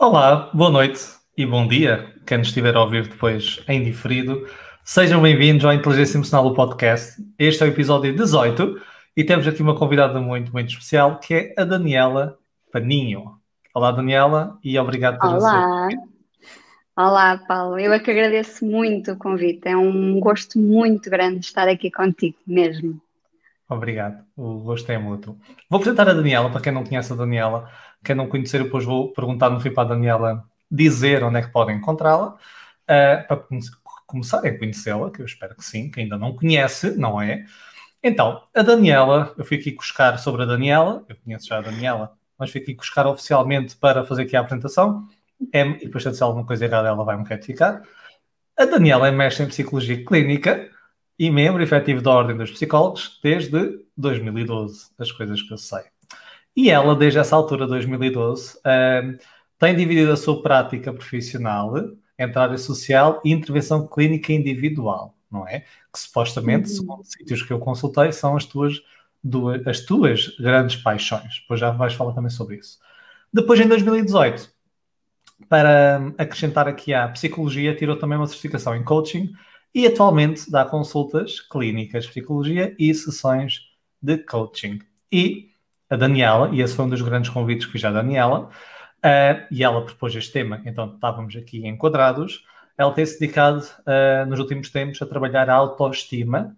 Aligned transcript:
Olá, 0.00 0.48
boa 0.54 0.70
noite 0.70 0.98
e 1.36 1.44
bom 1.44 1.68
dia, 1.68 2.10
quem 2.26 2.38
nos 2.38 2.48
estiver 2.48 2.74
a 2.74 2.82
ouvir 2.82 3.06
depois 3.06 3.62
em 3.68 3.84
diferido. 3.84 4.48
Sejam 4.82 5.20
bem-vindos 5.20 5.62
ao 5.62 5.74
Inteligência 5.74 6.16
Emocional 6.16 6.48
do 6.48 6.54
Podcast. 6.54 7.22
Este 7.38 7.62
é 7.62 7.66
o 7.66 7.68
episódio 7.68 8.16
18 8.16 8.80
e 9.14 9.22
temos 9.22 9.46
aqui 9.46 9.60
uma 9.60 9.76
convidada 9.76 10.18
muito, 10.18 10.52
muito 10.52 10.70
especial 10.70 11.18
que 11.18 11.34
é 11.34 11.54
a 11.54 11.64
Daniela 11.64 12.38
Paninho. 12.72 13.38
Olá, 13.74 13.92
Daniela, 13.92 14.58
e 14.64 14.78
obrigado 14.78 15.18
por 15.18 15.34
Olá. 15.34 15.88
Olá, 16.96 17.36
Paulo. 17.46 17.78
Eu 17.78 17.92
é 17.92 17.98
que 17.98 18.10
agradeço 18.10 18.64
muito 18.64 19.12
o 19.12 19.18
convite. 19.18 19.68
É 19.68 19.76
um 19.76 20.18
gosto 20.18 20.58
muito 20.58 21.10
grande 21.10 21.40
estar 21.40 21.68
aqui 21.68 21.90
contigo 21.90 22.38
mesmo. 22.46 22.98
Obrigado, 23.68 24.24
o 24.36 24.60
gosto 24.60 24.90
é 24.90 24.98
mútuo. 24.98 25.36
Vou 25.68 25.78
apresentar 25.78 26.08
a 26.08 26.12
Daniela, 26.12 26.50
para 26.50 26.60
quem 26.60 26.72
não 26.72 26.82
conhece 26.82 27.12
a 27.12 27.16
Daniela. 27.16 27.70
Quem 28.04 28.14
não 28.14 28.28
conhecer, 28.28 28.62
depois 28.62 28.84
vou 28.84 29.12
perguntar 29.12 29.50
no 29.50 29.60
fim 29.60 29.70
para 29.70 29.84
a 29.84 29.94
Daniela 29.94 30.44
dizer 30.70 31.22
onde 31.24 31.38
é 31.38 31.42
que 31.42 31.52
podem 31.52 31.76
encontrá-la, 31.76 32.34
uh, 32.34 33.26
para 33.26 33.44
começarem 34.06 34.52
a 34.52 34.58
conhecê-la, 34.58 35.10
que 35.10 35.20
eu 35.20 35.26
espero 35.26 35.54
que 35.54 35.64
sim, 35.64 35.90
que 35.90 36.00
ainda 36.00 36.16
não 36.16 36.34
conhece, 36.34 36.96
não 36.96 37.20
é? 37.20 37.44
Então, 38.02 38.42
a 38.54 38.62
Daniela, 38.62 39.34
eu 39.36 39.44
fui 39.44 39.58
aqui 39.58 39.72
buscar 39.72 40.18
sobre 40.18 40.42
a 40.42 40.46
Daniela, 40.46 41.04
eu 41.08 41.16
conheço 41.16 41.46
já 41.46 41.58
a 41.58 41.60
Daniela, 41.60 42.16
mas 42.38 42.50
fui 42.50 42.60
aqui 42.60 42.74
buscar 42.74 43.06
oficialmente 43.06 43.76
para 43.76 44.04
fazer 44.04 44.22
aqui 44.22 44.36
a 44.36 44.40
apresentação, 44.40 45.06
é, 45.52 45.62
e 45.66 45.86
depois 45.86 46.02
se 46.04 46.22
alguma 46.22 46.46
coisa 46.46 46.64
errada 46.64 46.88
ela 46.88 47.04
vai 47.04 47.16
me 47.16 47.24
retificar. 47.24 47.82
A 48.56 48.64
Daniela 48.64 49.08
é 49.08 49.10
mestre 49.10 49.44
em 49.44 49.48
Psicologia 49.48 50.04
Clínica 50.04 50.70
e 51.18 51.30
membro 51.30 51.62
efetivo 51.62 52.00
da 52.00 52.10
Ordem 52.10 52.36
dos 52.36 52.50
Psicólogos 52.50 53.20
desde 53.22 53.84
2012, 53.96 54.90
as 54.98 55.12
coisas 55.12 55.42
que 55.42 55.52
eu 55.52 55.58
sei. 55.58 55.82
E 56.56 56.70
ela, 56.70 56.94
desde 56.94 57.18
essa 57.18 57.36
altura, 57.36 57.66
2012, 57.66 58.56
uh, 58.58 59.18
tem 59.58 59.76
dividido 59.76 60.12
a 60.12 60.16
sua 60.16 60.42
prática 60.42 60.92
profissional 60.92 61.74
entre 62.18 62.38
área 62.38 62.58
social 62.58 63.20
e 63.24 63.30
intervenção 63.30 63.86
clínica 63.86 64.32
individual, 64.32 65.14
não 65.30 65.46
é? 65.46 65.60
Que 65.92 65.98
supostamente, 65.98 66.68
uhum. 66.70 66.76
segundo 66.76 67.04
sítios 67.04 67.42
que 67.42 67.52
eu 67.52 67.58
consultei, 67.58 68.12
são 68.12 68.36
as 68.36 68.44
tuas, 68.44 68.82
duas, 69.22 69.66
as 69.66 69.80
tuas 69.80 70.28
grandes 70.38 70.76
paixões. 70.76 71.40
Depois 71.40 71.60
já 71.60 71.70
vais 71.70 71.94
falar 71.94 72.12
também 72.12 72.30
sobre 72.30 72.56
isso. 72.56 72.78
Depois, 73.32 73.60
em 73.60 73.68
2018, 73.68 74.50
para 75.48 76.12
acrescentar 76.18 76.68
aqui 76.68 76.92
à 76.92 77.08
psicologia, 77.08 77.74
tirou 77.74 77.96
também 77.96 78.18
uma 78.18 78.26
certificação 78.26 78.74
em 78.74 78.84
coaching 78.84 79.32
e 79.74 79.86
atualmente 79.86 80.50
dá 80.50 80.64
consultas 80.64 81.40
clínicas 81.40 82.04
de 82.04 82.10
psicologia 82.10 82.74
e 82.78 82.92
sessões 82.92 83.60
de 84.02 84.18
coaching. 84.18 84.80
E 85.12 85.49
a 85.90 85.96
Daniela, 85.96 86.48
e 86.52 86.62
esse 86.62 86.74
foi 86.74 86.84
um 86.84 86.88
dos 86.88 87.02
grandes 87.02 87.28
convites 87.30 87.66
que 87.66 87.72
fiz 87.72 87.84
à 87.84 87.90
Daniela, 87.90 88.48
uh, 89.04 89.46
e 89.50 89.64
ela 89.64 89.84
propôs 89.84 90.14
este 90.14 90.32
tema, 90.32 90.62
então 90.64 90.94
estávamos 90.94 91.34
aqui 91.34 91.66
enquadrados. 91.66 92.44
Ela 92.78 92.92
tem-se 92.92 93.18
dedicado 93.18 93.66
uh, 93.80 94.24
nos 94.26 94.38
últimos 94.38 94.70
tempos 94.70 95.02
a 95.02 95.06
trabalhar 95.06 95.50
a 95.50 95.54
autoestima, 95.54 96.56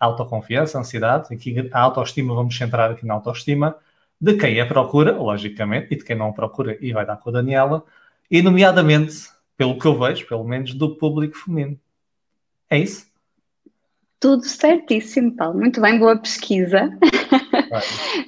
a 0.00 0.06
autoconfiança, 0.06 0.78
a 0.78 0.80
ansiedade. 0.80 1.32
Aqui 1.32 1.68
a 1.70 1.80
autoestima, 1.80 2.34
vamos 2.34 2.56
centrar 2.56 2.90
aqui 2.90 3.06
na 3.06 3.14
autoestima 3.14 3.76
de 4.20 4.36
quem 4.36 4.60
a 4.60 4.66
procura, 4.66 5.16
logicamente, 5.16 5.88
e 5.90 5.96
de 5.96 6.04
quem 6.04 6.16
não 6.16 6.28
a 6.28 6.32
procura, 6.32 6.76
e 6.80 6.92
vai 6.92 7.06
dar 7.06 7.16
com 7.18 7.28
a 7.30 7.32
Daniela, 7.34 7.84
e 8.30 8.42
nomeadamente, 8.42 9.28
pelo 9.56 9.78
que 9.78 9.86
eu 9.86 9.98
vejo, 9.98 10.26
pelo 10.26 10.44
menos, 10.44 10.74
do 10.74 10.96
público 10.96 11.36
feminino. 11.36 11.78
É 12.68 12.78
isso? 12.78 13.06
Tudo 14.18 14.44
certíssimo, 14.44 15.34
Paulo. 15.34 15.58
Muito 15.58 15.80
bem, 15.80 15.98
boa 15.98 16.16
pesquisa 16.18 16.90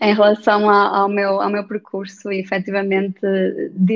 em 0.00 0.14
relação 0.14 0.68
ao, 0.68 1.08
meu, 1.08 1.40
ao 1.40 1.50
meu 1.50 1.66
percurso 1.66 2.30
e 2.30 2.40
efetivamente 2.40 3.20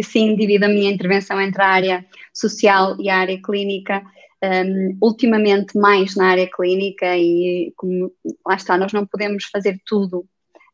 sim 0.03 0.37
divido 0.37 0.65
a 0.65 0.69
minha 0.69 0.91
intervenção 0.91 1.41
entre 1.41 1.63
a 1.63 1.69
área 1.69 2.07
social 2.33 2.97
e 3.01 3.09
a 3.09 3.19
área 3.19 3.41
clínica. 3.41 4.03
Um, 4.45 4.99
ultimamente 5.01 5.79
mais 5.79 6.15
na 6.15 6.29
área 6.29 6.49
clínica 6.49 7.17
e 7.17 7.73
como 7.75 8.13
lá 8.47 8.55
está, 8.55 8.77
nós 8.77 8.93
não 8.93 9.07
podemos 9.07 9.47
fazer 9.47 9.81
tudo 9.85 10.27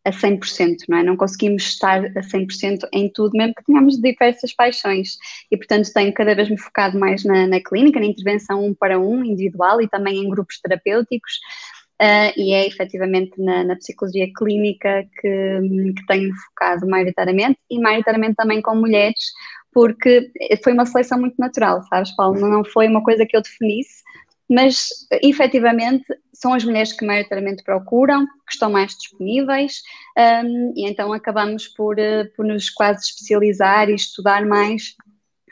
a 0.04 0.10
100%, 0.10 0.78
não 0.88 0.98
é? 0.98 1.02
Não 1.02 1.16
conseguimos 1.16 1.62
estar 1.62 2.04
a 2.04 2.22
100% 2.22 2.88
em 2.92 3.08
tudo, 3.08 3.36
mesmo 3.36 3.54
que 3.54 3.64
tenhamos 3.64 4.00
diversas 4.00 4.52
paixões. 4.52 5.16
E, 5.50 5.56
portanto, 5.56 5.92
tenho 5.92 6.12
cada 6.12 6.34
vez 6.34 6.50
me 6.50 6.58
focado 6.58 6.98
mais 6.98 7.24
na, 7.24 7.46
na 7.46 7.60
clínica, 7.60 8.00
na 8.00 8.06
intervenção 8.06 8.64
um 8.64 8.74
para 8.74 8.98
um, 8.98 9.24
individual 9.24 9.80
e 9.80 9.88
também 9.88 10.18
em 10.18 10.28
grupos 10.28 10.58
terapêuticos. 10.60 11.38
Uh, 12.02 12.34
e 12.36 12.52
é 12.52 12.66
efetivamente 12.66 13.40
na, 13.40 13.62
na 13.62 13.76
psicologia 13.76 14.28
clínica 14.36 15.04
que, 15.20 15.60
que, 15.96 16.06
tenho 16.08 16.34
focado 16.34 16.84
maioritariamente 16.84 17.60
e 17.70 17.78
maioritariamente 17.78 18.34
também 18.34 18.60
com 18.60 18.74
mulheres, 18.74 19.30
porque 19.72 20.28
foi 20.64 20.72
uma 20.72 20.84
seleção 20.84 21.20
muito 21.20 21.36
natural, 21.38 21.80
sabes, 21.84 22.10
Paulo? 22.16 22.40
Não 22.40 22.64
foi 22.64 22.88
uma 22.88 23.04
coisa 23.04 23.24
que 23.24 23.36
eu 23.36 23.40
definisse, 23.40 24.02
mas 24.50 24.88
efetivamente 25.22 26.04
são 26.34 26.52
as 26.52 26.64
mulheres 26.64 26.92
que 26.92 27.06
maioritariamente 27.06 27.62
procuram, 27.62 28.26
que 28.26 28.54
estão 28.54 28.68
mais 28.68 28.96
disponíveis, 28.96 29.80
um, 30.44 30.72
e 30.74 30.90
então 30.90 31.12
acabamos 31.12 31.68
por, 31.68 32.00
uh, 32.00 32.28
por 32.34 32.44
nos 32.44 32.68
quase 32.68 33.04
especializar 33.04 33.88
e 33.88 33.94
estudar 33.94 34.44
mais 34.44 34.96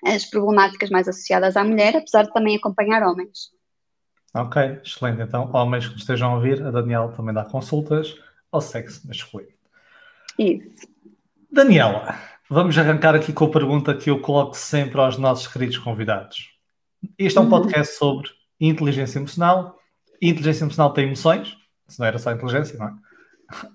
as 0.04 0.24
problemáticas 0.24 0.90
mais 0.90 1.06
associadas 1.06 1.56
à 1.56 1.62
mulher, 1.62 1.94
apesar 1.96 2.24
de 2.24 2.32
também 2.32 2.56
acompanhar 2.56 3.04
homens. 3.04 3.59
Ok, 4.34 4.62
excelente. 4.84 5.22
Então, 5.22 5.50
homens 5.52 5.88
que 5.88 5.98
estejam 5.98 6.30
a 6.30 6.34
ouvir, 6.34 6.62
a 6.62 6.70
Daniela 6.70 7.10
também 7.12 7.34
dá 7.34 7.44
consultas 7.44 8.14
ao 8.50 8.60
sexo 8.60 9.06
masculino. 9.06 9.52
Isso. 10.38 10.88
Daniela, 11.50 12.14
vamos 12.48 12.78
arrancar 12.78 13.14
aqui 13.14 13.32
com 13.32 13.46
a 13.46 13.50
pergunta 13.50 13.94
que 13.94 14.08
eu 14.08 14.20
coloco 14.20 14.56
sempre 14.56 15.00
aos 15.00 15.18
nossos 15.18 15.48
queridos 15.48 15.78
convidados. 15.78 16.50
Este 17.18 17.38
é 17.38 17.40
um 17.40 17.44
uhum. 17.44 17.50
podcast 17.50 17.96
sobre 17.96 18.28
inteligência 18.60 19.18
emocional. 19.18 19.78
inteligência 20.22 20.64
emocional 20.64 20.92
tem 20.92 21.06
emoções, 21.06 21.56
se 21.88 21.98
não 21.98 22.06
era 22.06 22.18
só 22.18 22.30
inteligência, 22.30 22.78
não 22.78 22.86
é? 22.86 22.94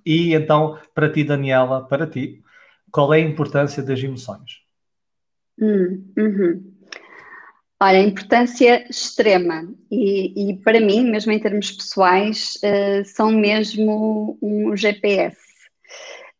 E 0.05 0.33
então, 0.33 0.79
para 0.93 1.11
ti, 1.11 1.23
Daniela, 1.23 1.85
para 1.85 2.07
ti, 2.07 2.41
qual 2.89 3.13
é 3.13 3.17
a 3.17 3.21
importância 3.21 3.83
das 3.83 4.01
emoções? 4.01 4.61
Hum, 5.59 6.13
uhum. 6.17 6.74
Olha, 7.81 7.99
importância 7.99 8.87
extrema 8.89 9.67
e, 9.91 10.51
e, 10.51 10.57
para 10.57 10.79
mim, 10.79 11.11
mesmo 11.11 11.31
em 11.31 11.39
termos 11.39 11.71
pessoais, 11.71 12.55
uh, 12.63 13.03
são 13.03 13.31
mesmo 13.31 14.37
um 14.41 14.75
GPS. 14.77 15.37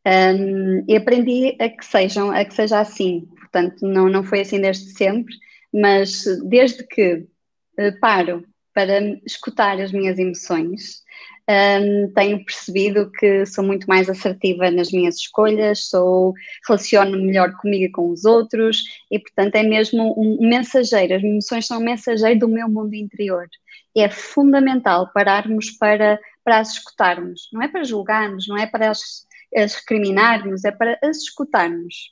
Um, 0.08 0.86
e 0.88 0.96
aprendi 0.96 1.58
a 1.60 1.68
que 1.68 1.84
sejam, 1.84 2.32
a 2.32 2.46
que 2.46 2.54
seja 2.54 2.80
assim. 2.80 3.28
Portanto, 3.38 3.86
não, 3.86 4.08
não 4.08 4.24
foi 4.24 4.42
assim 4.42 4.62
desde 4.62 4.92
sempre, 4.92 5.36
mas 5.74 6.24
desde 6.48 6.86
que 6.88 7.16
uh, 7.16 8.00
paro 8.00 8.46
para 8.74 9.00
escutar 9.26 9.80
as 9.80 9.92
minhas 9.92 10.18
emoções, 10.18 11.04
um, 11.50 12.12
tenho 12.14 12.44
percebido 12.44 13.12
que 13.12 13.46
sou 13.46 13.64
muito 13.64 13.86
mais 13.88 14.10
assertiva 14.10 14.72
nas 14.72 14.92
minhas 14.92 15.16
escolhas, 15.16 15.88
sou 15.88 16.34
relaciono 16.68 17.18
melhor 17.18 17.56
comigo 17.58 17.86
e 17.86 17.92
com 17.92 18.10
os 18.10 18.26
outros 18.26 18.84
e, 19.12 19.20
portanto, 19.20 19.56
é 19.56 19.64
mesmo 19.64 20.14
um 20.18 20.48
mensageiro. 20.48 21.16
As 21.16 21.24
emoções 21.24 21.68
são 21.68 21.80
um 21.80 21.84
mensageiro 21.84 22.40
do 22.40 22.48
meu 22.48 22.68
mundo 22.68 22.96
interior. 22.96 23.48
E 23.96 24.02
é 24.02 24.10
fundamental 24.10 25.12
pararmos 25.14 25.72
para, 25.72 26.20
para 26.44 26.60
as 26.60 26.74
escutarmos. 26.74 27.50
Não 27.54 27.62
é 27.62 27.68
para 27.68 27.84
julgarmos, 27.84 28.48
não 28.48 28.58
é 28.58 28.66
para 28.66 28.90
as, 28.90 29.26
as 29.56 29.76
recriminarmos, 29.76 30.66
é 30.66 30.72
para 30.72 30.98
as 31.04 31.18
escutarmos 31.18 32.12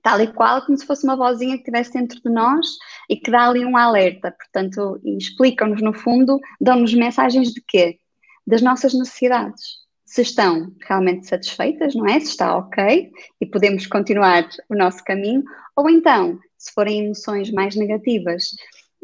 tal 0.00 0.20
e 0.20 0.32
qual, 0.32 0.64
como 0.64 0.78
se 0.78 0.86
fosse 0.86 1.04
uma 1.04 1.16
vozinha 1.16 1.54
que 1.54 1.62
estivesse 1.62 1.92
dentro 1.92 2.20
de 2.22 2.30
nós 2.30 2.66
e 3.10 3.16
que 3.16 3.32
dá 3.32 3.48
ali 3.48 3.64
um 3.64 3.76
alerta. 3.76 4.30
Portanto, 4.30 5.00
explicam-nos, 5.04 5.82
no 5.82 5.92
fundo, 5.92 6.38
dão-nos 6.60 6.94
mensagens 6.94 7.52
de 7.52 7.60
quê? 7.66 7.98
Das 8.48 8.62
nossas 8.62 8.94
necessidades. 8.94 9.62
Se 10.06 10.22
estão 10.22 10.72
realmente 10.88 11.26
satisfeitas, 11.26 11.94
não 11.94 12.06
é? 12.06 12.18
Se 12.18 12.30
está 12.30 12.56
ok 12.56 13.10
e 13.40 13.46
podemos 13.46 13.86
continuar 13.86 14.48
o 14.70 14.74
nosso 14.74 15.04
caminho, 15.04 15.44
ou 15.76 15.88
então, 15.90 16.38
se 16.56 16.72
forem 16.72 17.04
emoções 17.04 17.52
mais 17.52 17.76
negativas, 17.76 18.44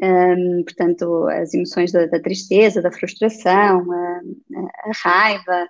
um, 0.01 0.63
portanto, 0.63 1.27
as 1.27 1.53
emoções 1.53 1.91
da, 1.91 2.07
da 2.07 2.19
tristeza, 2.19 2.81
da 2.81 2.91
frustração, 2.91 3.85
a, 3.91 4.21
a, 4.89 4.91
raiva, 5.03 5.67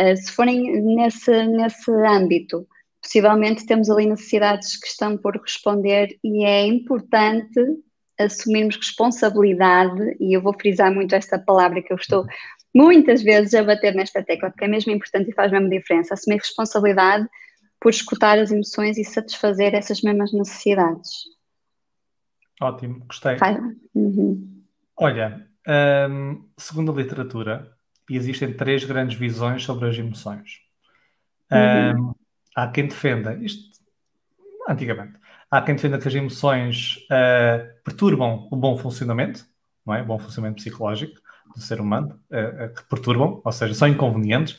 uh, 0.00 0.16
se 0.16 0.30
forem 0.30 0.80
nesse, 0.80 1.46
nesse 1.46 1.90
âmbito, 1.90 2.64
possivelmente 3.02 3.66
temos 3.66 3.90
ali 3.90 4.06
necessidades 4.06 4.78
que 4.78 4.86
estão 4.86 5.18
por 5.18 5.36
responder 5.36 6.16
e 6.22 6.44
é 6.44 6.64
importante 6.64 7.60
assumirmos 8.18 8.76
responsabilidade, 8.76 10.16
e 10.18 10.36
eu 10.36 10.40
vou 10.40 10.54
frisar 10.54 10.92
muito 10.92 11.14
esta 11.14 11.38
palavra 11.38 11.82
que 11.82 11.92
eu 11.92 11.96
estou 11.96 12.24
muitas 12.76 13.22
vezes 13.22 13.54
a 13.54 13.64
bater 13.64 13.94
nesta 13.94 14.22
tecla, 14.22 14.50
porque 14.50 14.66
é 14.66 14.68
mesmo 14.68 14.92
importante 14.92 15.30
e 15.30 15.34
faz 15.34 15.50
mesmo 15.50 15.70
diferença, 15.70 16.12
assumir 16.12 16.36
responsabilidade 16.36 17.26
por 17.80 17.88
escutar 17.88 18.38
as 18.38 18.50
emoções 18.50 18.98
e 18.98 19.04
satisfazer 19.04 19.74
essas 19.74 20.02
mesmas 20.02 20.30
necessidades. 20.32 21.24
Ótimo, 22.60 23.00
gostei. 23.06 23.36
Uhum. 23.94 24.62
Olha, 24.94 25.48
hum, 26.10 26.44
segundo 26.58 26.92
a 26.92 26.94
literatura, 26.94 27.72
existem 28.10 28.52
três 28.52 28.84
grandes 28.84 29.18
visões 29.18 29.64
sobre 29.64 29.88
as 29.88 29.96
emoções. 29.96 30.60
Uhum. 31.50 32.08
Hum, 32.08 32.14
há 32.54 32.68
quem 32.68 32.88
defenda, 32.88 33.34
isto 33.34 33.80
antigamente, 34.68 35.18
Há 35.48 35.62
quem 35.62 35.76
defenda 35.76 35.98
que 35.98 36.08
as 36.08 36.14
emoções 36.14 36.96
uh, 37.06 37.82
perturbam 37.84 38.48
o 38.50 38.56
bom 38.56 38.76
funcionamento, 38.76 39.46
não 39.86 39.94
é? 39.94 40.02
O 40.02 40.04
bom 40.04 40.18
funcionamento 40.18 40.56
psicológico 40.56 41.20
do 41.54 41.60
ser 41.60 41.80
humano, 41.80 42.18
uh, 42.30 42.64
uh, 42.64 42.74
que 42.74 42.84
perturbam, 42.88 43.40
ou 43.44 43.52
seja, 43.52 43.74
são 43.74 43.88
inconvenientes. 43.88 44.58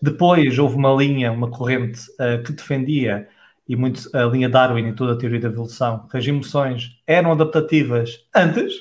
Depois 0.00 0.58
houve 0.58 0.76
uma 0.76 0.92
linha, 0.94 1.32
uma 1.32 1.50
corrente 1.50 2.02
que 2.44 2.52
defendia, 2.52 3.26
e 3.68 3.74
muito 3.74 4.08
a 4.14 4.24
linha 4.24 4.48
Darwin 4.48 4.88
e 4.88 4.92
toda 4.92 5.14
a 5.14 5.16
teoria 5.16 5.40
da 5.40 5.48
evolução, 5.48 6.06
que 6.06 6.16
as 6.16 6.26
emoções 6.26 7.00
eram 7.06 7.32
adaptativas 7.32 8.26
antes, 8.34 8.74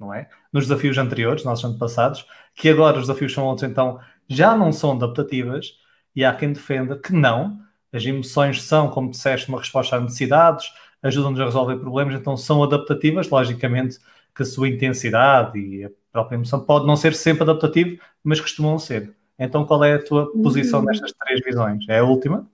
não 0.00 0.12
é? 0.12 0.28
Nos 0.52 0.66
desafios 0.66 0.96
anteriores, 0.96 1.44
nossos 1.44 1.64
antepassados, 1.64 2.26
que 2.54 2.68
agora 2.68 2.96
os 2.96 3.02
desafios 3.02 3.32
são 3.32 3.44
outros, 3.44 3.68
então 3.68 4.00
já 4.26 4.56
não 4.56 4.72
são 4.72 4.92
adaptativas, 4.92 5.74
e 6.16 6.24
há 6.24 6.34
quem 6.34 6.52
defenda 6.52 6.98
que 6.98 7.12
não, 7.12 7.60
as 7.92 8.04
emoções 8.04 8.62
são, 8.62 8.88
como 8.88 9.10
disseste, 9.10 9.48
uma 9.48 9.58
resposta 9.58 9.96
a 9.96 10.00
necessidades, 10.00 10.72
ajudam-nos 11.02 11.40
a 11.40 11.44
resolver 11.44 11.76
problemas, 11.76 12.14
então 12.14 12.36
são 12.36 12.62
adaptativas, 12.62 13.28
logicamente 13.28 13.98
que 14.38 14.44
a 14.44 14.46
sua 14.46 14.68
intensidade 14.68 15.58
e 15.58 15.84
a 15.84 15.90
própria 16.12 16.36
emoção 16.36 16.60
pode 16.60 16.86
não 16.86 16.94
ser 16.94 17.12
sempre 17.12 17.42
adaptativo, 17.42 18.00
mas 18.22 18.40
costumam 18.40 18.78
ser. 18.78 19.12
Então 19.36 19.66
qual 19.66 19.82
é 19.82 19.94
a 19.94 20.02
tua 20.02 20.32
posição 20.32 20.78
uhum. 20.78 20.86
nestas 20.86 21.12
três 21.12 21.40
visões? 21.44 21.84
É 21.88 21.98
a 21.98 22.04
última? 22.04 22.48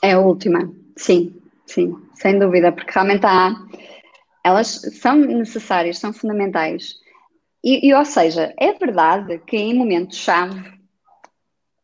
É 0.00 0.12
a 0.12 0.20
última, 0.20 0.72
sim, 0.96 1.34
sim, 1.66 2.00
sem 2.14 2.38
dúvida, 2.38 2.70
porque 2.70 2.92
realmente 2.92 3.26
há, 3.26 3.52
elas 4.44 4.80
são 5.00 5.16
necessárias, 5.16 5.98
são 5.98 6.12
fundamentais. 6.12 6.94
E, 7.64 7.88
e 7.88 7.92
ou 7.92 8.04
seja, 8.04 8.54
é 8.56 8.72
verdade 8.72 9.38
que 9.40 9.56
em 9.56 9.74
momentos-chave 9.74 10.72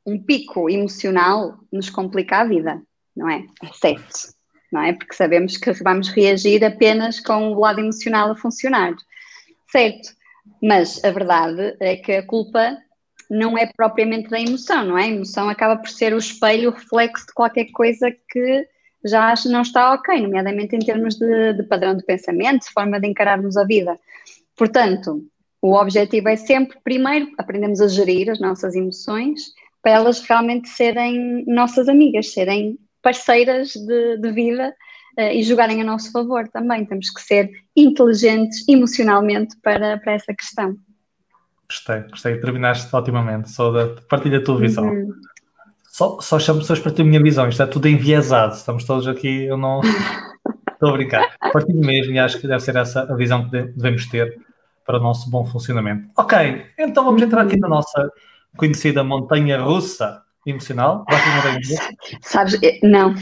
um 0.07 0.17
pico 0.17 0.71
emocional 0.71 1.59
nos 1.73 1.91
complica 1.91 2.39
a 2.39 2.45
vida, 2.45 2.81
não 3.17 3.29
é? 3.29 3.45
É 3.63 3.73
certo, 3.73 4.33
não 4.77 4.83
é? 4.83 4.93
Porque 4.93 5.15
sabemos 5.15 5.57
que 5.57 5.73
vamos 5.73 6.09
reagir 6.09 6.63
apenas 6.63 7.19
com 7.19 7.53
o 7.53 7.59
lado 7.59 7.81
emocional 7.81 8.31
a 8.31 8.37
funcionar, 8.37 8.95
certo? 9.73 10.11
Mas 10.63 11.03
a 11.03 11.11
verdade 11.11 11.77
é 11.81 11.97
que 11.97 12.13
a 12.13 12.27
culpa 12.27 12.77
não 13.31 13.57
é 13.57 13.67
propriamente 13.67 14.29
da 14.29 14.39
emoção, 14.39 14.85
não 14.85 14.99
é? 14.99 15.05
A 15.05 15.09
emoção 15.09 15.49
acaba 15.49 15.77
por 15.77 15.89
ser 15.89 16.13
o 16.13 16.19
espelho, 16.19 16.71
o 16.71 16.75
reflexo 16.75 17.27
de 17.27 17.33
qualquer 17.33 17.65
coisa 17.73 18.15
que 18.31 18.69
já 19.05 19.35
não 19.47 19.63
está 19.63 19.95
ok, 19.95 20.21
nomeadamente 20.21 20.77
em 20.77 20.81
termos 20.81 21.17
de, 21.17 21.55
de 21.55 21.63
padrão 21.63 21.97
de 21.97 22.05
pensamento, 22.05 22.67
de 22.67 22.73
forma 22.73 23.01
de 23.01 23.09
encararmos 23.09 23.57
a 23.57 23.65
vida. 23.65 23.99
Portanto, 24.57 25.25
o 25.63 25.75
objetivo 25.75 26.29
é 26.29 26.37
sempre, 26.37 26.79
primeiro, 26.85 27.31
aprendemos 27.39 27.81
a 27.81 27.89
gerir 27.89 28.31
as 28.31 28.39
nossas 28.39 28.75
emoções 28.75 29.55
para 29.83 29.93
elas 29.93 30.21
realmente 30.21 30.69
serem 30.69 31.45
nossas 31.47 31.89
amigas, 31.89 32.33
serem 32.33 32.79
parceiras 33.07 33.69
de, 33.69 34.17
de 34.17 34.33
vida 34.33 34.75
uh, 35.17 35.31
e 35.33 35.41
jogarem 35.45 35.81
a 35.81 35.85
nosso 35.85 36.11
favor 36.11 36.49
também. 36.49 36.85
Temos 36.85 37.09
que 37.09 37.21
ser 37.21 37.49
inteligentes 37.77 38.69
emocionalmente 38.69 39.57
para, 39.63 39.97
para 39.99 40.15
essa 40.15 40.35
questão. 40.35 40.75
Gostei, 41.69 42.01
gostei. 42.11 42.41
Terminaste 42.41 42.95
otimamente. 42.97 43.49
Só 43.49 43.71
da 43.71 44.01
partilha 44.09 44.41
da 44.41 44.45
tua 44.45 44.59
visão. 44.59 44.89
Uhum. 44.89 45.13
Só, 45.85 46.21
só 46.21 46.37
chamo 46.41 46.59
pessoas 46.59 46.81
para 46.81 46.91
ter 46.91 47.03
a 47.03 47.05
minha 47.05 47.23
visão. 47.23 47.49
Isto 47.49 47.63
é 47.63 47.67
tudo 47.67 47.87
enviesado. 47.87 48.55
Estamos 48.55 48.83
todos 48.83 49.07
aqui. 49.07 49.45
Eu 49.45 49.57
não. 49.57 49.81
Estou 50.73 50.89
a 50.89 50.93
brincar. 50.93 51.37
Partilho 51.53 51.79
mesmo 51.79 52.13
e 52.13 52.19
acho 52.19 52.41
que 52.41 52.49
deve 52.49 52.61
ser 52.61 52.75
essa 52.75 53.03
a 53.03 53.15
visão 53.15 53.49
que 53.49 53.51
devemos 53.51 54.05
ter 54.07 54.37
para 54.85 54.99
o 54.99 55.01
nosso 55.01 55.31
bom 55.31 55.45
funcionamento. 55.47 56.09
Ok, 56.19 56.67
então 56.77 57.05
vamos 57.05 57.23
entrar 57.23 57.43
aqui 57.43 57.57
na 57.57 57.69
nossa 57.69 58.11
conhecida 58.57 59.03
montanha 59.03 59.61
russa 59.61 60.26
emocional? 60.51 61.05
Sabes, 62.23 62.55
eh, 62.63 62.79
não. 62.83 63.15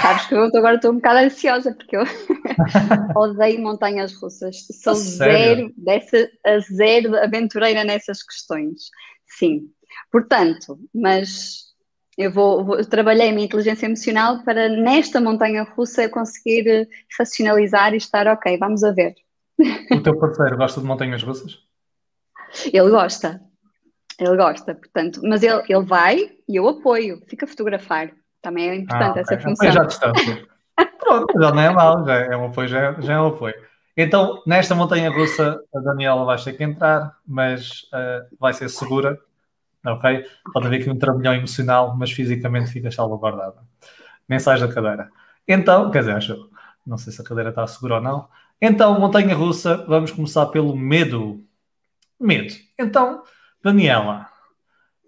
Sabes 0.00 0.26
que 0.26 0.34
eu 0.34 0.44
agora 0.44 0.74
estou 0.74 0.92
um 0.92 0.96
bocado 0.96 1.20
ansiosa 1.20 1.74
porque 1.74 1.96
eu 1.96 2.04
odeio 3.16 3.62
montanhas 3.62 4.12
russas. 4.14 4.66
Sou 4.82 4.94
zero, 4.94 5.72
dessa, 5.76 6.28
zero 6.74 7.16
aventureira 7.16 7.84
nessas 7.84 8.22
questões. 8.22 8.90
Sim. 9.26 9.70
Portanto, 10.12 10.78
mas 10.94 11.70
eu 12.18 12.30
vou, 12.30 12.64
vou 12.64 12.84
trabalhei 12.84 13.30
a 13.30 13.32
minha 13.32 13.46
inteligência 13.46 13.86
emocional 13.86 14.42
para 14.44 14.68
nesta 14.68 15.20
montanha 15.20 15.62
russa 15.62 16.02
eu 16.02 16.10
conseguir 16.10 16.88
racionalizar 17.18 17.94
e 17.94 17.96
estar 17.96 18.26
ok, 18.26 18.58
vamos 18.58 18.84
a 18.84 18.92
ver. 18.92 19.14
O 19.90 20.02
teu 20.02 20.18
parceiro 20.18 20.56
gosta 20.56 20.80
de 20.80 20.86
montanhas 20.86 21.22
russas? 21.22 21.58
Ele 22.72 22.90
gosta, 22.90 23.40
ele 24.20 24.36
gosta, 24.36 24.74
portanto, 24.74 25.20
mas 25.22 25.42
ele, 25.42 25.62
ele 25.68 25.84
vai 25.84 26.30
e 26.48 26.56
eu 26.56 26.68
apoio, 26.68 27.22
fica 27.26 27.44
a 27.44 27.48
fotografar. 27.48 28.10
Também 28.42 28.70
é 28.70 28.74
importante 28.76 29.18
ah, 29.18 29.22
essa 29.22 29.34
okay. 29.34 29.44
função. 29.44 29.72
já 29.72 29.84
distância. 29.84 30.48
Pronto, 30.98 31.40
já 31.40 31.52
não 31.52 31.62
é 31.62 31.70
mal, 31.70 32.04
já 32.06 32.14
é 32.14 32.36
um 32.36 32.46
apoio, 32.46 32.68
já, 32.68 32.78
é, 32.78 33.02
já 33.02 33.12
é 33.14 33.20
um 33.20 33.28
apoio. 33.28 33.54
Então, 33.96 34.42
nesta 34.46 34.74
montanha 34.74 35.10
russa, 35.10 35.60
a 35.74 35.80
Daniela 35.80 36.24
vai 36.24 36.42
ter 36.42 36.54
que 36.54 36.64
entrar, 36.64 37.16
mas 37.26 37.82
uh, 37.92 38.36
vai 38.38 38.54
ser 38.54 38.68
segura, 38.68 39.18
ok? 39.84 40.24
Pode 40.52 40.66
haver 40.66 40.80
aqui 40.80 40.90
um 40.90 40.98
trambolhão 40.98 41.34
emocional, 41.34 41.94
mas 41.96 42.10
fisicamente 42.12 42.70
fica 42.70 42.90
salvaguardada. 42.90 43.58
Sais 44.38 44.60
da 44.60 44.72
cadeira. 44.72 45.10
Então, 45.46 45.90
quer 45.90 46.00
dizer, 46.00 46.16
acho, 46.16 46.50
não 46.86 46.96
sei 46.96 47.12
se 47.12 47.20
a 47.20 47.24
cadeira 47.24 47.50
está 47.50 47.66
segura 47.66 47.96
ou 47.96 48.00
não. 48.00 48.28
Então, 48.60 48.98
montanha 48.98 49.34
russa, 49.34 49.84
vamos 49.88 50.12
começar 50.12 50.46
pelo 50.46 50.76
medo. 50.76 51.44
Medo. 52.18 52.54
Então, 52.78 53.24
Daniela, 53.62 54.26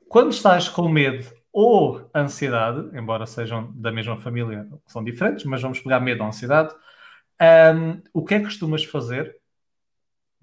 quando 0.08 0.30
estás 0.30 0.68
com 0.68 0.88
medo 0.88 1.26
ou 1.52 2.10
ansiedade, 2.14 2.96
embora 2.96 3.24
sejam 3.24 3.72
da 3.72 3.90
mesma 3.90 4.16
família, 4.18 4.68
são 4.86 5.02
diferentes, 5.02 5.44
mas 5.44 5.62
vamos 5.62 5.80
pegar 5.80 6.00
medo 6.00 6.22
ou 6.22 6.28
ansiedade, 6.28 6.74
um, 7.40 8.02
o 8.12 8.24
que 8.24 8.34
é 8.34 8.38
que 8.38 8.44
costumas 8.44 8.84
fazer 8.84 9.36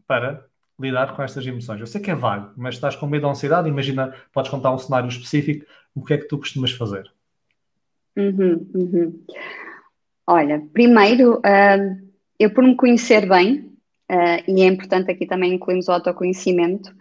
para 0.07 0.45
lidar 0.79 1.15
com 1.15 1.21
estas 1.21 1.45
emoções? 1.45 1.79
Eu 1.79 1.87
sei 1.87 2.01
que 2.01 2.09
é 2.09 2.15
vago, 2.15 2.51
mas 2.57 2.75
estás 2.75 2.95
com 2.95 3.05
medo 3.05 3.25
ou 3.25 3.31
ansiedade, 3.31 3.69
imagina, 3.69 4.13
podes 4.33 4.49
contar 4.49 4.71
um 4.71 4.77
cenário 4.77 5.07
específico, 5.07 5.65
o 5.93 6.03
que 6.03 6.13
é 6.13 6.17
que 6.17 6.27
tu 6.27 6.37
costumas 6.39 6.71
fazer? 6.71 7.11
Uhum, 8.17 8.67
uhum. 8.73 9.25
Olha, 10.25 10.63
primeiro, 10.73 11.37
uh, 11.37 12.09
eu 12.39 12.51
por 12.53 12.63
me 12.63 12.75
conhecer 12.75 13.27
bem, 13.27 13.68
Uh, 14.09 14.41
e 14.47 14.63
é 14.63 14.65
importante 14.65 15.11
aqui 15.11 15.27
também 15.27 15.53
incluirmos 15.53 15.87
o 15.87 15.91
autoconhecimento. 15.91 16.91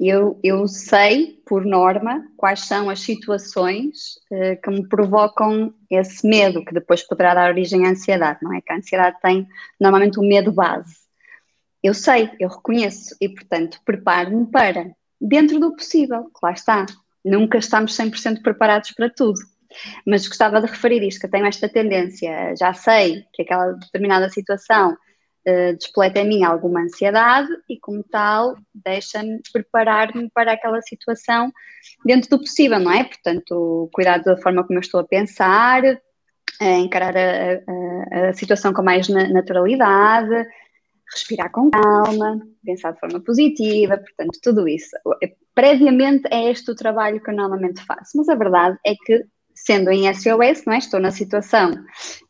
Eu, 0.00 0.40
eu 0.42 0.66
sei, 0.66 1.38
por 1.44 1.62
norma, 1.62 2.26
quais 2.38 2.60
são 2.60 2.88
as 2.88 3.00
situações 3.00 4.14
uh, 4.30 4.58
que 4.62 4.70
me 4.70 4.88
provocam 4.88 5.74
esse 5.90 6.26
medo, 6.26 6.64
que 6.64 6.72
depois 6.72 7.02
poderá 7.02 7.34
dar 7.34 7.50
origem 7.50 7.86
à 7.86 7.90
ansiedade, 7.90 8.38
não 8.42 8.54
é? 8.54 8.62
Que 8.62 8.72
a 8.72 8.76
ansiedade 8.76 9.18
tem 9.20 9.46
normalmente 9.78 10.18
um 10.18 10.26
medo 10.26 10.50
base. 10.50 11.04
Eu 11.82 11.92
sei, 11.92 12.30
eu 12.40 12.48
reconheço 12.48 13.14
e, 13.20 13.28
portanto, 13.28 13.78
preparo-me 13.84 14.46
para, 14.46 14.90
dentro 15.20 15.60
do 15.60 15.76
possível, 15.76 16.24
que 16.24 16.40
lá 16.42 16.52
está. 16.52 16.86
Nunca 17.22 17.58
estamos 17.58 17.94
100% 17.94 18.40
preparados 18.40 18.90
para 18.92 19.10
tudo. 19.10 19.38
Mas 20.06 20.26
gostava 20.26 20.62
de 20.62 20.66
referir 20.66 21.02
isto, 21.02 21.20
que 21.20 21.26
eu 21.26 21.30
tenho 21.30 21.44
esta 21.44 21.68
tendência, 21.68 22.54
já 22.58 22.72
sei 22.72 23.24
que 23.34 23.42
aquela 23.42 23.72
determinada 23.72 24.30
situação 24.30 24.96
uh, 25.46 25.76
despleta 25.76 26.20
em 26.20 26.28
mim 26.28 26.44
alguma 26.44 26.82
ansiedade 26.82 27.48
e, 27.68 27.78
como 27.78 28.02
tal, 28.02 28.56
deixa-me 28.74 29.40
preparar-me 29.52 30.30
para 30.30 30.52
aquela 30.52 30.80
situação 30.82 31.52
dentro 32.04 32.30
do 32.30 32.38
possível, 32.38 32.78
não 32.78 32.92
é? 32.92 33.04
Portanto, 33.04 33.88
cuidar 33.92 34.18
da 34.18 34.36
forma 34.36 34.64
como 34.64 34.78
eu 34.78 34.82
estou 34.82 35.00
a 35.00 35.04
pensar, 35.04 35.82
encarar 36.60 37.16
a, 37.16 37.60
a, 38.12 38.28
a 38.28 38.32
situação 38.32 38.72
com 38.72 38.82
mais 38.82 39.08
naturalidade, 39.08 40.46
respirar 41.12 41.50
com 41.50 41.70
calma, 41.70 42.40
pensar 42.64 42.92
de 42.92 43.00
forma 43.00 43.20
positiva, 43.20 43.98
portanto, 43.98 44.38
tudo 44.42 44.68
isso. 44.68 44.90
Previamente 45.54 46.26
é 46.30 46.50
este 46.50 46.70
o 46.70 46.74
trabalho 46.74 47.22
que 47.22 47.30
eu 47.30 47.36
normalmente 47.36 47.84
faço, 47.84 48.16
mas 48.16 48.28
a 48.28 48.34
verdade 48.34 48.78
é 48.84 48.94
que, 48.94 49.24
sendo 49.54 49.90
em 49.90 50.12
SOS, 50.12 50.64
não 50.66 50.74
é? 50.74 50.78
estou 50.78 51.00
na 51.00 51.10
situação, 51.10 51.72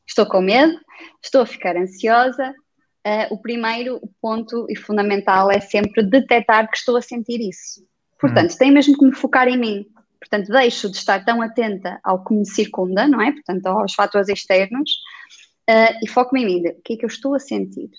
estou 0.06 0.26
com 0.26 0.40
medo, 0.40 0.78
estou 1.23 1.42
a 1.42 1.47
ficar 1.47 1.76
ansiosa, 1.76 2.54
uh, 3.07 3.35
o 3.35 3.39
primeiro 3.39 4.01
ponto 4.21 4.67
e 4.69 4.77
fundamental 4.77 5.51
é 5.51 5.61
sempre 5.61 6.03
detectar 6.03 6.71
que 6.71 6.77
estou 6.77 6.97
a 6.97 7.03
sentir 7.03 7.41
isso. 7.41 7.87
Portanto, 8.19 8.53
hum. 8.53 8.59
tenho 8.59 8.75
mesmo 8.75 8.97
que 8.97 9.05
me 9.05 9.15
focar 9.15 9.49
em 9.49 9.59
mim. 9.59 9.87
Portanto, 10.19 10.51
deixo 10.51 10.91
de 10.91 10.97
estar 10.97 11.23
tão 11.25 11.43
atenta 11.43 12.01
ao 12.03 12.25
que 12.25 12.33
me 12.33 12.47
circunda, 12.47 13.07
não 13.07 13.21
é? 13.21 13.31
Portanto, 13.33 13.67
aos 13.67 13.93
fatores 13.93 14.29
externos 14.29 14.91
uh, 15.69 15.99
e 16.03 16.09
foco-me 16.09 16.43
em 16.43 16.47
mim. 16.47 16.69
O 16.69 16.83
que 16.83 16.95
é 16.95 16.97
que 16.97 17.05
eu 17.05 17.09
estou 17.09 17.35
a 17.35 17.39
sentir? 17.39 17.91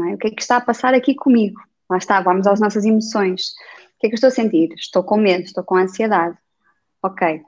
É? 0.00 0.14
O 0.14 0.18
que 0.18 0.28
é 0.28 0.30
que 0.30 0.40
está 0.40 0.58
a 0.58 0.60
passar 0.60 0.94
aqui 0.94 1.14
comigo? 1.14 1.60
Lá 1.90 1.98
está, 1.98 2.20
vamos 2.20 2.46
às 2.46 2.60
nossas 2.60 2.84
emoções. 2.84 3.48
O 3.96 4.00
que 4.00 4.06
é 4.06 4.08
que 4.08 4.14
eu 4.14 4.16
estou 4.16 4.28
a 4.28 4.30
sentir? 4.30 4.72
Estou 4.76 5.02
com 5.02 5.16
medo, 5.16 5.44
estou 5.44 5.64
com 5.64 5.76
ansiedade. 5.76 6.36
Ok. 7.02 7.42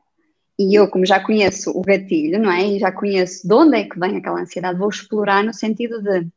E 0.59 0.79
eu, 0.79 0.89
como 0.89 1.07
já 1.07 1.21
conheço 1.21 1.71
o 1.71 1.83
gatilho, 1.83 2.41
não 2.41 2.51
é? 2.51 2.65
E 2.65 2.79
já 2.79 2.93
conheço 2.93 3.47
de 3.47 3.55
onde 3.55 3.79
é 3.79 3.85
que 3.85 3.99
vem 3.99 4.17
aquela 4.17 4.41
ansiedade, 4.41 4.79
vou 4.79 4.89
explorar 4.89 5.43
no 5.43 5.53
sentido 5.53 6.03
de 6.03 6.29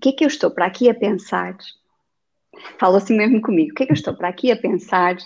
que 0.00 0.10
é 0.10 0.12
que 0.12 0.24
eu 0.24 0.28
estou 0.28 0.50
para 0.50 0.66
aqui 0.66 0.88
a 0.88 0.94
pensar? 0.94 1.56
Falo 2.78 2.96
assim 2.96 3.16
mesmo 3.16 3.40
comigo. 3.40 3.72
O 3.72 3.74
que 3.74 3.84
é 3.84 3.86
que 3.86 3.92
eu 3.92 3.96
estou 3.96 4.14
para 4.14 4.28
aqui 4.28 4.50
a 4.50 4.56
pensar 4.56 5.16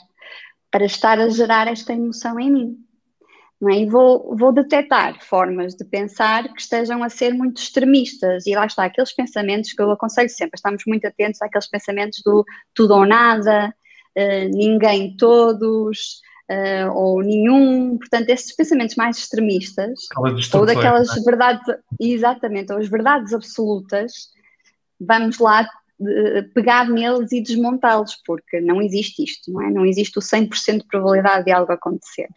para 0.70 0.84
estar 0.84 1.18
a 1.18 1.28
gerar 1.28 1.68
esta 1.68 1.92
emoção 1.92 2.38
em 2.38 2.50
mim? 2.50 2.84
é? 3.70 3.80
E 3.80 3.86
vou, 3.86 4.36
vou 4.36 4.52
detectar 4.52 5.22
formas 5.24 5.74
de 5.74 5.84
pensar 5.84 6.52
que 6.52 6.60
estejam 6.60 7.02
a 7.02 7.08
ser 7.08 7.32
muito 7.32 7.58
extremistas. 7.58 8.46
E 8.46 8.54
lá 8.54 8.66
está, 8.66 8.84
aqueles 8.84 9.14
pensamentos 9.14 9.72
que 9.72 9.80
eu 9.80 9.90
aconselho 9.90 10.28
sempre, 10.28 10.56
estamos 10.56 10.82
muito 10.86 11.06
atentos 11.06 11.40
àqueles 11.40 11.68
pensamentos 11.68 12.20
do 12.24 12.44
tudo 12.74 12.94
ou 12.94 13.06
nada, 13.06 13.74
uh, 14.18 14.48
ninguém 14.50 15.16
todos, 15.16 16.20
uh, 16.50 16.92
ou 16.94 17.22
nenhum. 17.22 17.96
Portanto, 17.96 18.28
esses 18.28 18.54
pensamentos 18.54 18.96
mais 18.96 19.18
extremistas, 19.18 20.00
ou 20.52 20.66
daquelas 20.66 21.16
é? 21.16 21.20
verdades, 21.20 21.74
exatamente, 22.00 22.72
ou 22.72 22.78
as 22.78 22.88
verdades 22.88 23.32
absolutas, 23.32 24.34
vamos 25.00 25.38
lá 25.38 25.68
pegar 26.54 26.88
neles 26.88 27.32
e 27.32 27.42
desmontá-los, 27.42 28.20
porque 28.26 28.60
não 28.60 28.82
existe 28.82 29.22
isto, 29.22 29.52
não 29.52 29.62
é? 29.62 29.70
Não 29.70 29.86
existe 29.86 30.18
o 30.18 30.22
100% 30.22 30.78
de 30.78 30.86
probabilidade 30.86 31.44
de 31.44 31.52
algo 31.52 31.72
acontecer. 31.72 32.28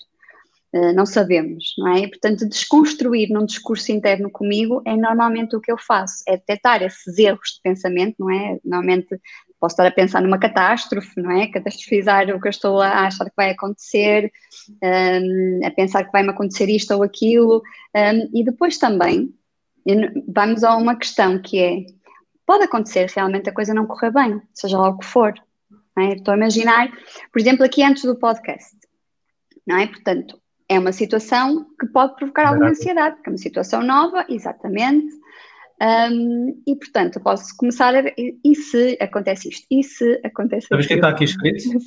Uh, 0.73 0.93
não 0.93 1.05
sabemos, 1.05 1.73
não 1.77 1.87
é? 1.87 2.01
E, 2.01 2.07
portanto, 2.09 2.47
desconstruir 2.47 3.29
num 3.29 3.45
discurso 3.45 3.91
interno 3.91 4.29
comigo 4.29 4.81
é 4.85 4.95
normalmente 4.95 5.55
o 5.55 5.61
que 5.61 5.71
eu 5.71 5.77
faço, 5.77 6.23
é 6.27 6.35
detectar 6.37 6.83
esses 6.83 7.17
erros 7.17 7.55
de 7.55 7.61
pensamento, 7.63 8.15
não 8.19 8.29
é? 8.29 8.59
Normalmente 8.63 9.19
posso 9.59 9.73
estar 9.73 9.87
a 9.87 9.91
pensar 9.91 10.21
numa 10.21 10.37
catástrofe, 10.37 11.19
não 11.19 11.31
é? 11.31 11.47
Catastrofizar 11.47 12.29
o 12.29 12.39
que 12.39 12.47
eu 12.47 12.51
estou 12.51 12.81
a 12.81 13.07
achar 13.07 13.25
que 13.25 13.35
vai 13.35 13.51
acontecer, 13.51 14.31
um, 14.83 15.65
a 15.65 15.71
pensar 15.71 16.03
que 16.03 16.11
vai-me 16.11 16.29
acontecer 16.29 16.69
isto 16.69 16.93
ou 16.93 17.01
aquilo, 17.01 17.63
um, 17.95 18.39
e 18.39 18.43
depois 18.43 18.77
também 18.77 19.33
vamos 20.27 20.65
a 20.65 20.75
uma 20.75 20.97
questão 20.97 21.41
que 21.41 21.59
é 21.59 21.85
pode 22.47 22.63
acontecer 22.63 23.11
realmente 23.13 23.49
a 23.49 23.53
coisa 23.53 23.73
não 23.73 23.85
correr 23.85 24.11
bem, 24.11 24.41
seja 24.53 24.79
lá 24.79 24.89
o 24.89 24.97
que 24.97 25.05
for. 25.05 25.33
É? 25.99 26.13
Estou 26.13 26.33
a 26.33 26.37
imaginar, 26.37 26.89
por 27.31 27.39
exemplo, 27.39 27.65
aqui 27.65 27.83
antes 27.83 28.03
do 28.03 28.15
podcast, 28.15 28.75
não 29.67 29.77
é? 29.77 29.87
Portanto, 29.87 30.39
é 30.69 30.79
uma 30.79 30.91
situação 30.91 31.67
que 31.79 31.87
pode 31.87 32.15
provocar 32.15 32.47
alguma 32.47 32.69
ansiedade, 32.69 33.15
porque 33.15 33.29
é 33.29 33.33
uma 33.33 33.37
situação 33.37 33.81
nova, 33.81 34.25
exatamente. 34.29 35.07
Um, 35.81 36.63
e 36.65 36.75
portanto, 36.75 37.19
posso 37.19 37.55
começar 37.57 37.95
a 37.95 38.01
ver, 38.01 38.13
e, 38.17 38.39
e 38.43 38.55
se 38.55 38.97
acontece 39.01 39.49
isto? 39.49 39.67
E 39.69 39.83
se 39.83 40.21
acontece 40.23 40.67
Sabes 40.67 40.85
o 40.85 40.87
que 40.87 40.93
está 40.95 41.09
aqui 41.09 41.25
escrito? 41.25 41.79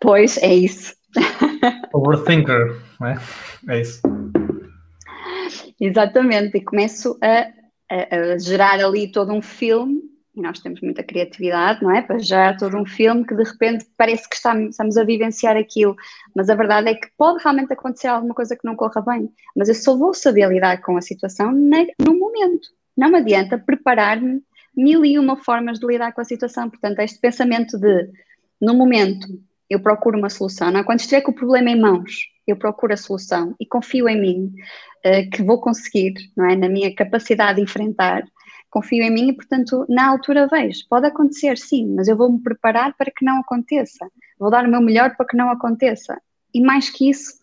Pois, 0.00 0.36
é 0.38 0.54
isso. 0.54 0.94
Overthinker, 1.92 2.80
não 3.00 3.08
é? 3.08 3.18
É 3.68 3.80
isso. 3.80 4.00
Exatamente, 5.80 6.56
e 6.56 6.64
começo 6.64 7.18
a 7.22 7.57
a, 7.90 8.38
gerar 8.38 8.80
ali 8.80 9.10
todo 9.10 9.32
um 9.32 9.42
filme, 9.42 10.02
e 10.34 10.40
nós 10.40 10.60
temos 10.60 10.80
muita 10.80 11.02
criatividade, 11.02 11.82
não 11.82 11.90
é? 11.90 12.00
Para 12.00 12.18
gerar 12.18 12.56
todo 12.56 12.76
um 12.76 12.86
filme 12.86 13.26
que 13.26 13.34
de 13.34 13.42
repente 13.42 13.86
parece 13.96 14.28
que 14.28 14.36
estamos, 14.36 14.96
a 14.96 15.04
vivenciar 15.04 15.56
aquilo, 15.56 15.96
mas 16.34 16.48
a 16.48 16.54
verdade 16.54 16.88
é 16.88 16.94
que 16.94 17.08
pode 17.16 17.42
realmente 17.42 17.72
acontecer 17.72 18.06
alguma 18.06 18.34
coisa 18.34 18.56
que 18.56 18.64
não 18.64 18.76
corra 18.76 19.00
bem, 19.00 19.28
mas 19.56 19.68
eu 19.68 19.74
só 19.74 19.96
vou 19.96 20.14
saber 20.14 20.48
lidar 20.48 20.80
com 20.80 20.96
a 20.96 21.02
situação 21.02 21.50
no 21.50 22.14
momento. 22.14 22.68
Não 22.96 23.14
adianta 23.14 23.58
preparar-me 23.58 24.42
mil 24.76 25.04
e 25.04 25.18
uma 25.18 25.36
formas 25.36 25.78
de 25.78 25.86
lidar 25.86 26.12
com 26.12 26.20
a 26.20 26.24
situação. 26.24 26.70
Portanto, 26.70 27.00
este 27.00 27.18
pensamento 27.18 27.76
de, 27.76 28.08
no 28.60 28.74
momento, 28.74 29.26
eu 29.68 29.80
procuro 29.80 30.16
uma 30.16 30.30
solução. 30.30 30.70
Não 30.70 30.80
é? 30.80 30.84
Quando 30.84 31.00
estiver 31.00 31.20
com 31.20 31.32
o 31.32 31.34
problema 31.34 31.70
em 31.70 31.80
mãos, 31.80 32.28
eu 32.50 32.56
procuro 32.56 32.92
a 32.92 32.96
solução 32.96 33.54
e 33.60 33.66
confio 33.66 34.08
em 34.08 34.20
mim 34.20 34.54
uh, 35.06 35.30
que 35.30 35.42
vou 35.42 35.60
conseguir, 35.60 36.14
não 36.36 36.46
é? 36.46 36.56
Na 36.56 36.68
minha 36.68 36.94
capacidade 36.94 37.56
de 37.56 37.62
enfrentar. 37.62 38.24
Confio 38.70 39.02
em 39.02 39.10
mim 39.10 39.28
e, 39.28 39.32
portanto, 39.32 39.86
na 39.88 40.08
altura 40.08 40.46
vejo. 40.46 40.80
Pode 40.90 41.06
acontecer, 41.06 41.56
sim, 41.56 41.94
mas 41.94 42.08
eu 42.08 42.16
vou 42.16 42.30
me 42.30 42.42
preparar 42.42 42.94
para 42.96 43.10
que 43.10 43.24
não 43.24 43.40
aconteça. 43.40 44.06
Vou 44.38 44.50
dar 44.50 44.64
o 44.64 44.68
meu 44.68 44.80
melhor 44.80 45.16
para 45.16 45.26
que 45.26 45.36
não 45.36 45.50
aconteça. 45.50 46.20
E 46.52 46.60
mais 46.60 46.90
que 46.90 47.08
isso, 47.08 47.38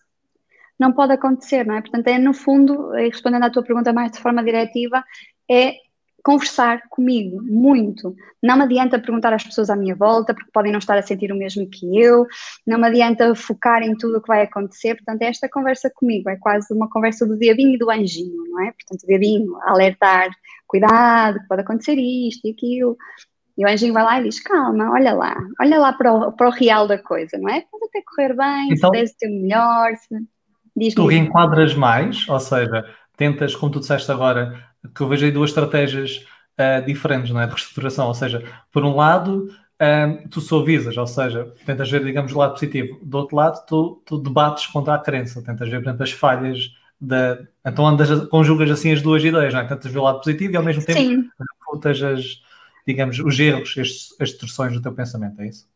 não 0.77 0.91
pode 0.91 1.13
acontecer, 1.13 1.65
não 1.65 1.75
é? 1.75 1.81
Portanto, 1.81 2.07
é 2.07 2.19
no 2.19 2.33
fundo, 2.33 2.91
respondendo 2.91 3.43
à 3.43 3.49
tua 3.49 3.63
pergunta 3.63 3.93
mais 3.93 4.11
de 4.11 4.19
forma 4.19 4.43
diretiva, 4.43 5.03
é 5.49 5.73
conversar 6.25 6.81
comigo 6.89 7.39
muito. 7.43 8.15
Não 8.41 8.57
me 8.57 8.63
adianta 8.63 8.97
perguntar 8.97 9.31
às 9.31 9.43
pessoas 9.43 9.69
à 9.69 9.75
minha 9.75 9.95
volta, 9.95 10.33
porque 10.33 10.49
podem 10.51 10.71
não 10.71 10.79
estar 10.79 10.97
a 10.97 11.01
sentir 11.03 11.31
o 11.31 11.37
mesmo 11.37 11.69
que 11.69 12.01
eu, 12.01 12.25
não 12.65 12.79
me 12.79 12.87
adianta 12.87 13.35
focar 13.35 13.83
em 13.83 13.95
tudo 13.95 14.17
o 14.17 14.21
que 14.21 14.27
vai 14.27 14.41
acontecer. 14.41 14.95
Portanto, 14.95 15.21
é 15.21 15.27
esta 15.27 15.47
conversa 15.47 15.87
comigo 15.93 16.27
é 16.27 16.35
quase 16.35 16.73
uma 16.73 16.89
conversa 16.89 17.27
do 17.27 17.37
diabinho 17.37 17.75
e 17.75 17.77
do 17.77 17.91
anjinho, 17.91 18.43
não 18.49 18.63
é? 18.63 18.71
Portanto, 18.71 19.03
o 19.03 19.07
diabinho 19.07 19.55
alertar, 19.67 20.31
cuidado, 20.65 21.37
pode 21.47 21.61
acontecer 21.61 21.93
isto 21.93 22.47
e 22.47 22.51
aquilo. 22.53 22.97
E 23.55 23.63
o 23.63 23.69
anjinho 23.69 23.93
vai 23.93 24.03
lá 24.03 24.19
e 24.19 24.23
diz: 24.23 24.39
calma, 24.39 24.91
olha 24.93 25.13
lá, 25.13 25.37
olha 25.61 25.77
lá 25.77 25.93
para 25.93 26.11
o, 26.11 26.31
para 26.31 26.47
o 26.47 26.51
real 26.51 26.87
da 26.87 26.97
coisa, 26.97 27.37
não 27.37 27.49
é? 27.49 27.63
Pode 27.71 27.85
até 27.85 28.01
correr 28.01 28.35
bem, 28.35 28.73
então, 28.73 28.89
se 28.89 28.97
deres 28.97 29.11
o 29.11 29.17
teu 29.19 29.29
melhor. 29.29 29.91
Se... 29.95 30.95
tu 30.95 31.05
reenquadras 31.05 31.75
mais, 31.75 32.27
ou 32.27 32.39
seja, 32.39 32.83
tentas, 33.15 33.55
como 33.55 33.71
tu 33.71 33.79
disseste 33.79 34.11
agora, 34.11 34.74
que 34.93 35.01
eu 35.01 35.07
vejo 35.07 35.25
aí 35.25 35.31
duas 35.31 35.49
estratégias 35.49 36.25
uh, 36.59 36.85
diferentes 36.85 37.31
não 37.31 37.41
é? 37.41 37.45
de 37.45 37.51
reestruturação. 37.51 38.07
Ou 38.07 38.13
seja, 38.13 38.43
por 38.71 38.83
um 38.83 38.95
lado, 38.95 39.49
uh, 39.81 40.29
tu 40.29 40.41
suavizas, 40.41 40.95
ou 40.97 41.07
seja, 41.07 41.53
tentas 41.65 41.89
ver, 41.89 42.03
digamos, 42.03 42.31
o 42.33 42.37
lado 42.37 42.53
positivo. 42.53 42.99
Do 43.03 43.17
outro 43.17 43.35
lado, 43.35 43.65
tu, 43.65 44.01
tu 44.05 44.17
debates 44.17 44.67
contra 44.67 44.95
a 44.95 44.99
crença, 44.99 45.41
tentas 45.41 45.69
ver, 45.69 45.77
por 45.77 45.89
exemplo, 45.89 46.03
as 46.03 46.11
falhas 46.11 46.71
da. 46.99 47.39
Então 47.65 47.87
andas, 47.87 48.27
conjugas 48.29 48.69
assim 48.71 48.91
as 48.91 49.01
duas 49.01 49.23
ideias, 49.23 49.53
não 49.53 49.61
é? 49.61 49.65
Tentas 49.65 49.91
ver 49.91 49.99
o 49.99 50.03
lado 50.03 50.19
positivo 50.19 50.53
e 50.53 50.57
ao 50.57 50.63
mesmo 50.63 50.85
tempo 50.85 51.29
refutas 51.39 52.01
as, 52.01 52.41
digamos, 52.87 53.19
os 53.19 53.39
erros, 53.39 53.75
as, 53.77 54.21
as 54.21 54.29
distorções 54.29 54.73
do 54.73 54.81
teu 54.81 54.93
pensamento, 54.93 55.41
é 55.41 55.47
isso? 55.47 55.67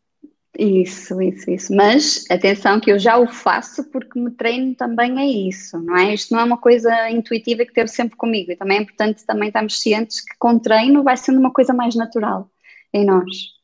Isso, 0.60 1.22
isso, 1.22 1.50
isso. 1.50 1.74
Mas 1.74 2.26
atenção 2.30 2.82
que 2.82 2.92
eu 2.92 3.00
já 3.00 3.18
o 3.18 3.26
faço 3.26 3.82
porque 3.90 4.20
me 4.20 4.30
treino 4.30 4.76
também 4.76 5.18
a 5.18 5.26
isso, 5.26 5.80
não 5.80 5.96
é? 5.96 6.14
Isto 6.14 6.34
não 6.34 6.42
é 6.42 6.44
uma 6.44 6.58
coisa 6.58 7.10
intuitiva 7.10 7.64
que 7.64 7.72
teve 7.72 7.88
sempre 7.88 8.18
comigo. 8.18 8.52
E 8.52 8.58
também 8.58 8.78
é 8.78 8.82
importante 8.82 9.26
também 9.26 9.48
estarmos 9.48 9.80
cientes 9.80 10.20
que 10.20 10.38
com 10.38 10.60
treino 10.60 11.02
vai 11.02 11.16
sendo 11.16 11.40
uma 11.40 11.54
coisa 11.54 11.74
mais 11.74 11.96
natural 11.96 12.52
em 12.92 13.06
nós. 13.06 13.58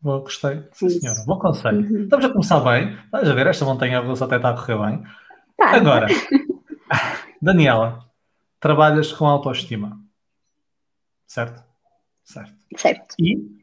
Boa, 0.00 0.20
gostei. 0.20 0.62
Sim, 0.72 0.88
senhora. 0.88 1.24
Bom 1.26 1.38
conselho. 1.38 1.80
Uhum. 1.80 2.04
Estamos 2.04 2.24
a 2.24 2.30
começar 2.30 2.60
bem. 2.60 2.98
Estás 3.04 3.28
a 3.28 3.34
ver? 3.34 3.46
Esta 3.48 3.64
montanha 3.66 4.00
russa 4.00 4.24
até 4.24 4.36
está 4.36 4.48
a 4.48 4.54
correr 4.54 4.78
bem. 4.78 5.02
Tá. 5.58 5.76
Agora, 5.76 6.06
Daniela, 7.42 8.02
trabalhas 8.58 9.12
com 9.12 9.26
autoestima. 9.26 10.00
Certo? 11.26 11.62
Certo. 12.24 12.54
Certo. 12.78 13.14
E 13.20 13.60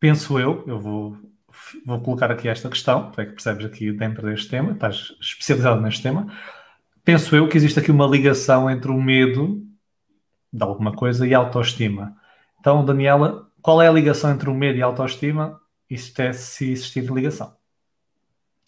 penso 0.00 0.38
eu, 0.38 0.64
eu 0.66 0.80
vou 0.80 1.31
vou 1.84 2.00
colocar 2.00 2.30
aqui 2.30 2.48
esta 2.48 2.68
questão, 2.68 3.10
tu 3.10 3.20
é 3.20 3.26
que 3.26 3.32
percebes 3.32 3.64
aqui 3.64 3.92
dentro 3.92 4.26
deste 4.26 4.48
tema, 4.48 4.72
estás 4.72 5.14
especializado 5.20 5.80
neste 5.80 6.02
tema. 6.02 6.26
Penso 7.04 7.34
eu 7.34 7.48
que 7.48 7.56
existe 7.56 7.78
aqui 7.78 7.90
uma 7.90 8.06
ligação 8.06 8.70
entre 8.70 8.90
o 8.90 9.00
medo 9.00 9.62
de 10.52 10.62
alguma 10.62 10.94
coisa 10.94 11.26
e 11.26 11.34
a 11.34 11.38
autoestima. 11.38 12.16
Então, 12.60 12.84
Daniela, 12.84 13.50
qual 13.60 13.82
é 13.82 13.88
a 13.88 13.92
ligação 13.92 14.30
entre 14.30 14.48
o 14.48 14.54
medo 14.54 14.78
e 14.78 14.82
a 14.82 14.86
autoestima? 14.86 15.60
Isto 15.90 16.20
é 16.20 16.32
se 16.32 16.72
existir 16.72 17.04
ligação. 17.10 17.54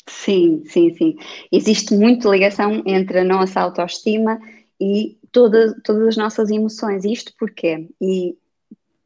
Sim, 0.06 0.64
sim, 0.66 0.94
sim. 0.94 1.16
Existe 1.50 1.94
muito 1.94 2.30
ligação 2.30 2.82
entre 2.86 3.20
a 3.20 3.24
nossa 3.24 3.60
autoestima 3.60 4.38
e 4.80 5.18
toda, 5.32 5.80
todas 5.82 6.08
as 6.08 6.16
nossas 6.16 6.50
emoções. 6.50 7.04
Isto 7.04 7.32
porquê? 7.38 7.88
E 8.00 8.36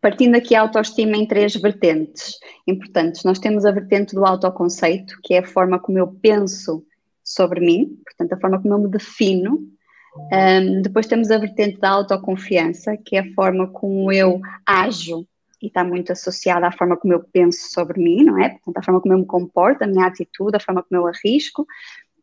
partindo 0.01 0.37
aqui 0.37 0.55
a 0.55 0.63
autoestima 0.63 1.17
em 1.17 1.27
três 1.27 1.55
vertentes 1.55 2.39
importantes. 2.67 3.25
Nós 3.25 3.39
temos 3.39 3.65
a 3.65 3.73
vertente 3.73 4.15
do 4.15 4.25
autoconceito, 4.25 5.19
que 5.23 5.35
é 5.35 5.39
a 5.39 5.47
forma 5.47 5.79
como 5.79 5.99
eu 5.99 6.07
penso 6.07 6.85
sobre 7.25 7.61
mim, 7.61 7.99
portanto, 8.05 8.33
a 8.33 8.41
forma 8.41 8.61
como 8.61 8.75
eu 8.75 8.79
me 8.79 8.89
defino. 8.89 9.59
Um, 10.33 10.83
depois 10.83 11.07
temos 11.07 11.31
a 11.31 11.39
vertente 11.39 11.79
da 11.79 11.91
autoconfiança, 11.91 12.97
que 12.97 13.17
é 13.17 13.21
a 13.21 13.35
forma 13.35 13.69
como 13.69 14.11
eu 14.13 14.41
ajo 14.67 15.27
e 15.61 15.67
está 15.67 15.83
muito 15.83 16.13
associada 16.13 16.67
à 16.67 16.73
forma 16.73 16.97
como 16.97 17.13
eu 17.13 17.25
penso 17.33 17.71
sobre 17.73 18.01
mim, 18.01 18.25
não 18.25 18.39
é? 18.39 18.51
Portanto, 18.51 18.79
a 18.79 18.83
forma 18.83 19.01
como 19.01 19.15
eu 19.15 19.19
me 19.19 19.27
comporto, 19.27 19.83
a 19.83 19.87
minha 19.87 20.07
atitude, 20.07 20.57
a 20.57 20.61
forma 20.61 20.83
como 20.83 21.01
eu 21.01 21.07
arrisco. 21.07 21.67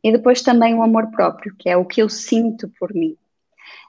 E 0.04 0.12
depois 0.12 0.42
também 0.42 0.74
o 0.74 0.84
amor 0.84 1.12
próprio, 1.12 1.54
que 1.58 1.70
é 1.70 1.76
o 1.76 1.86
que 1.86 2.02
eu 2.02 2.08
sinto 2.08 2.72
por 2.80 2.94
mim. 2.94 3.18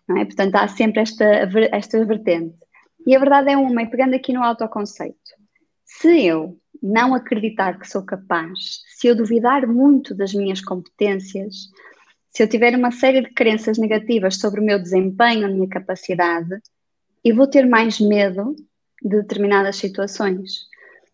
Não 0.09 0.17
é? 0.19 0.25
Portanto, 0.25 0.55
há 0.57 0.67
sempre 0.67 1.01
esta, 1.01 1.25
esta 1.73 2.05
vertente. 2.05 2.57
E 3.07 3.15
a 3.15 3.21
verdade 3.21 3.51
é 3.51 3.57
uma, 3.57 3.83
e 3.83 3.87
pegando 3.87 4.15
aqui 4.15 4.33
no 4.33 4.43
autoconceito, 4.43 5.17
se 5.85 6.27
eu 6.27 6.59
não 6.83 7.15
acreditar 7.15 7.79
que 7.79 7.89
sou 7.89 8.03
capaz, 8.03 8.83
se 8.89 9.07
eu 9.07 9.15
duvidar 9.15 9.67
muito 9.67 10.15
das 10.15 10.35
minhas 10.35 10.61
competências, 10.61 11.71
se 12.31 12.43
eu 12.43 12.49
tiver 12.49 12.75
uma 12.75 12.91
série 12.91 13.23
de 13.23 13.33
crenças 13.33 13.79
negativas 13.79 14.37
sobre 14.37 14.61
o 14.61 14.65
meu 14.65 14.79
desempenho, 14.79 15.47
a 15.47 15.49
minha 15.49 15.69
capacidade, 15.69 16.61
eu 17.25 17.35
vou 17.35 17.47
ter 17.47 17.65
mais 17.65 18.01
medo 18.01 18.55
de 19.03 19.23
determinadas 19.23 19.77
situações, 19.77 20.67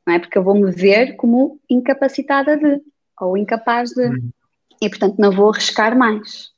não 0.07 0.15
é? 0.15 0.19
Porque 0.19 0.37
eu 0.37 0.43
vou 0.43 0.55
me 0.55 0.71
ver 0.73 1.15
como 1.17 1.61
incapacitada 1.69 2.57
de, 2.57 2.81
ou 3.21 3.37
incapaz 3.37 3.91
de, 3.91 4.07
uhum. 4.07 4.31
e 4.81 4.89
portanto 4.89 5.19
não 5.19 5.31
vou 5.31 5.51
arriscar 5.51 5.97
mais. 5.97 6.52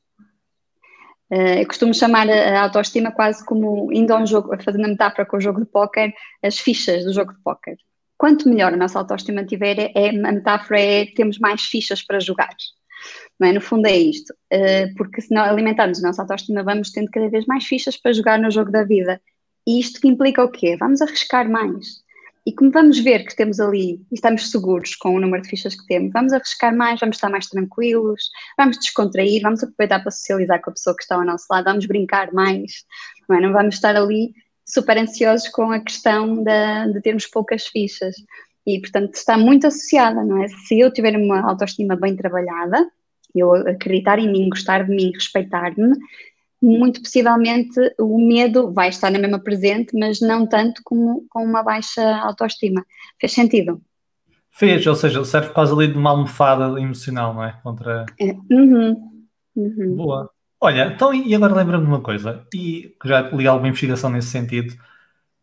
Uh, 1.34 1.58
eu 1.60 1.66
costumo 1.66 1.92
chamar 1.92 2.30
a, 2.30 2.62
autoestima 2.62 3.10
quase 3.10 3.44
como, 3.44 3.92
indo 3.92 4.12
a 4.14 4.18
um 4.18 4.26
jogo, 4.26 4.56
fazendo 4.62 4.84
a 4.84 4.88
metáfora 4.88 5.26
com 5.26 5.36
o 5.36 5.40
jogo 5.40 5.58
de 5.60 5.66
póquer, 5.66 6.14
as 6.40 6.58
fichas 6.58 7.04
do 7.04 7.12
jogo 7.12 7.32
de 7.32 7.40
póquer. 7.40 7.76
Quanto 8.16 8.48
melhor 8.48 8.72
a 8.72 8.76
nossa 8.76 9.00
autoestima 9.00 9.44
tiver, 9.44 9.90
é, 9.96 10.10
a 10.10 10.32
metáfora 10.32 10.80
é 10.80 11.06
temos 11.06 11.40
mais 11.40 11.62
fichas 11.62 12.02
para 12.02 12.20
jogar. 12.20 12.54
É? 13.42 13.52
No 13.52 13.60
fundo 13.60 13.86
é 13.86 13.96
isto, 13.96 14.32
uh, 14.52 14.94
porque 14.96 15.20
se 15.20 15.34
não 15.34 15.42
alimentarmos 15.42 15.98
a 15.98 16.06
nossa 16.06 16.22
autoestima, 16.22 16.62
vamos 16.62 16.92
tendo 16.92 17.10
cada 17.10 17.28
vez 17.28 17.44
mais 17.46 17.64
fichas 17.64 17.96
para 17.96 18.12
jogar 18.12 18.38
no 18.38 18.50
jogo 18.50 18.70
da 18.70 18.84
vida. 18.84 19.20
E 19.66 19.80
isto 19.80 20.00
que 20.00 20.06
implica 20.06 20.44
o 20.44 20.50
quê? 20.50 20.76
Vamos 20.78 21.02
arriscar 21.02 21.50
mais. 21.50 22.03
E 22.46 22.52
como 22.52 22.70
vamos 22.70 22.98
ver 22.98 23.24
que 23.24 23.34
temos 23.34 23.58
ali 23.58 23.94
e 24.12 24.14
estamos 24.14 24.50
seguros 24.50 24.94
com 24.96 25.14
o 25.14 25.20
número 25.20 25.42
de 25.42 25.48
fichas 25.48 25.74
que 25.74 25.86
temos, 25.86 26.12
vamos 26.12 26.32
arriscar 26.32 26.76
mais, 26.76 27.00
vamos 27.00 27.16
estar 27.16 27.30
mais 27.30 27.46
tranquilos, 27.46 28.30
vamos 28.58 28.78
descontrair, 28.78 29.40
vamos 29.40 29.62
aproveitar 29.62 30.00
para 30.00 30.10
socializar 30.10 30.60
com 30.60 30.70
a 30.70 30.74
pessoa 30.74 30.94
que 30.94 31.02
está 31.02 31.14
ao 31.14 31.24
nosso 31.24 31.46
lado, 31.50 31.64
vamos 31.64 31.86
brincar 31.86 32.32
mais, 32.32 32.84
não, 33.28 33.36
é? 33.36 33.40
não 33.40 33.52
vamos 33.52 33.76
estar 33.76 33.96
ali 33.96 34.34
super 34.66 34.98
ansiosos 34.98 35.48
com 35.48 35.70
a 35.70 35.80
questão 35.80 36.42
de, 36.42 37.00
termos 37.02 37.26
poucas 37.26 37.66
fichas. 37.66 38.14
E, 38.66 38.80
portanto, 38.80 39.14
está 39.14 39.36
muito 39.36 39.66
associada, 39.66 40.24
não 40.24 40.42
é? 40.42 40.48
Se 40.48 40.80
eu 40.80 40.90
tiver 40.90 41.16
uma 41.16 41.40
autoestima 41.50 41.96
bem 41.96 42.16
trabalhada, 42.16 42.90
eu 43.34 43.52
acreditar 43.52 44.18
em 44.18 44.30
mim, 44.30 44.48
gostar 44.48 44.84
de 44.84 44.90
mim, 44.94 45.12
respeitar-me, 45.12 45.94
muito 46.64 47.02
possivelmente 47.02 47.78
o 47.98 48.18
medo 48.18 48.72
vai 48.72 48.88
estar 48.88 49.10
na 49.10 49.18
mesma 49.18 49.38
presente, 49.38 49.96
mas 49.96 50.20
não 50.20 50.46
tanto 50.46 50.80
como 50.82 51.26
com 51.28 51.44
uma 51.44 51.62
baixa 51.62 52.02
autoestima. 52.18 52.84
Fez 53.20 53.32
sentido? 53.32 53.80
Fez, 54.50 54.86
ou 54.86 54.94
seja, 54.94 55.24
serve 55.24 55.50
quase 55.50 55.72
ali 55.72 55.88
de 55.88 55.98
uma 55.98 56.10
almofada 56.10 56.80
emocional, 56.80 57.34
não 57.34 57.44
é? 57.44 57.58
Contra. 57.62 58.06
É. 58.18 58.32
Uhum. 58.50 59.24
Uhum. 59.54 59.96
Boa. 59.96 60.30
Olha, 60.60 60.86
então, 60.94 61.12
e 61.12 61.34
agora 61.34 61.54
lembra-me 61.54 61.84
de 61.84 61.90
uma 61.90 62.00
coisa, 62.00 62.46
e 62.54 62.94
já 63.04 63.20
li 63.30 63.46
alguma 63.46 63.68
investigação 63.68 64.08
nesse 64.08 64.28
sentido. 64.28 64.74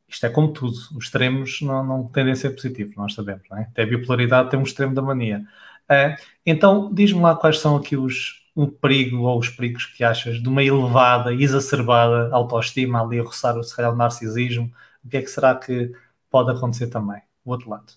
Isto 0.07 0.25
é 0.25 0.29
como 0.29 0.51
tudo, 0.51 0.73
os 0.73 1.05
extremos 1.05 1.61
não, 1.61 1.85
não 1.85 2.07
tendem 2.07 2.33
a 2.33 2.35
ser 2.35 2.49
positivos, 2.49 2.95
nós 2.95 3.13
sabemos, 3.13 3.43
não 3.49 3.59
é? 3.59 3.61
Até 3.61 3.83
a 3.83 3.85
bipolaridade 3.85 4.49
tem 4.49 4.59
um 4.59 4.63
extremo 4.63 4.95
da 4.95 5.01
mania. 5.01 5.45
Uh, 5.89 6.15
então, 6.45 6.91
diz-me 6.91 7.21
lá 7.21 7.35
quais 7.35 7.59
são 7.59 7.75
aqui 7.75 7.95
os, 7.95 8.40
um 8.55 8.67
perigo 8.67 9.23
ou 9.23 9.39
os 9.39 9.49
perigos 9.49 9.85
que 9.85 10.03
achas 10.03 10.41
de 10.41 10.47
uma 10.47 10.63
elevada, 10.63 11.33
exacerbada 11.33 12.29
autoestima 12.33 13.01
ali 13.01 13.19
a 13.19 13.23
roçar 13.23 13.57
o, 13.57 13.63
se 13.63 13.75
calhar, 13.75 13.93
o 13.93 13.95
narcisismo? 13.95 14.71
O 15.03 15.09
que 15.09 15.17
é 15.17 15.21
que 15.21 15.29
será 15.29 15.55
que 15.55 15.91
pode 16.29 16.51
acontecer 16.51 16.87
também? 16.87 17.21
O 17.45 17.51
outro 17.51 17.69
lado. 17.69 17.93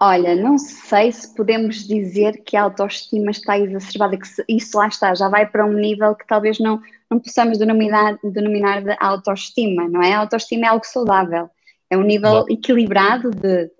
Olha, 0.00 0.34
não 0.34 0.58
sei 0.58 1.12
se 1.12 1.34
podemos 1.34 1.86
dizer 1.86 2.42
que 2.44 2.56
a 2.56 2.62
autoestima 2.62 3.30
está 3.30 3.58
exacerbada, 3.58 4.16
que 4.16 4.26
isso 4.48 4.76
lá 4.76 4.88
está, 4.88 5.14
já 5.14 5.28
vai 5.28 5.46
para 5.46 5.64
um 5.64 5.72
nível 5.72 6.14
que 6.14 6.26
talvez 6.26 6.58
não, 6.58 6.80
não 7.10 7.18
possamos 7.18 7.58
denominar, 7.58 8.18
denominar 8.22 8.82
de 8.82 8.96
autoestima, 9.00 9.88
não 9.88 10.02
é? 10.02 10.12
A 10.12 10.20
autoestima 10.20 10.66
é 10.66 10.68
algo 10.68 10.84
saudável, 10.84 11.48
é 11.90 11.96
um 11.96 12.02
nível 12.02 12.44
Bom. 12.44 12.46
equilibrado 12.48 13.30
de 13.30 13.70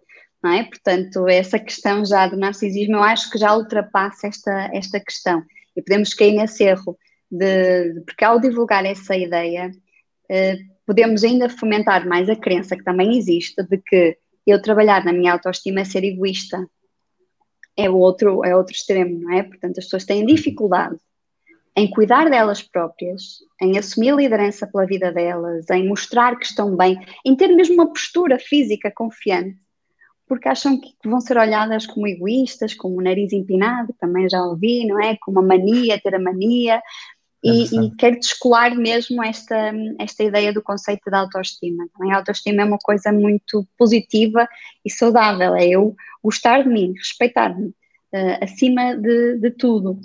não 0.42 0.52
é? 0.52 0.64
Portanto, 0.64 1.28
essa 1.28 1.58
questão 1.58 2.04
já 2.04 2.26
do 2.26 2.37
narcisismo, 2.37 2.96
eu 2.96 3.02
acho 3.02 3.30
que 3.30 3.38
já 3.38 3.54
ultrapassa 3.54 4.26
esta, 4.26 4.70
esta 4.72 4.99
questão 4.99 5.42
e 5.76 5.82
podemos 5.82 6.12
cair 6.14 6.32
nesse 6.32 6.64
erro, 6.64 6.99
de, 7.30 7.94
de 7.94 8.00
porque 8.02 8.25
ao 8.25 8.40
divulgar 8.40 8.84
essa 8.84 9.16
ideia, 9.16 9.70
eh, 10.28 10.58
podemos 10.87 11.25
ainda 11.25 11.49
fomentar 11.49 12.06
mais 12.06 12.28
a 12.28 12.37
crença 12.37 12.76
que 12.76 12.84
também 12.84 13.16
existe 13.16 13.62
de 13.62 13.78
que 13.78 14.18
eu 14.46 14.61
trabalhar 14.61 15.04
na 15.04 15.12
minha 15.12 15.32
autoestima 15.32 15.80
é 15.80 15.84
ser 15.84 16.04
egoísta. 16.04 16.66
É 17.76 17.88
outro, 17.88 18.44
é 18.44 18.54
outro 18.54 18.75
extremo, 18.75 19.20
não 19.20 19.32
é? 19.32 19.42
Portanto, 19.44 19.78
as 19.78 19.84
pessoas 19.84 20.04
têm 20.04 20.26
dificuldade 20.26 20.96
em 21.75 21.88
cuidar 21.88 22.28
delas 22.28 22.62
próprias, 22.62 23.38
em 23.61 23.78
assumir 23.78 24.11
a 24.11 24.16
liderança 24.16 24.66
pela 24.66 24.84
vida 24.84 25.11
delas, 25.11 25.70
em 25.70 25.88
mostrar 25.88 26.37
que 26.37 26.44
estão 26.44 26.76
bem, 26.76 26.99
em 27.25 27.34
ter 27.34 27.49
mesmo 27.49 27.76
uma 27.76 27.88
postura 27.90 28.38
física 28.38 28.92
confiante 28.94 29.62
porque 30.26 30.49
acham 30.49 30.81
que 30.81 30.95
vão 31.05 31.21
ser 31.21 31.37
olhadas 31.37 31.87
como 31.87 32.07
egoístas, 32.07 32.75
como 32.75 32.99
o 32.99 33.02
nariz 33.02 33.33
empinado, 33.33 33.95
também 34.00 34.29
já 34.29 34.43
ouvi, 34.43 34.87
não 34.87 35.00
é? 35.00 35.17
Com 35.21 35.31
uma 35.31 35.43
mania, 35.43 36.00
ter 36.00 36.14
a 36.14 36.19
mania, 36.19 36.81
e, 37.45 37.64
é 37.64 37.85
e 37.85 37.91
quero 37.97 38.21
descolar 38.21 38.75
mesmo 38.75 39.23
esta, 39.23 39.73
esta 39.99 40.23
ideia 40.23 40.52
do 40.52 40.62
conceito 40.62 41.11
da 41.11 41.21
autoestima. 41.21 41.87
Também 41.93 42.12
a 42.12 42.19
autoestima 42.19 42.62
é 42.62 42.64
uma 42.64 42.79
coisa 42.79 43.12
muito 43.12 43.67
positiva 43.76 44.49
e 44.85 44.90
saudável, 44.90 45.55
é 45.57 45.68
eu 45.68 45.94
gostar 46.23 46.62
de 46.62 46.68
mim, 46.68 46.94
respeitar-me, 46.96 47.68
uh, 47.68 48.38
acima 48.40 48.96
de, 48.96 49.38
de 49.38 49.51
tudo. 49.51 50.01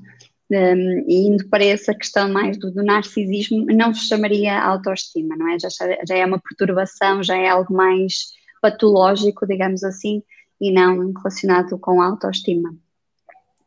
Um, 0.50 1.04
e 1.10 1.28
indo 1.28 1.48
para 1.50 1.66
essa 1.66 1.94
questão 1.94 2.30
mais 2.30 2.58
do, 2.58 2.72
do, 2.72 2.82
narcisismo, 2.82 3.66
não 3.66 3.94
se 3.94 4.08
chamaria 4.08 4.58
autoestima, 4.58 5.36
não 5.36 5.50
é? 5.50 5.60
Já, 5.60 5.68
já 6.08 6.16
é 6.16 6.26
uma 6.26 6.40
perturbação, 6.40 7.22
já 7.22 7.36
é 7.36 7.50
algo 7.50 7.74
mais 7.74 8.32
patológico, 8.62 9.46
digamos 9.46 9.84
assim, 9.84 10.24
e 10.60 10.72
não 10.72 11.14
relacionado 11.14 11.78
com 11.78 12.02
a 12.02 12.06
autoestima. 12.06 12.74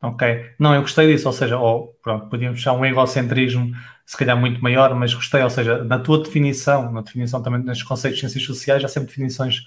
Ok, 0.03 0.47
não, 0.59 0.75
eu 0.75 0.81
gostei 0.81 1.13
disso, 1.13 1.29
ou 1.29 1.33
seja, 1.33 1.59
ou, 1.59 1.89
pronto, 2.03 2.27
podíamos 2.29 2.59
achar 2.59 2.73
um 2.73 2.85
egocentrismo 2.85 3.71
se 4.07 4.17
calhar 4.17 4.37
muito 4.37 4.63
maior, 4.63 4.95
mas 4.95 5.13
gostei, 5.13 5.43
ou 5.43 5.51
seja, 5.51 5.85
na 5.85 5.99
tua 5.99 6.23
definição, 6.23 6.91
na 6.91 7.03
definição 7.03 7.43
também 7.43 7.63
nos 7.63 7.83
conceitos 7.83 8.17
de 8.17 8.21
ciências 8.23 8.45
sociais, 8.45 8.83
há 8.83 8.89
sempre 8.89 9.11
definições 9.11 9.61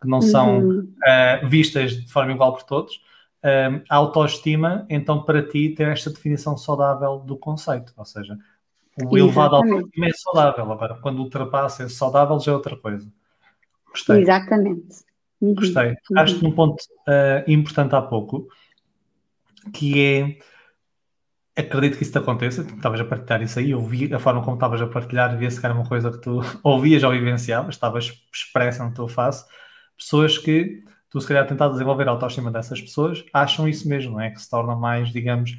que 0.00 0.08
não 0.08 0.20
são 0.22 0.58
uhum. 0.58 0.80
uh, 0.80 1.48
vistas 1.48 1.92
de 1.92 2.10
forma 2.10 2.32
igual 2.32 2.54
por 2.54 2.62
todos. 2.62 2.96
Uh, 3.44 3.84
a 3.90 3.96
autoestima, 3.96 4.86
então, 4.88 5.22
para 5.22 5.46
ti, 5.46 5.74
tem 5.76 5.86
esta 5.86 6.10
definição 6.10 6.56
saudável 6.56 7.18
do 7.18 7.36
conceito, 7.36 7.92
ou 7.96 8.04
seja, 8.06 8.38
o 9.02 9.18
elevado 9.18 9.56
autoestima 9.56 10.06
é 10.06 10.12
saudável, 10.12 10.72
agora, 10.72 10.94
quando 10.94 11.18
ultrapassa 11.18 11.84
esse 11.84 11.94
saudável 11.94 12.40
já 12.40 12.52
é 12.52 12.54
outra 12.54 12.76
coisa. 12.76 13.06
Gostei. 13.94 14.22
Exatamente. 14.22 15.04
Uhum. 15.40 15.54
Gostei. 15.54 15.90
Uhum. 15.90 16.18
Acho 16.18 16.40
que 16.40 16.46
um 16.46 16.52
ponto 16.52 16.82
uh, 16.82 17.48
importante 17.50 17.94
há 17.94 18.02
pouco, 18.02 18.48
que 19.72 20.00
é 20.00 20.38
acredito 21.56 21.96
que 21.96 22.02
isso 22.02 22.10
te 22.10 22.18
aconteça, 22.18 22.62
estavas 22.62 23.00
a 23.00 23.04
partilhar 23.04 23.40
isso 23.40 23.60
aí, 23.60 23.70
eu 23.70 23.80
vi 23.80 24.12
a 24.12 24.18
forma 24.18 24.42
como 24.42 24.56
estavas 24.56 24.82
a 24.82 24.88
partilhar, 24.88 25.38
via-se 25.38 25.60
que 25.60 25.64
era 25.64 25.72
uma 25.72 25.86
coisa 25.86 26.10
que 26.10 26.20
tu 26.20 26.40
ouvias 26.64 27.04
ou 27.04 27.12
vivenciavas, 27.12 27.76
estavas 27.76 28.12
expressa 28.32 28.84
no 28.84 28.92
teu 28.92 29.06
face, 29.06 29.44
pessoas 29.96 30.36
que 30.36 30.80
tu 31.08 31.20
se 31.20 31.28
calhar 31.28 31.46
tentar 31.46 31.68
desenvolver 31.68 32.08
a 32.08 32.10
autoestima 32.10 32.50
dessas 32.50 32.80
pessoas, 32.80 33.24
acham 33.32 33.68
isso 33.68 33.88
mesmo, 33.88 34.14
não 34.14 34.20
é? 34.20 34.30
Que 34.30 34.42
se 34.42 34.50
tornam 34.50 34.76
mais, 34.76 35.12
digamos, 35.12 35.56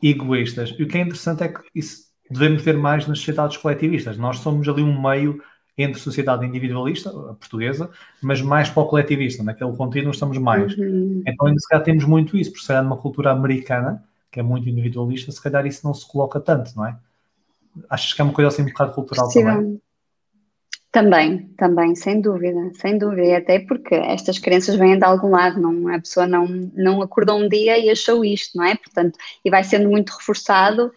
egoístas. 0.00 0.72
E 0.78 0.84
o 0.84 0.86
que 0.86 0.96
é 0.96 1.00
interessante 1.00 1.42
é 1.42 1.48
que 1.48 1.60
isso 1.74 2.04
devemos 2.30 2.62
ver 2.62 2.76
mais 2.78 3.04
nas 3.08 3.18
sociedades 3.18 3.56
coletivistas. 3.56 4.16
Nós 4.16 4.38
somos 4.38 4.68
ali 4.68 4.84
um 4.84 5.02
meio 5.02 5.42
entre 5.76 6.00
sociedade 6.00 6.46
individualista, 6.46 7.10
a 7.10 7.34
portuguesa, 7.34 7.90
mas 8.22 8.40
mais 8.40 8.70
para 8.70 8.82
o 8.82 8.86
coletivista, 8.86 9.42
naquele 9.42 9.72
contínuo 9.76 10.12
estamos 10.12 10.38
mais. 10.38 10.76
Uhum. 10.76 11.22
Então, 11.26 11.58
se 11.58 11.68
calhar 11.68 11.84
temos 11.84 12.04
muito 12.04 12.36
isso, 12.36 12.50
porque 12.50 12.62
se 12.62 12.68
calhar 12.68 12.84
numa 12.84 12.96
cultura 12.96 13.32
americana, 13.32 14.04
que 14.30 14.38
é 14.38 14.42
muito 14.42 14.68
individualista, 14.68 15.32
se 15.32 15.42
calhar 15.42 15.66
isso 15.66 15.84
não 15.84 15.92
se 15.92 16.06
coloca 16.06 16.40
tanto, 16.40 16.72
não 16.76 16.86
é? 16.86 16.96
Achas 17.90 18.12
que 18.12 18.20
é 18.20 18.24
uma 18.24 18.32
coisa 18.32 18.48
assim 18.48 18.62
um 18.62 18.66
bocado 18.66 18.92
cultural 18.92 19.28
Sim. 19.30 19.44
também? 19.44 19.80
Também, 20.92 21.48
também, 21.56 21.96
sem 21.96 22.20
dúvida, 22.20 22.70
sem 22.74 22.96
dúvida, 22.96 23.38
até 23.38 23.58
porque 23.58 23.96
estas 23.96 24.38
crenças 24.38 24.76
vêm 24.76 24.96
de 24.96 25.04
algum 25.04 25.30
lado, 25.30 25.60
não, 25.60 25.88
a 25.88 25.98
pessoa 25.98 26.24
não, 26.24 26.46
não 26.46 27.02
acordou 27.02 27.36
um 27.36 27.48
dia 27.48 27.76
e 27.76 27.90
achou 27.90 28.24
isto, 28.24 28.56
não 28.56 28.64
é? 28.64 28.76
Portanto, 28.76 29.18
e 29.44 29.50
vai 29.50 29.64
sendo 29.64 29.90
muito 29.90 30.10
reforçado 30.10 30.92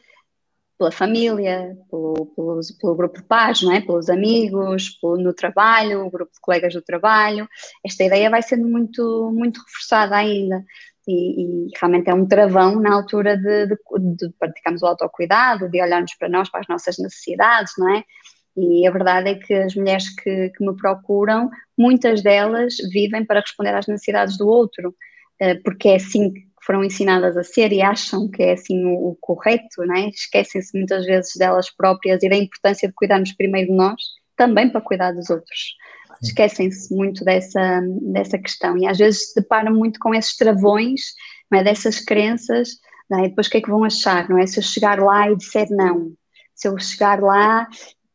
pela 0.78 0.92
família, 0.92 1.76
pelo, 1.90 2.28
pelo, 2.36 2.60
pelo, 2.80 2.96
grupo 2.96 3.20
de 3.20 3.28
pais, 3.28 3.62
não 3.62 3.74
é? 3.74 3.82
pelos 3.82 4.10
amigos, 4.10 4.90
pelo, 5.02 5.18
no 5.18 5.34
trabalho, 5.34 6.06
o 6.06 6.12
grupo 6.12 6.32
de 6.32 6.40
colegas 6.40 6.74
do 6.74 6.82
trabalho. 6.82 7.48
Esta 7.86 8.04
ideia 8.04 8.30
vai 8.30 8.42
sendo 8.42 8.68
muito, 8.68 9.32
muito 9.34 9.60
reforçada 9.62 10.16
ainda. 10.16 10.64
E, 11.08 11.68
e 11.68 11.70
realmente 11.80 12.10
é 12.10 12.14
um 12.14 12.28
travão 12.28 12.80
na 12.80 12.94
altura 12.94 13.38
de, 13.38 13.68
de, 13.68 13.78
de 14.18 14.30
praticarmos 14.38 14.84
o 14.84 14.88
autocuidado, 14.88 15.70
de 15.70 15.82
olharmos 15.82 16.14
para 16.16 16.30
nós, 16.30 16.50
para 16.50 16.60
as 16.60 16.68
nossas 16.68 16.98
necessidades, 16.98 17.74
não 17.78 17.90
é? 17.96 18.04
E 18.58 18.88
a 18.88 18.92
verdade 18.92 19.30
é 19.30 19.36
que 19.36 19.54
as 19.54 19.76
mulheres 19.76 20.10
que, 20.16 20.50
que 20.50 20.66
me 20.66 20.76
procuram, 20.76 21.50
muitas 21.78 22.22
delas 22.22 22.76
vivem 22.92 23.24
para 23.24 23.40
responder 23.40 23.74
às 23.74 23.88
necessidades 23.88 24.36
do 24.38 24.48
outro, 24.48 24.96
eh, 25.40 25.56
porque 25.64 25.90
é 25.90 25.96
assim 25.96 26.34
foram 26.68 26.84
ensinadas 26.84 27.38
a 27.38 27.44
ser 27.46 27.72
e 27.72 27.82
acham 27.82 28.30
que 28.30 28.44
é 28.44 28.52
assim 28.52 28.84
o, 28.84 29.12
o 29.12 29.18
correto, 29.22 29.82
né? 29.86 30.10
esquecem-se 30.10 30.78
muitas 30.78 31.06
vezes 31.06 31.34
delas 31.38 31.70
próprias 31.72 32.22
e 32.22 32.30
da 32.30 32.36
importância 32.36 32.90
de 32.90 32.94
cuidarmos 32.94 33.32
primeiro 33.32 33.72
de 33.72 33.78
nós, 33.78 34.02
também 34.36 34.70
para 34.70 34.82
cuidar 34.82 35.14
dos 35.14 35.30
outros. 35.30 35.78
Esquecem-se 36.22 36.94
muito 36.94 37.24
dessa, 37.24 37.82
dessa 38.02 38.38
questão 38.38 38.78
e 38.78 38.86
às 38.86 38.98
vezes 38.98 39.30
se 39.30 39.40
deparam 39.40 39.74
muito 39.74 39.98
com 39.98 40.14
esses 40.14 40.36
travões, 40.36 41.02
é? 41.54 41.64
dessas 41.64 42.02
crenças, 42.02 42.72
não 43.10 43.24
é? 43.24 43.30
depois 43.30 43.48
o 43.48 43.50
que 43.50 43.58
é 43.58 43.62
que 43.62 43.70
vão 43.70 43.86
achar, 43.86 44.28
não 44.28 44.38
é? 44.38 44.46
Se 44.46 44.60
eu 44.60 44.64
chegar 44.64 45.00
lá 45.00 45.32
e 45.32 45.38
disser 45.38 45.68
não, 45.70 46.12
se 46.54 46.68
eu 46.68 46.78
chegar 46.78 47.22
lá 47.22 47.66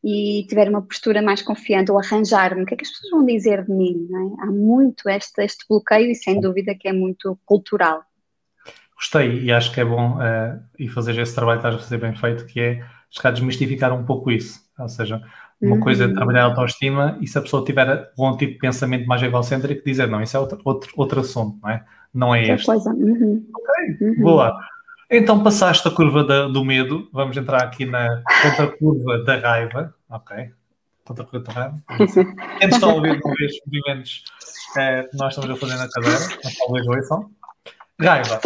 e 0.05 0.45
tiver 0.47 0.69
uma 0.69 0.83
postura 0.83 1.23
mais 1.23 1.41
confiante 1.41 1.91
ou 1.91 1.99
arranjar-me, 1.99 2.65
o 2.65 2.67
que 2.67 2.75
é 2.75 2.77
que 2.77 2.85
as 2.85 2.91
pessoas 2.91 3.13
vão 3.13 3.25
dizer 3.25 3.65
de 3.65 3.73
mim? 3.73 4.09
É? 4.11 4.43
Há 4.43 4.47
muito 4.47 5.09
este, 5.09 5.43
este 5.43 5.65
bloqueio 5.67 6.11
e 6.11 6.15
sem 6.15 6.39
dúvida 6.39 6.75
que 6.79 6.89
é 6.89 6.93
muito 6.93 7.39
cultural 7.47 8.05
gostei 9.03 9.43
e 9.43 9.53
acho 9.53 9.73
que 9.73 9.81
é 9.81 9.85
bom 9.85 10.17
uh, 10.17 10.61
e 10.79 10.89
fazer 10.89 11.19
esse 11.19 11.35
trabalho 11.35 11.61
que 11.61 11.67
estás 11.67 11.83
a 11.83 11.85
fazer 11.85 11.99
bem 11.99 12.15
feito, 12.15 12.47
que 12.47 12.61
é 12.61 12.85
buscar 13.11 13.33
desmistificar 13.33 13.93
um 13.93 14.05
pouco 14.05 14.31
isso. 14.31 14.61
Ou 14.79 14.89
seja, 14.89 15.21
uma 15.61 15.75
uhum. 15.75 15.81
coisa 15.81 16.05
é 16.05 16.09
trabalhar 16.13 16.43
a 16.43 16.47
autoestima 16.47 17.19
e 17.21 17.27
se 17.27 17.37
a 17.37 17.43
pessoa 17.43 17.65
tiver 17.65 18.11
algum 18.17 18.37
tipo 18.37 18.53
de 18.53 18.59
pensamento 18.59 19.07
mais 19.07 19.23
egocêntrico, 19.23 19.85
dizer 19.85 20.07
não, 20.09 20.23
isso 20.23 20.37
é 20.37 20.41
outro, 20.41 20.61
outro, 20.65 20.93
outro 20.97 21.21
assunto, 21.21 21.59
não 21.61 21.71
é? 21.71 21.85
Não 22.15 22.35
é 22.35 22.45
este. 22.45 22.67
Coisa. 22.67 22.91
Uhum. 22.91 23.45
Ok, 23.55 24.09
uhum. 24.09 24.23
boa. 24.23 24.57
Então 25.11 25.43
passaste 25.43 25.87
a 25.87 25.91
curva 25.91 26.25
da, 26.25 26.49
do 26.49 26.65
medo, 26.65 27.09
vamos 27.13 27.37
entrar 27.37 27.63
aqui 27.65 27.85
na 27.85 28.23
contra-curva 28.43 29.25
da 29.25 29.37
raiva, 29.37 29.95
ok? 30.09 30.51
Contra-curva 31.05 31.45
da 31.47 31.53
raiva. 31.53 31.83
Quem 32.59 32.69
está 32.69 32.87
a 32.87 32.95
ouvir 32.95 33.21
os 33.21 33.61
movimentos 33.67 34.25
que 34.73 35.17
nós 35.17 35.35
estamos 35.37 35.51
a 35.51 35.57
fazer 35.57 35.77
na 35.77 35.89
cadeira, 35.89 36.39
mas 36.43 36.57
talvez 36.57 36.87
ouçam. 36.87 37.31
Raiva. 38.01 38.41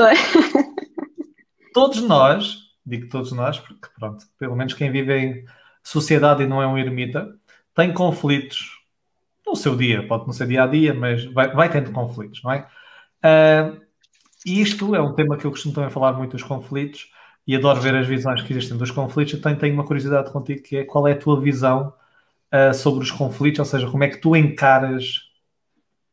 Todos 1.73 2.03
nós, 2.03 2.71
digo 2.85 3.09
todos 3.09 3.33
nós, 3.33 3.59
porque 3.59 3.89
pronto, 3.99 4.25
pelo 4.39 4.57
menos 4.57 4.75
quem 4.75 4.91
vive 4.91 5.17
em 5.17 5.45
sociedade 5.83 6.43
e 6.43 6.47
não 6.47 6.63
é 6.63 6.67
um 6.67 6.79
ermita, 6.79 7.35
tem 7.75 7.93
conflitos 7.93 8.81
no 9.47 9.55
seu 9.55 9.77
dia, 9.77 10.07
pode 10.07 10.27
não 10.27 10.33
ser 10.33 10.49
dia 10.49 10.65
a 10.65 10.67
dia, 10.67 10.95
mas 10.95 11.25
vai, 11.27 11.53
vai 11.55 11.71
tendo 11.71 11.93
conflitos, 11.93 12.43
não 12.43 12.53
é? 12.53 12.67
Uh, 13.23 13.81
e 14.47 14.61
isto 14.61 14.95
é 14.95 15.01
um 15.01 15.13
tema 15.13 15.37
que 15.37 15.45
eu 15.45 15.51
costumo 15.51 15.75
também 15.75 15.91
falar 15.91 16.13
muito 16.15 16.33
dos 16.33 16.43
conflitos 16.43 17.11
e 17.47 17.55
adoro 17.55 17.81
ver 17.81 17.95
as 17.95 18.07
visões 18.07 18.43
que 18.43 18.53
existem 18.53 18.79
dos 18.79 18.91
conflitos. 18.91 19.35
Eu 19.35 19.43
tenho, 19.43 19.59
tenho 19.59 19.75
uma 19.75 19.85
curiosidade 19.85 20.31
contigo 20.31 20.63
que 20.63 20.79
é 20.79 20.85
qual 20.85 21.07
é 21.07 21.13
a 21.13 21.19
tua 21.19 21.41
visão 21.41 21.93
uh, 22.53 22.73
sobre 22.73 23.05
os 23.05 23.11
conflitos, 23.11 23.59
ou 23.59 23.65
seja, 23.65 23.91
como 23.91 24.05
é 24.05 24.09
que 24.09 24.19
tu 24.19 24.35
encaras 24.35 25.31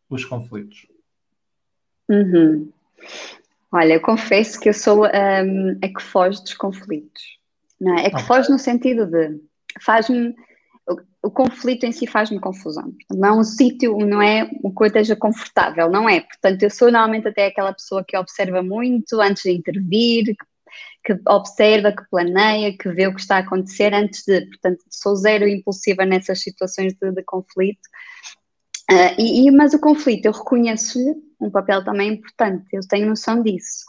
os 0.10 0.26
conflitos? 0.26 0.88
Uhum. 2.10 2.73
Olha, 3.72 3.94
eu 3.94 4.02
confesso 4.02 4.60
que 4.60 4.70
eu 4.70 4.74
sou 4.74 5.06
um, 5.06 5.80
a 5.82 5.88
que 5.88 6.02
foge 6.02 6.42
dos 6.42 6.54
conflitos. 6.54 7.24
Não 7.80 7.98
é? 7.98 8.10
que 8.10 8.16
okay. 8.16 8.26
foge 8.26 8.50
no 8.50 8.60
sentido 8.60 9.06
de 9.06 9.40
faz-me 9.82 10.36
o 11.24 11.32
conflito 11.32 11.86
em 11.86 11.92
si 11.94 12.06
faz-me 12.06 12.40
confusão. 12.40 12.94
Não 13.10 13.30
é 13.30 13.32
um 13.32 13.44
sítio, 13.44 13.98
não 14.00 14.22
é 14.22 14.44
uma 14.62 14.74
coisa 14.74 15.00
esteja 15.00 15.16
confortável, 15.16 15.90
não 15.90 16.08
é? 16.08 16.20
Portanto, 16.20 16.62
eu 16.62 16.70
sou 16.70 16.92
normalmente 16.92 17.30
até 17.30 17.46
aquela 17.46 17.72
pessoa 17.72 18.04
que 18.06 18.18
observa 18.18 18.62
muito 18.62 19.22
antes 19.22 19.44
de 19.44 19.52
intervir, 19.52 20.36
que, 21.06 21.16
que 21.16 21.22
observa, 21.30 21.94
que 21.94 22.04
planeia, 22.10 22.78
que 22.78 22.90
vê 22.90 23.08
o 23.08 23.16
que 23.16 23.22
está 23.22 23.38
a 23.38 23.40
acontecer 23.40 23.94
antes 23.94 24.24
de. 24.28 24.46
Portanto, 24.48 24.84
sou 24.90 25.16
zero 25.16 25.48
impulsiva 25.48 26.06
nessas 26.06 26.42
situações 26.42 26.94
de, 27.02 27.12
de 27.12 27.24
conflito. 27.24 27.88
Uh, 28.92 29.16
e, 29.18 29.48
e, 29.48 29.52
mas 29.52 29.74
o 29.74 29.80
conflito, 29.80 30.26
eu 30.26 30.34
reconheço-lhe 30.34 31.16
um 31.44 31.52
papel 31.52 31.84
também 31.84 32.14
importante, 32.14 32.66
eu 32.74 32.82
tenho 32.88 33.08
noção 33.08 33.42
disso. 33.42 33.84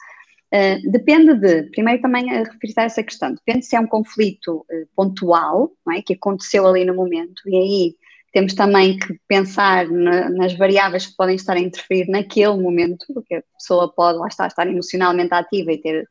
Uh, 0.53 0.91
depende 0.91 1.35
de, 1.35 1.65
primeiro 1.71 2.01
também 2.01 2.31
a 2.31 2.45
referir 2.45 2.75
a 2.77 2.85
essa 2.85 3.03
questão, 3.03 3.35
depende 3.35 3.67
se 3.67 3.75
é 3.75 3.81
um 3.81 3.87
conflito 3.87 4.59
uh, 4.59 4.87
pontual, 4.95 5.73
é? 5.93 6.03
que 6.03 6.15
aconteceu 6.15 6.67
ali 6.67 6.85
no 6.85 6.95
momento, 6.95 7.43
e 7.47 7.57
aí 7.57 7.97
temos 8.33 8.55
também 8.55 8.99
que 8.99 9.19
pensar 9.29 9.89
na, 9.89 10.29
nas 10.29 10.53
variáveis 10.55 11.07
que 11.07 11.17
podem 11.17 11.37
estar 11.37 11.57
a 11.57 11.61
interferir 11.61 12.09
naquele 12.09 12.57
momento, 12.57 13.07
porque 13.15 13.37
a 13.37 13.43
pessoa 13.57 13.93
pode 13.93 14.19
lá 14.19 14.27
estar, 14.27 14.49
estar 14.49 14.67
emocionalmente 14.67 15.33
ativa 15.33 15.73
e 15.73 15.79
ter 15.79 16.09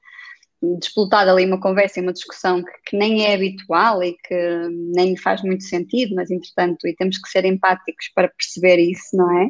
disputado 0.79 1.29
ali 1.29 1.45
uma 1.45 1.59
conversa 1.59 1.99
e 1.99 2.03
uma 2.03 2.13
discussão 2.13 2.63
que, 2.63 2.71
que, 2.85 2.97
nem 2.97 3.25
é 3.25 3.33
habitual 3.33 4.01
e 4.01 4.13
que 4.13 4.69
nem 4.95 5.17
faz 5.17 5.41
muito 5.41 5.63
sentido, 5.63 6.15
mas 6.15 6.31
entretanto, 6.31 6.87
e 6.87 6.95
temos 6.95 7.17
que 7.17 7.29
ser 7.29 7.45
empáticos 7.45 8.09
para 8.15 8.29
perceber 8.29 8.77
isso, 8.77 9.15
não 9.15 9.29
é? 9.39 9.49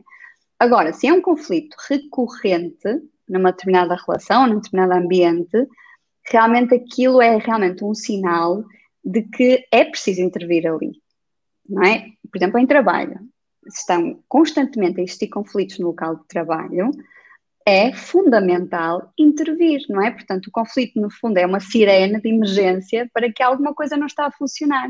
Agora, 0.63 0.93
se 0.93 1.08
é 1.08 1.13
um 1.13 1.21
conflito 1.21 1.76
recorrente, 1.89 2.88
numa 3.28 3.52
determinada 3.52 3.97
relação, 4.08 4.47
num 4.47 4.62
determinado 4.62 4.93
ambiente, 4.93 5.67
realmente 6.26 6.73
aquilo 6.73 7.21
é 7.21 7.36
realmente 7.36 7.84
um 7.84 7.93
sinal 7.93 8.63
de 9.04 9.23
que 9.23 9.67
é 9.69 9.84
preciso 9.84 10.21
intervir 10.21 10.65
ali, 10.65 10.93
não 11.67 11.84
é? 11.84 12.06
Por 12.32 12.38
exemplo, 12.38 12.60
em 12.60 12.65
trabalho, 12.65 13.19
se 13.67 13.80
estão 13.80 14.23
constantemente 14.30 15.02
a 15.02 15.04
existir 15.04 15.28
conflitos 15.28 15.80
no 15.80 15.88
local 15.88 16.15
de 16.15 16.28
trabalho, 16.30 16.91
é 17.65 17.91
fundamental 17.91 19.12
intervir, 19.19 19.82
não 19.89 20.02
é? 20.02 20.12
Portanto, 20.12 20.47
o 20.47 20.52
conflito, 20.52 20.97
no 20.97 21.12
fundo, 21.12 21.39
é 21.39 21.45
uma 21.45 21.60
sirene 21.60 22.21
de 22.21 22.30
emergência 22.30 23.12
para 23.13 23.30
que 23.30 23.43
alguma 23.43 23.73
coisa 23.73 23.97
não 23.97 24.08
está 24.08 24.28
a 24.28 24.32
funcionar. 24.32 24.89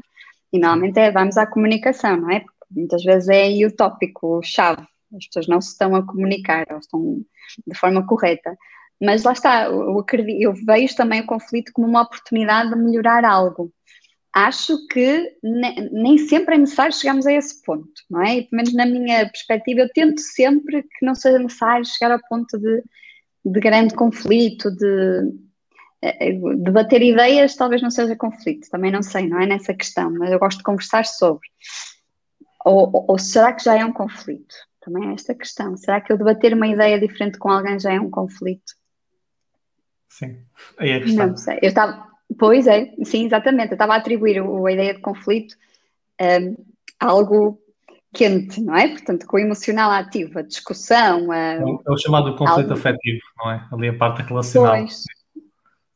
E 0.51 0.59
normalmente 0.59 0.99
é, 0.99 1.09
vamos 1.09 1.35
à 1.35 1.47
comunicação, 1.47 2.15
não 2.15 2.29
é? 2.29 2.41
Porque 2.41 2.65
muitas 2.69 3.03
vezes 3.03 3.27
é 3.27 3.41
aí 3.41 3.65
o 3.65 3.75
tópico, 3.75 4.37
o 4.37 4.43
chave. 4.43 4.85
As 5.15 5.25
pessoas 5.27 5.47
não 5.47 5.61
se 5.61 5.69
estão 5.69 5.95
a 5.95 6.05
comunicar, 6.05 6.65
ou 6.71 6.77
estão 6.79 7.25
de 7.67 7.77
forma 7.77 8.05
correta. 8.05 8.57
Mas 9.01 9.23
lá 9.23 9.33
está, 9.33 9.65
eu, 9.65 9.99
acredito, 9.99 10.41
eu 10.41 10.53
vejo 10.53 10.95
também 10.95 11.21
o 11.21 11.25
conflito 11.25 11.71
como 11.73 11.87
uma 11.87 12.03
oportunidade 12.03 12.69
de 12.69 12.75
melhorar 12.75 13.25
algo. 13.25 13.71
Acho 14.33 14.87
que 14.87 15.37
ne, 15.43 15.89
nem 15.91 16.17
sempre 16.17 16.55
é 16.55 16.57
necessário 16.57 16.93
chegarmos 16.93 17.27
a 17.27 17.33
esse 17.33 17.61
ponto, 17.63 17.91
não 18.09 18.21
é? 18.23 18.37
E, 18.37 18.41
pelo 18.43 18.57
menos 18.57 18.73
na 18.73 18.85
minha 18.85 19.29
perspectiva, 19.29 19.81
eu 19.81 19.89
tento 19.93 20.19
sempre 20.19 20.83
que 20.83 21.05
não 21.05 21.13
seja 21.13 21.37
necessário 21.37 21.85
chegar 21.85 22.13
ao 22.13 22.27
ponto 22.27 22.57
de, 22.57 22.83
de 23.45 23.59
grande 23.59 23.93
conflito, 23.93 24.71
de 24.71 25.33
debater 26.57 27.01
ideias 27.01 27.55
talvez 27.55 27.81
não 27.81 27.89
seja 27.89 28.15
conflito, 28.15 28.69
também 28.69 28.91
não 28.91 29.01
sei, 29.01 29.27
não 29.27 29.39
é 29.39 29.45
nessa 29.45 29.73
questão, 29.73 30.11
mas 30.11 30.31
eu 30.31 30.39
gosto 30.39 30.57
de 30.57 30.63
conversar 30.63 31.05
sobre. 31.05 31.47
Ou, 32.65 33.05
ou 33.07 33.19
será 33.19 33.53
que 33.53 33.63
já 33.63 33.77
é 33.77 33.85
um 33.85 33.93
conflito? 33.93 34.55
Também 34.83 35.09
é 35.09 35.13
esta 35.13 35.33
questão. 35.33 35.77
Será 35.77 36.01
que 36.01 36.11
eu 36.11 36.17
debater 36.17 36.53
uma 36.53 36.67
ideia 36.67 36.99
diferente 36.99 37.37
com 37.37 37.49
alguém 37.49 37.79
já 37.79 37.93
é 37.93 37.99
um 37.99 38.09
conflito? 38.09 38.73
Sim, 40.09 40.37
aí 40.77 40.89
é 40.89 40.95
a 40.95 41.01
questão. 41.01 41.27
Não 41.27 41.37
sei. 41.37 41.59
Eu 41.61 41.69
estava, 41.69 42.07
pois 42.37 42.67
é, 42.67 42.93
sim, 43.03 43.25
exatamente. 43.25 43.71
Eu 43.71 43.75
estava 43.75 43.93
a 43.93 43.97
atribuir 43.97 44.39
a 44.39 44.71
ideia 44.71 44.93
de 44.93 44.99
conflito 44.99 45.55
um, 46.21 46.55
a 46.99 47.07
algo 47.07 47.59
quente, 48.13 48.61
não 48.61 48.75
é? 48.75 48.89
Portanto, 48.89 49.25
com 49.25 49.37
o 49.37 49.39
emocional 49.39 49.89
ativo, 49.89 50.39
a 50.39 50.41
discussão. 50.41 51.31
A, 51.31 51.37
é, 51.37 51.63
o, 51.63 51.81
é 51.87 51.91
o 51.91 51.97
chamado 51.97 52.35
conflito 52.35 52.71
algo... 52.71 52.73
afetivo, 52.73 53.21
não 53.37 53.51
é? 53.51 53.67
Ali 53.71 53.87
a 53.87 53.97
parte 53.97 54.21
relacional. 54.21 54.75
Pois. 54.77 55.03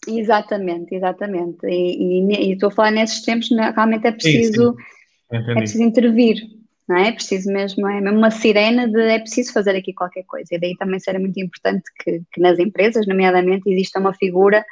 Exatamente, 0.08 0.96
exatamente. 0.96 1.68
E, 1.68 2.22
e, 2.22 2.50
e, 2.50 2.54
estou 2.54 2.70
a 2.70 2.72
falar 2.72 2.92
nesses 2.92 3.22
tempos, 3.22 3.50
realmente 3.50 4.08
é 4.08 4.12
preciso, 4.14 4.74
sim, 4.74 5.44
sim. 5.44 5.52
é 5.52 5.56
preciso 5.56 5.84
intervir 5.84 6.57
não 6.88 6.98
é? 6.98 7.12
Preciso 7.12 7.52
mesmo, 7.52 7.88
é 7.88 8.00
mesmo 8.00 8.18
uma 8.18 8.32
sirene 8.32 8.88
de 8.92 9.02
é 9.02 9.20
preciso 9.20 9.52
fazer 9.52 9.76
aqui 9.76 9.94
qualquer 9.94 10.24
coisa. 10.24 10.48
E 10.52 10.60
daí 10.60 10.76
também 10.78 11.00
será 11.00 11.20
muito 11.20 11.40
importante 11.40 11.84
que, 12.00 12.22
que 12.32 12.40
nas 12.40 12.58
empresas, 12.60 13.06
nomeadamente, 13.06 13.70
exista 13.70 14.00
uma 14.00 14.14
figura 14.14 14.66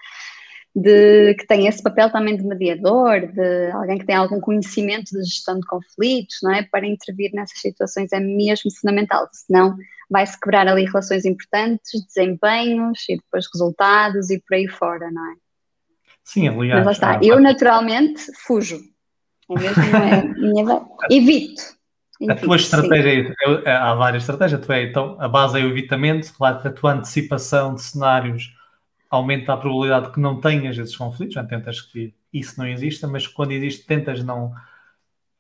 de, 0.76 1.34
que 1.36 1.48
tem 1.48 1.68
esse 1.68 1.82
papel 1.82 2.12
também 2.12 2.36
de 2.36 2.44
mediador, 2.44 3.28
de 3.28 3.72
alguém 3.72 3.98
que 3.98 4.06
tem 4.06 4.16
algum 4.16 4.42
conhecimento 4.42 5.12
de 5.12 5.24
gestão 5.24 5.58
de 5.58 5.66
conflitos, 5.66 6.38
não 6.44 6.54
é? 6.54 6.64
Para 6.64 6.86
intervir 6.86 7.32
nessas 7.34 7.60
situações 7.60 8.12
é 8.12 8.20
mesmo 8.20 8.70
fundamental, 8.80 9.30
senão 9.32 9.78
vai-se 10.10 10.38
quebrar 10.40 10.68
ali 10.68 10.86
relações 10.86 11.24
importantes, 11.24 12.06
desempenhos 12.06 13.00
e 13.10 13.16
depois 13.16 13.46
resultados 13.52 14.30
e 14.30 14.40
por 14.40 14.56
aí 14.56 14.68
fora, 14.68 15.10
não 15.12 15.32
é? 15.32 15.36
Sim, 16.26 16.50
aliás. 16.50 16.84
Mas 16.84 16.86
lá 16.86 16.92
está, 16.92 17.20
eu 17.24 17.40
naturalmente 17.40 18.22
fujo. 18.46 18.82
É 19.50 19.60
mesmo, 19.60 19.84
é, 19.96 20.24
minha... 20.24 20.82
evito, 21.10 21.64
a 22.30 22.36
tua 22.36 22.56
estratégia, 22.56 23.36
é, 23.66 23.72
há 23.72 23.94
várias 23.94 24.24
estratégias, 24.24 24.66
tu 24.66 24.72
é, 24.72 24.84
então 24.84 25.18
a 25.20 25.28
base 25.28 25.60
é 25.60 25.64
o 25.64 25.70
evitamento, 25.70 26.34
claro 26.34 26.62
que 26.62 26.68
a 26.68 26.72
tua 26.72 26.94
antecipação 26.94 27.76
de 27.76 27.82
cenários 27.82 28.56
aumenta 29.10 29.54
a 29.54 29.58
probabilidade 29.58 30.08
de 30.08 30.14
que 30.14 30.20
não 30.20 30.40
tenhas 30.40 30.78
esses 30.78 30.96
conflitos, 30.96 31.36
já 31.36 31.44
tentas 31.44 31.82
que 31.82 32.14
isso 32.32 32.58
não 32.58 32.68
exista, 32.68 33.08
mas 33.08 33.28
quando 33.28 33.52
existe 33.52 33.86
tentas 33.86 34.24
não, 34.24 34.54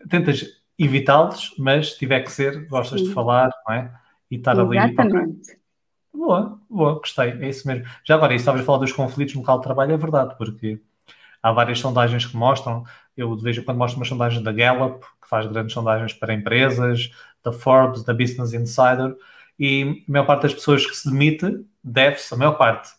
tentas 0.10 0.46
evitá-los, 0.78 1.54
mas 1.58 1.94
se 1.94 2.00
tiver 2.00 2.22
que 2.22 2.32
ser, 2.32 2.68
gostas 2.68 3.02
Sim. 3.02 3.08
de 3.08 3.14
falar, 3.14 3.50
não 3.68 3.74
é? 3.74 3.92
E 4.30 4.36
estar 4.36 4.54
Exatamente. 4.54 4.80
ali. 4.80 4.92
Exatamente. 4.92 5.60
Boa, 6.14 6.60
boa, 6.70 6.94
gostei, 6.96 7.32
é 7.32 7.50
isso 7.50 7.68
mesmo. 7.68 7.86
Já 8.04 8.16
agora, 8.16 8.34
isso 8.34 8.44
estavas 8.44 8.62
a 8.62 8.64
falar 8.64 8.80
dos 8.80 8.92
conflitos 8.92 9.36
no 9.36 9.42
local 9.42 9.58
de 9.58 9.64
trabalho, 9.64 9.94
é 9.94 9.98
verdade, 9.98 10.36
porque 10.38 10.82
há 11.44 11.52
várias 11.52 11.80
sondagens 11.80 12.26
que 12.26 12.36
mostram, 12.36 12.84
eu 13.16 13.36
de 13.36 13.44
vez 13.44 13.58
em 13.58 13.64
quando 13.64 13.78
mostro 13.78 14.00
umas 14.00 14.08
sondagens 14.08 14.44
da 14.44 14.52
Gallup, 14.52 15.06
que 15.26 15.30
faz 15.30 15.48
grandes 15.48 15.74
sondagens 15.74 16.14
para 16.14 16.34
empresas, 16.34 17.12
da 17.44 17.52
Forbes, 17.52 18.04
da 18.04 18.14
Business 18.14 18.54
Insider, 18.54 19.16
e 19.60 20.04
a 20.08 20.12
maior 20.12 20.26
parte 20.26 20.44
das 20.44 20.54
pessoas 20.54 20.86
que 20.86 20.96
se 20.96 21.10
demite 21.10 21.66
deve-se, 21.84 22.34
a 22.34 22.38
maior 22.38 22.54
parte, 22.54 22.92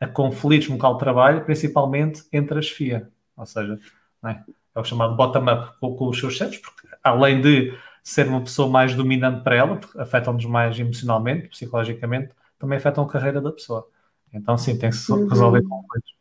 a 0.00 0.06
conflitos 0.06 0.68
no 0.68 0.74
local 0.74 0.94
de 0.94 0.98
trabalho, 1.00 1.44
principalmente 1.44 2.24
entre 2.32 2.58
as 2.58 2.68
FIA. 2.68 3.08
Ou 3.36 3.46
seja, 3.46 3.78
é? 4.24 4.30
é? 4.74 4.80
o 4.80 4.84
chamado 4.84 5.14
bottom-up 5.16 5.78
com, 5.78 5.94
com, 5.94 6.08
os 6.08 6.18
seus 6.18 6.34
chefes, 6.34 6.58
porque 6.58 6.88
além 7.02 7.40
de 7.40 7.76
ser 8.02 8.28
uma 8.28 8.40
pessoa 8.40 8.68
mais 8.68 8.94
dominante 8.94 9.42
para 9.42 9.56
ela, 9.56 9.76
porque 9.76 9.98
afetam-nos 9.98 10.44
mais 10.44 10.78
emocionalmente, 10.78 11.48
psicologicamente, 11.48 12.32
também 12.58 12.78
afetam 12.78 13.04
a 13.04 13.08
carreira 13.08 13.40
da 13.40 13.52
pessoa. 13.52 13.86
Então, 14.32 14.56
sim, 14.56 14.78
tem 14.78 14.90
que 14.90 14.96
se 14.96 15.12
resolver 15.12 15.60
uhum. 15.60 15.68
conflitos. 15.68 16.14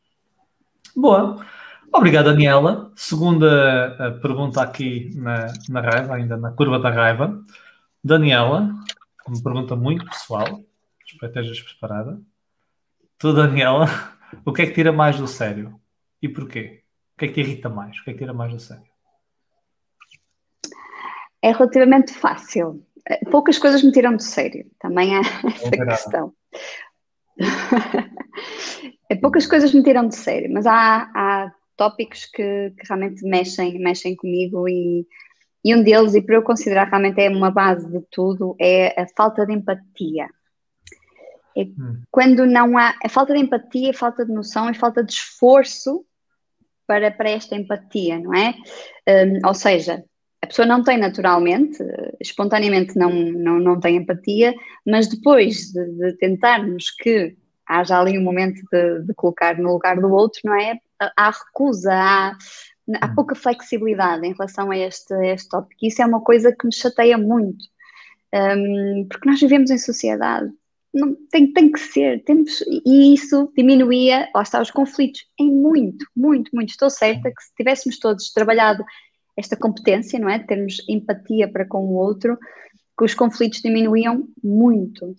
Boa. 0.96 1.46
Obrigado, 1.96 2.26
Daniela. 2.26 2.92
Segunda 2.96 3.96
eh, 4.00 4.12
pergunta 4.20 4.64
aqui 4.64 5.12
na, 5.16 5.46
na 5.70 5.80
raiva, 5.80 6.16
ainda 6.16 6.36
na 6.36 6.52
curva 6.52 6.80
da 6.80 6.90
raiva. 6.90 7.40
Daniela, 8.04 8.74
uma 9.28 9.44
pergunta 9.44 9.76
muito 9.76 10.04
pessoal. 10.06 10.60
Espero 11.06 11.32
que 11.32 11.40
estejas 11.40 11.62
preparada. 11.62 12.20
Tu, 13.20 13.32
Daniela, 13.32 13.86
o 14.44 14.52
que 14.52 14.64
é 14.64 14.66
que 14.66 14.74
tira 14.74 14.92
mais 14.92 15.20
do 15.20 15.28
sério? 15.28 15.80
E 16.20 16.28
porquê? 16.28 16.82
O 17.14 17.20
que 17.20 17.26
é 17.26 17.28
que 17.28 17.34
te 17.36 17.42
irrita 17.42 17.70
mais? 17.70 17.96
O 18.00 18.04
que 18.04 18.10
é 18.10 18.14
que 18.14 18.20
tira 18.20 18.34
mais 18.34 18.52
do 18.52 18.60
sério? 18.60 18.92
É 21.44 21.52
relativamente 21.52 22.12
fácil. 22.12 22.84
Eh, 23.08 23.24
poucas 23.30 23.60
coisas 23.60 23.84
me 23.84 23.92
tiram 23.92 24.16
do 24.16 24.24
sério. 24.24 24.66
Também 24.80 25.16
há 25.16 25.20
essa 25.46 25.70
questão. 25.70 26.34
É, 29.10 29.16
poucas 29.16 29.46
coisas 29.46 29.72
me 29.74 29.84
tiram 29.84 30.08
de 30.08 30.16
sério, 30.16 30.52
mas 30.52 30.66
há, 30.66 31.12
há 31.14 31.54
tópicos 31.84 32.26
que, 32.26 32.72
que, 32.78 32.88
realmente 32.88 33.26
mexem, 33.26 33.78
mexem 33.80 34.16
comigo 34.16 34.68
e, 34.70 35.06
e 35.66 35.76
um 35.76 35.84
deles, 35.84 36.16
e 36.16 36.22
para 36.22 36.36
eu 36.36 36.44
considerar 36.44 36.88
realmente 36.88 37.20
é 37.22 37.30
uma 37.30 37.52
base 37.52 37.90
de 37.92 38.02
tudo, 38.10 38.56
é 38.60 39.02
a 39.02 39.06
falta 39.16 39.46
de 39.46 39.54
empatia. 39.54 40.28
É 41.56 41.64
hum. 41.64 42.02
quando 42.10 42.46
não 42.46 42.78
há 42.78 42.96
a 43.04 43.10
falta 43.10 43.34
de 43.34 43.40
empatia, 43.40 43.92
a 43.92 43.94
falta 43.94 44.26
de 44.26 44.32
noção 44.32 44.70
e 44.70 44.74
falta 44.74 45.04
de 45.04 45.12
esforço 45.12 46.06
para, 46.88 47.12
para 47.12 47.30
esta 47.30 47.56
empatia, 47.56 48.18
não 48.20 48.34
é? 48.34 48.56
Um, 49.08 49.48
ou 49.48 49.54
seja, 49.54 50.04
a 50.42 50.48
pessoa 50.48 50.66
não 50.66 50.84
tem 50.84 50.98
naturalmente, 50.98 51.78
espontaneamente 52.20 52.98
não, 52.98 53.12
não, 53.12 53.60
não 53.60 53.80
tem 53.80 53.98
empatia, 53.98 54.54
mas 54.86 55.08
depois 55.08 55.72
de, 55.72 55.86
de 55.86 56.18
tentarmos 56.18 56.92
que 56.92 57.36
haja 57.68 58.00
ali 58.00 58.18
um 58.18 58.24
momento 58.24 58.62
de, 58.72 59.06
de, 59.06 59.14
colocar 59.14 59.58
no 59.58 59.74
lugar 59.74 60.00
do 60.00 60.12
outro, 60.12 60.42
não 60.44 60.56
é? 60.56 60.78
Há 61.18 61.30
recusa, 61.30 61.94
há, 61.94 62.30
há 63.02 63.06
hum. 63.08 63.16
pouca 63.16 63.36
flexibilidade 63.36 64.26
em 64.26 64.34
relação 64.34 64.72
a 64.72 64.78
este, 64.78 65.14
a 65.14 65.26
este 65.26 65.50
tópico. 65.50 65.86
Isso 65.86 66.02
é 66.02 66.06
uma 66.06 66.22
coisa 66.22 66.52
que 66.52 66.66
me 66.66 66.74
chateia 66.74 67.18
muito, 67.18 67.66
um, 68.34 69.08
porque 69.10 69.30
nós 69.30 69.40
vivemos 69.40 69.70
em 69.70 69.78
sociedade 69.78 70.52
não, 70.94 71.16
tem, 71.32 71.52
tem 71.52 71.72
que 71.72 71.80
ser, 71.80 72.24
temos, 72.24 72.62
e 72.86 73.14
isso 73.14 73.52
diminuía, 73.58 74.30
lá 74.34 74.44
está, 74.44 74.62
os 74.62 74.70
conflitos 74.70 75.26
em 75.40 75.52
muito, 75.52 76.06
muito, 76.16 76.52
muito. 76.54 76.70
Estou 76.70 76.90
certa 76.90 77.32
que 77.32 77.44
se 77.44 77.54
tivéssemos 77.56 77.98
todos 77.98 78.32
trabalhado 78.32 78.86
esta 79.36 79.58
competência, 79.58 80.20
não 80.20 80.30
é? 80.30 80.38
Termos 80.38 80.88
empatia 80.88 81.52
para 81.52 81.66
com 81.66 81.80
o 81.80 81.94
outro, 81.96 82.38
que 82.96 83.06
os 83.06 83.16
conflitos 83.16 83.62
diminuíam 83.62 84.28
muito. 84.44 85.16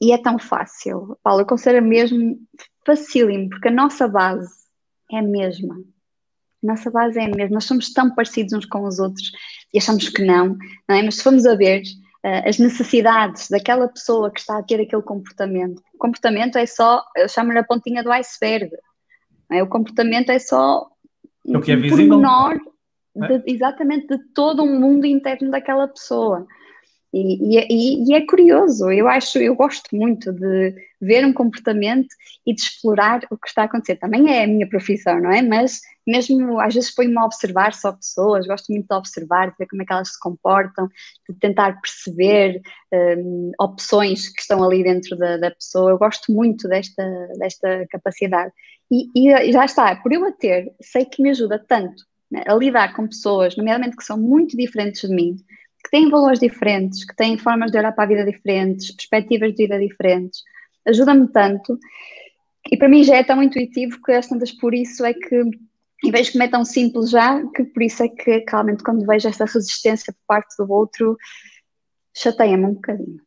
E 0.00 0.12
é 0.12 0.18
tão 0.18 0.38
fácil. 0.38 1.18
Paulo, 1.22 1.40
eu 1.40 1.46
considero 1.46 1.84
mesmo 1.84 2.38
facílimo, 2.84 3.48
porque 3.48 3.68
a 3.68 3.72
nossa 3.72 4.06
base 4.06 4.67
é 5.10 5.18
a 5.18 5.22
mesma. 5.22 5.76
Nossa 6.62 6.90
base 6.90 7.18
é 7.18 7.24
a 7.24 7.28
mesma. 7.28 7.54
Nós 7.54 7.64
somos 7.64 7.92
tão 7.92 8.14
parecidos 8.14 8.52
uns 8.52 8.66
com 8.66 8.84
os 8.84 8.98
outros 8.98 9.30
e 9.72 9.78
achamos 9.78 10.08
que 10.08 10.24
não, 10.24 10.56
não 10.88 10.96
é? 10.96 11.02
Mas 11.02 11.16
se 11.16 11.22
formos 11.22 11.46
a 11.46 11.54
ver, 11.54 11.82
uh, 12.24 12.48
as 12.48 12.58
necessidades 12.58 13.48
daquela 13.48 13.88
pessoa 13.88 14.30
que 14.30 14.40
está 14.40 14.58
a 14.58 14.62
ter 14.62 14.80
aquele 14.80 15.02
comportamento. 15.02 15.80
O 15.94 15.98
comportamento 15.98 16.56
é 16.56 16.66
só, 16.66 17.04
eu 17.16 17.28
chamo-lhe 17.28 17.58
a 17.58 17.64
pontinha 17.64 18.02
do 18.02 18.12
iceberg. 18.12 18.70
É? 19.50 19.62
O 19.62 19.68
comportamento 19.68 20.30
é 20.30 20.38
só 20.38 20.88
é 21.46 21.56
o 21.56 21.60
que 21.60 21.72
é 21.72 21.76
visível. 21.76 22.18
menor 22.18 22.58
é? 23.16 23.42
exatamente 23.46 24.06
de 24.06 24.18
todo 24.34 24.62
o 24.62 24.66
mundo 24.66 25.06
interno 25.06 25.50
daquela 25.50 25.88
pessoa. 25.88 26.46
E, 27.12 27.56
e, 27.58 28.10
e, 28.10 28.14
é 28.14 28.26
curioso, 28.26 28.90
eu 28.90 29.08
acho, 29.08 29.38
eu 29.38 29.54
gosto 29.54 29.96
muito 29.96 30.30
de 30.30 30.74
ver 31.00 31.24
um 31.24 31.32
comportamento 31.32 32.08
e 32.46 32.54
de 32.54 32.60
explorar 32.60 33.20
o 33.30 33.36
que 33.38 33.48
está 33.48 33.62
a 33.62 33.64
acontecer. 33.64 33.96
Também 33.96 34.30
é 34.30 34.44
a 34.44 34.46
minha 34.46 34.68
profissão, 34.68 35.18
não 35.18 35.32
é? 35.32 35.40
Mas 35.40 35.80
mesmo 36.06 36.60
às 36.60 36.74
vezes 36.74 36.94
põe-me 36.94 37.18
a 37.18 37.24
observar 37.24 37.72
só 37.72 37.92
pessoas, 37.92 38.46
gosto 38.46 38.70
muito 38.70 38.86
de 38.88 38.94
observar, 38.94 39.50
de 39.50 39.56
ver 39.58 39.66
como 39.66 39.82
é 39.82 39.84
que 39.86 39.92
elas 39.92 40.12
se 40.12 40.20
comportam, 40.20 40.88
de 41.28 41.34
tentar 41.38 41.80
perceber 41.80 42.60
um, 42.92 43.52
opções 43.58 44.28
que 44.28 44.40
estão 44.42 44.62
ali 44.62 44.82
dentro 44.82 45.16
da, 45.16 45.38
da, 45.38 45.50
pessoa. 45.50 45.90
Eu 45.90 45.98
gosto 45.98 46.30
muito 46.30 46.68
desta, 46.68 47.04
desta 47.38 47.86
capacidade. 47.90 48.52
E, 48.90 49.08
e 49.14 49.52
já 49.52 49.64
está, 49.64 49.96
por 49.96 50.12
eu 50.12 50.26
a 50.26 50.32
ter, 50.32 50.72
sei 50.80 51.04
que 51.06 51.22
me 51.22 51.30
ajuda 51.30 51.62
tanto 51.66 52.04
né, 52.30 52.42
a 52.46 52.54
lidar 52.54 52.94
com 52.94 53.06
pessoas, 53.06 53.56
nomeadamente 53.56 53.96
que 53.96 54.04
são 54.04 54.18
muito 54.18 54.56
diferentes 54.56 55.02
de 55.08 55.14
mim, 55.14 55.36
que 55.82 55.90
têm 55.90 56.10
valores 56.10 56.40
diferentes, 56.40 57.04
que 57.04 57.14
têm 57.14 57.38
formas 57.38 57.70
de 57.70 57.78
olhar 57.78 57.92
para 57.92 58.04
a 58.04 58.06
vida 58.06 58.24
diferentes, 58.24 58.90
perspectivas 58.92 59.54
de 59.54 59.64
vida 59.64 59.78
diferentes, 59.78 60.42
ajuda-me 60.86 61.28
tanto. 61.28 61.78
E 62.70 62.76
para 62.76 62.88
mim 62.88 63.04
já 63.04 63.16
é 63.16 63.24
tão 63.24 63.42
intuitivo 63.42 64.00
que 64.02 64.12
às 64.12 64.26
tantas 64.26 64.52
por 64.52 64.74
isso 64.74 65.04
é 65.04 65.14
que, 65.14 65.42
em 66.04 66.10
vez 66.10 66.30
que 66.30 66.38
me 66.38 66.44
é 66.44 66.48
tão 66.48 66.64
simples 66.64 67.10
já, 67.10 67.42
que 67.54 67.64
por 67.64 67.82
isso 67.82 68.02
é 68.02 68.08
que 68.08 68.44
realmente 68.48 68.82
quando 68.82 69.06
vejo 69.06 69.28
esta 69.28 69.44
resistência 69.44 70.12
por 70.12 70.20
parte 70.26 70.54
do 70.58 70.70
outro, 70.70 71.16
chateia-me 72.14 72.66
um 72.66 72.74
bocadinho. 72.74 73.20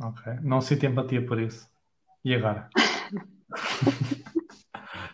Ok, 0.00 0.32
não 0.42 0.60
sinto 0.60 0.86
empatia 0.86 1.24
por 1.24 1.40
isso. 1.40 1.68
E 2.24 2.34
agora? 2.34 2.68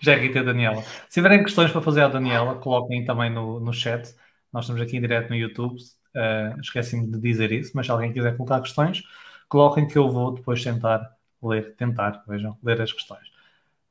já 0.00 0.12
é 0.12 0.16
Rita 0.16 0.38
e 0.40 0.44
Daniela. 0.44 0.82
Se 0.82 1.14
tiverem 1.14 1.42
questões 1.42 1.70
para 1.70 1.80
fazer 1.80 2.02
à 2.02 2.08
Daniela, 2.08 2.56
coloquem 2.56 3.04
também 3.04 3.30
no, 3.30 3.60
no 3.60 3.72
chat. 3.72 4.14
Nós 4.52 4.64
estamos 4.64 4.82
aqui 4.82 4.96
em 4.96 5.00
direto 5.00 5.30
no 5.30 5.36
YouTube, 5.36 5.76
uh, 5.76 6.60
esqueci-me 6.60 7.06
de 7.06 7.18
dizer 7.20 7.52
isso, 7.52 7.72
mas 7.74 7.86
se 7.86 7.92
alguém 7.92 8.12
quiser 8.12 8.36
colocar 8.36 8.60
questões, 8.60 9.02
coloquem 9.48 9.86
que 9.86 9.96
eu 9.96 10.10
vou 10.10 10.34
depois 10.34 10.62
tentar 10.62 11.16
ler, 11.42 11.74
tentar, 11.76 12.22
vejam, 12.26 12.56
ler 12.62 12.80
as 12.80 12.92
questões. 12.92 13.28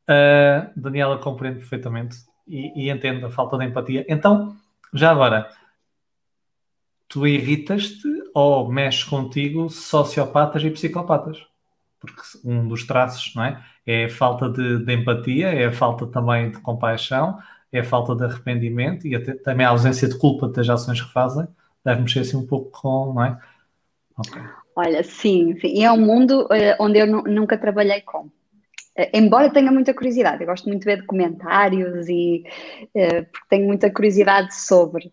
Uh, 0.10 0.70
Daniela 0.76 1.18
compreende 1.18 1.60
perfeitamente 1.60 2.18
e, 2.48 2.86
e 2.86 2.90
entende 2.90 3.24
a 3.24 3.30
falta 3.30 3.58
de 3.58 3.66
empatia. 3.66 4.06
Então, 4.10 4.56
já 4.94 5.12
agora, 5.12 5.50
tu 7.08 7.26
irritas-te 7.28 8.08
ou 8.34 8.72
mexes 8.72 9.04
contigo 9.04 9.70
sociopatas 9.70 10.64
e 10.64 10.72
psicopatas? 10.72 11.46
Porque 12.00 12.22
um 12.44 12.68
dos 12.68 12.86
traços, 12.86 13.34
não 13.36 13.44
é? 13.44 13.64
É 13.86 14.06
a 14.06 14.10
falta 14.10 14.50
de, 14.50 14.84
de 14.84 14.94
empatia, 14.94 15.48
é 15.50 15.66
a 15.66 15.72
falta 15.72 16.08
também 16.08 16.52
de 16.52 16.60
compaixão, 16.60 17.40
é 17.72 17.80
a 17.80 17.84
falta 17.84 18.16
de 18.16 18.24
arrependimento 18.24 19.08
e 19.08 19.16
até, 19.16 19.34
também 19.34 19.66
a 19.66 19.70
ausência 19.70 20.08
de 20.08 20.18
culpa 20.18 20.48
das 20.48 20.68
ações 20.70 21.02
que 21.02 21.12
fazem, 21.12 21.48
deve 21.84 22.02
mexer 22.02 22.22
assim 22.22 22.38
um 22.38 22.46
pouco 22.46 22.72
com, 22.72 23.14
não 23.14 23.24
é? 23.24 23.40
Ok. 24.18 24.42
Olha, 24.76 25.04
sim, 25.04 25.58
sim. 25.60 25.68
E 25.68 25.84
é 25.84 25.92
um 25.92 26.00
mundo 26.00 26.46
uh, 26.46 26.76
onde 26.80 27.00
eu 27.00 27.08
nunca 27.08 27.58
trabalhei 27.58 28.02
com. 28.02 28.22
Uh, 28.22 29.10
embora 29.14 29.50
tenha 29.50 29.72
muita 29.72 29.94
curiosidade, 29.94 30.42
eu 30.42 30.48
gosto 30.48 30.68
muito 30.68 30.82
de 30.82 30.86
ver 30.86 31.02
documentários 31.02 32.08
e 32.08 32.44
uh, 32.96 33.26
porque 33.32 33.48
tenho 33.50 33.68
muita 33.68 33.92
curiosidade 33.92 34.56
sobre, 34.56 35.12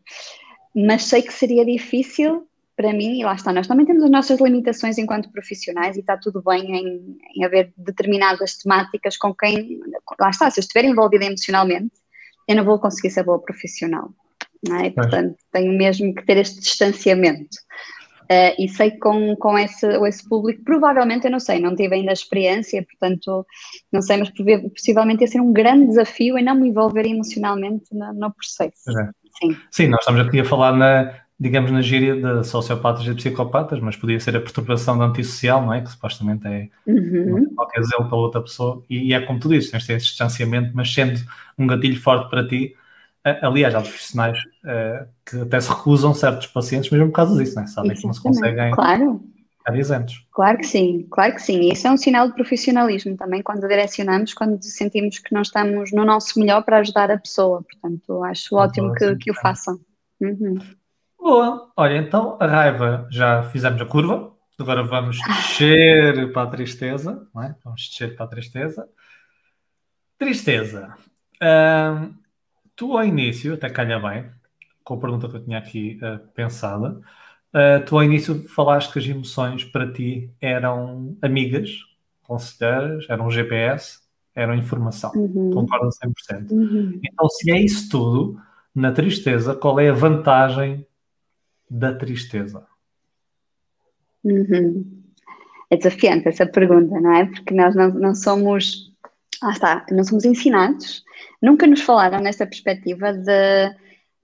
mas 0.74 1.04
sei 1.04 1.22
que 1.22 1.32
seria 1.32 1.64
difícil 1.64 2.46
para 2.76 2.92
mim, 2.92 3.18
e 3.18 3.24
lá 3.24 3.34
está, 3.34 3.54
nós 3.54 3.66
também 3.66 3.86
temos 3.86 4.04
as 4.04 4.10
nossas 4.10 4.38
limitações 4.38 4.98
enquanto 4.98 5.32
profissionais 5.32 5.96
e 5.96 6.00
está 6.00 6.14
tudo 6.18 6.42
bem 6.42 6.76
em, 6.76 7.18
em 7.34 7.44
haver 7.44 7.72
determinadas 7.74 8.58
temáticas 8.58 9.16
com 9.16 9.34
quem, 9.34 9.80
lá 10.20 10.28
está, 10.28 10.50
se 10.50 10.60
eu 10.60 10.62
estiver 10.62 10.84
envolvida 10.84 11.24
emocionalmente, 11.24 11.90
eu 12.48 12.56
não 12.56 12.64
vou 12.64 12.78
conseguir 12.78 13.10
ser 13.10 13.24
boa 13.24 13.40
profissional. 13.40 14.10
Não 14.66 14.76
é? 14.76 14.90
Portanto, 14.90 15.36
tenho 15.52 15.76
mesmo 15.76 16.14
que 16.14 16.24
ter 16.24 16.38
este 16.38 16.60
distanciamento. 16.60 17.56
Uh, 18.24 18.50
e 18.58 18.68
sei 18.68 18.90
que 18.90 18.98
com, 18.98 19.36
com 19.36 19.56
esse, 19.56 19.86
esse 19.86 20.28
público, 20.28 20.64
provavelmente, 20.64 21.26
eu 21.26 21.30
não 21.30 21.38
sei, 21.38 21.60
não 21.60 21.76
tive 21.76 21.94
ainda 21.94 22.10
a 22.10 22.12
experiência, 22.12 22.84
portanto, 22.84 23.46
não 23.92 24.02
sei, 24.02 24.16
mas 24.16 24.30
possivelmente 24.30 25.22
ia 25.22 25.28
ser 25.28 25.40
um 25.40 25.52
grande 25.52 25.86
desafio 25.86 26.36
em 26.36 26.42
não 26.42 26.56
me 26.56 26.68
envolver 26.68 27.06
emocionalmente 27.06 27.84
no, 27.92 28.12
no 28.12 28.34
processo. 28.34 28.90
É. 28.98 29.10
Sim. 29.38 29.56
Sim, 29.70 29.88
nós 29.88 30.00
estamos 30.00 30.26
aqui 30.26 30.40
a 30.40 30.44
falar 30.44 30.72
na, 30.72 31.14
digamos, 31.38 31.70
na 31.70 31.82
gíria 31.82 32.16
de 32.16 32.44
sociopatas 32.44 33.06
e 33.06 33.14
psicopatas, 33.14 33.78
mas 33.80 33.94
podia 33.94 34.18
ser 34.18 34.36
a 34.36 34.40
perturbação 34.40 34.96
da 34.96 35.04
antissocial, 35.04 35.64
não 35.64 35.74
é? 35.74 35.82
Que 35.82 35.90
supostamente 35.90 36.46
é 36.46 36.68
uhum. 36.86 37.54
qualquer 37.54 37.82
zelo 37.84 38.08
para 38.08 38.16
outra 38.16 38.40
pessoa, 38.40 38.82
e, 38.88 39.08
e, 39.08 39.14
é 39.14 39.20
como 39.20 39.38
tu 39.38 39.48
dizes, 39.48 39.70
tens 39.70 39.82
de 39.82 39.86
ter 39.88 39.94
esse 39.94 40.06
distanciamento, 40.06 40.70
mas 40.74 40.92
sendo 40.92 41.20
um 41.58 41.66
gatilho 41.66 42.00
forte 42.00 42.30
para 42.30 42.46
ti, 42.46 42.74
aliás, 43.42 43.74
há 43.74 43.80
profissionais 43.80 44.38
uh, 44.38 45.06
que 45.24 45.40
até 45.40 45.60
se 45.60 45.68
recusam 45.68 46.14
certos 46.14 46.46
pacientes 46.46 46.90
mesmo 46.90 47.08
por 47.08 47.14
causa 47.14 47.36
disso, 47.36 47.56
não 47.56 47.64
é? 47.64 47.66
Sabem 47.66 47.94
que 47.94 48.04
não 48.04 48.12
se 48.12 48.22
conseguem 48.22 48.70
claro. 48.70 49.20
estar 49.58 49.76
isentos. 49.76 50.26
Claro 50.32 50.58
que 50.58 50.66
sim, 50.66 51.06
claro 51.10 51.34
que 51.34 51.42
sim. 51.42 51.70
Isso 51.70 51.86
é 51.86 51.90
um 51.90 51.96
sinal 51.96 52.28
de 52.28 52.34
profissionalismo 52.34 53.16
também 53.16 53.42
quando 53.42 53.66
direcionamos, 53.66 54.32
quando 54.32 54.62
sentimos 54.62 55.18
que 55.18 55.34
não 55.34 55.42
estamos 55.42 55.92
no 55.92 56.04
nosso 56.04 56.38
melhor 56.38 56.62
para 56.62 56.78
ajudar 56.78 57.10
a 57.10 57.18
pessoa. 57.18 57.62
Portanto, 57.62 58.22
acho 58.24 58.54
ótimo 58.54 58.92
que, 58.94 59.16
que 59.16 59.30
o 59.30 59.34
façam. 59.34 59.78
Uhum. 60.20 60.58
Boa, 61.28 61.72
olha, 61.76 61.96
então 61.96 62.38
a 62.38 62.46
raiva 62.46 63.08
já 63.10 63.42
fizemos 63.42 63.82
a 63.82 63.84
curva, 63.84 64.32
agora 64.56 64.84
vamos 64.84 65.18
descer 65.26 66.32
para 66.32 66.42
a 66.42 66.46
tristeza, 66.46 67.26
é? 67.42 67.52
Vamos 67.64 67.88
descer 67.88 68.14
para 68.14 68.26
a 68.26 68.28
tristeza. 68.28 68.88
Tristeza. 70.16 70.94
Tu 72.76 72.96
ao 72.96 73.04
início, 73.04 73.54
até 73.54 73.68
calha 73.68 73.98
bem, 73.98 74.30
com 74.84 74.94
a 74.94 75.00
pergunta 75.00 75.28
que 75.28 75.34
eu 75.34 75.42
tinha 75.42 75.58
aqui 75.58 75.98
uh, 76.00 76.24
pensada, 76.28 76.90
uh, 77.52 77.84
tu 77.84 77.96
ao 77.96 78.04
início 78.04 78.48
falaste 78.48 78.92
que 78.92 79.00
as 79.00 79.06
emoções 79.06 79.64
para 79.64 79.92
ti 79.92 80.30
eram 80.40 81.18
amigas, 81.20 81.72
conselheiras, 82.22 83.04
eram 83.10 83.28
GPS, 83.32 83.98
eram 84.32 84.54
informação. 84.54 85.10
Uhum. 85.16 85.50
Concordo 85.50 85.88
100%. 85.88 86.52
Uhum. 86.52 87.00
Então, 87.02 87.28
se 87.28 87.50
é 87.50 87.58
isso 87.58 87.88
tudo, 87.90 88.40
na 88.72 88.92
tristeza, 88.92 89.56
qual 89.56 89.80
é 89.80 89.88
a 89.88 89.92
vantagem 89.92 90.86
da 91.68 91.94
tristeza? 91.94 92.66
Uhum. 94.24 95.02
É 95.70 95.76
desafiante 95.76 96.28
essa 96.28 96.46
pergunta, 96.46 97.00
não 97.00 97.14
é? 97.14 97.26
Porque 97.26 97.54
nós 97.54 97.74
não, 97.74 97.88
não 97.88 98.14
somos, 98.14 98.92
ah 99.42 99.50
está, 99.50 99.86
não 99.90 100.04
somos 100.04 100.24
ensinados, 100.24 101.04
nunca 101.42 101.66
nos 101.66 101.80
falaram 101.80 102.20
nessa 102.20 102.46
perspectiva 102.46 103.12
de, 103.12 103.76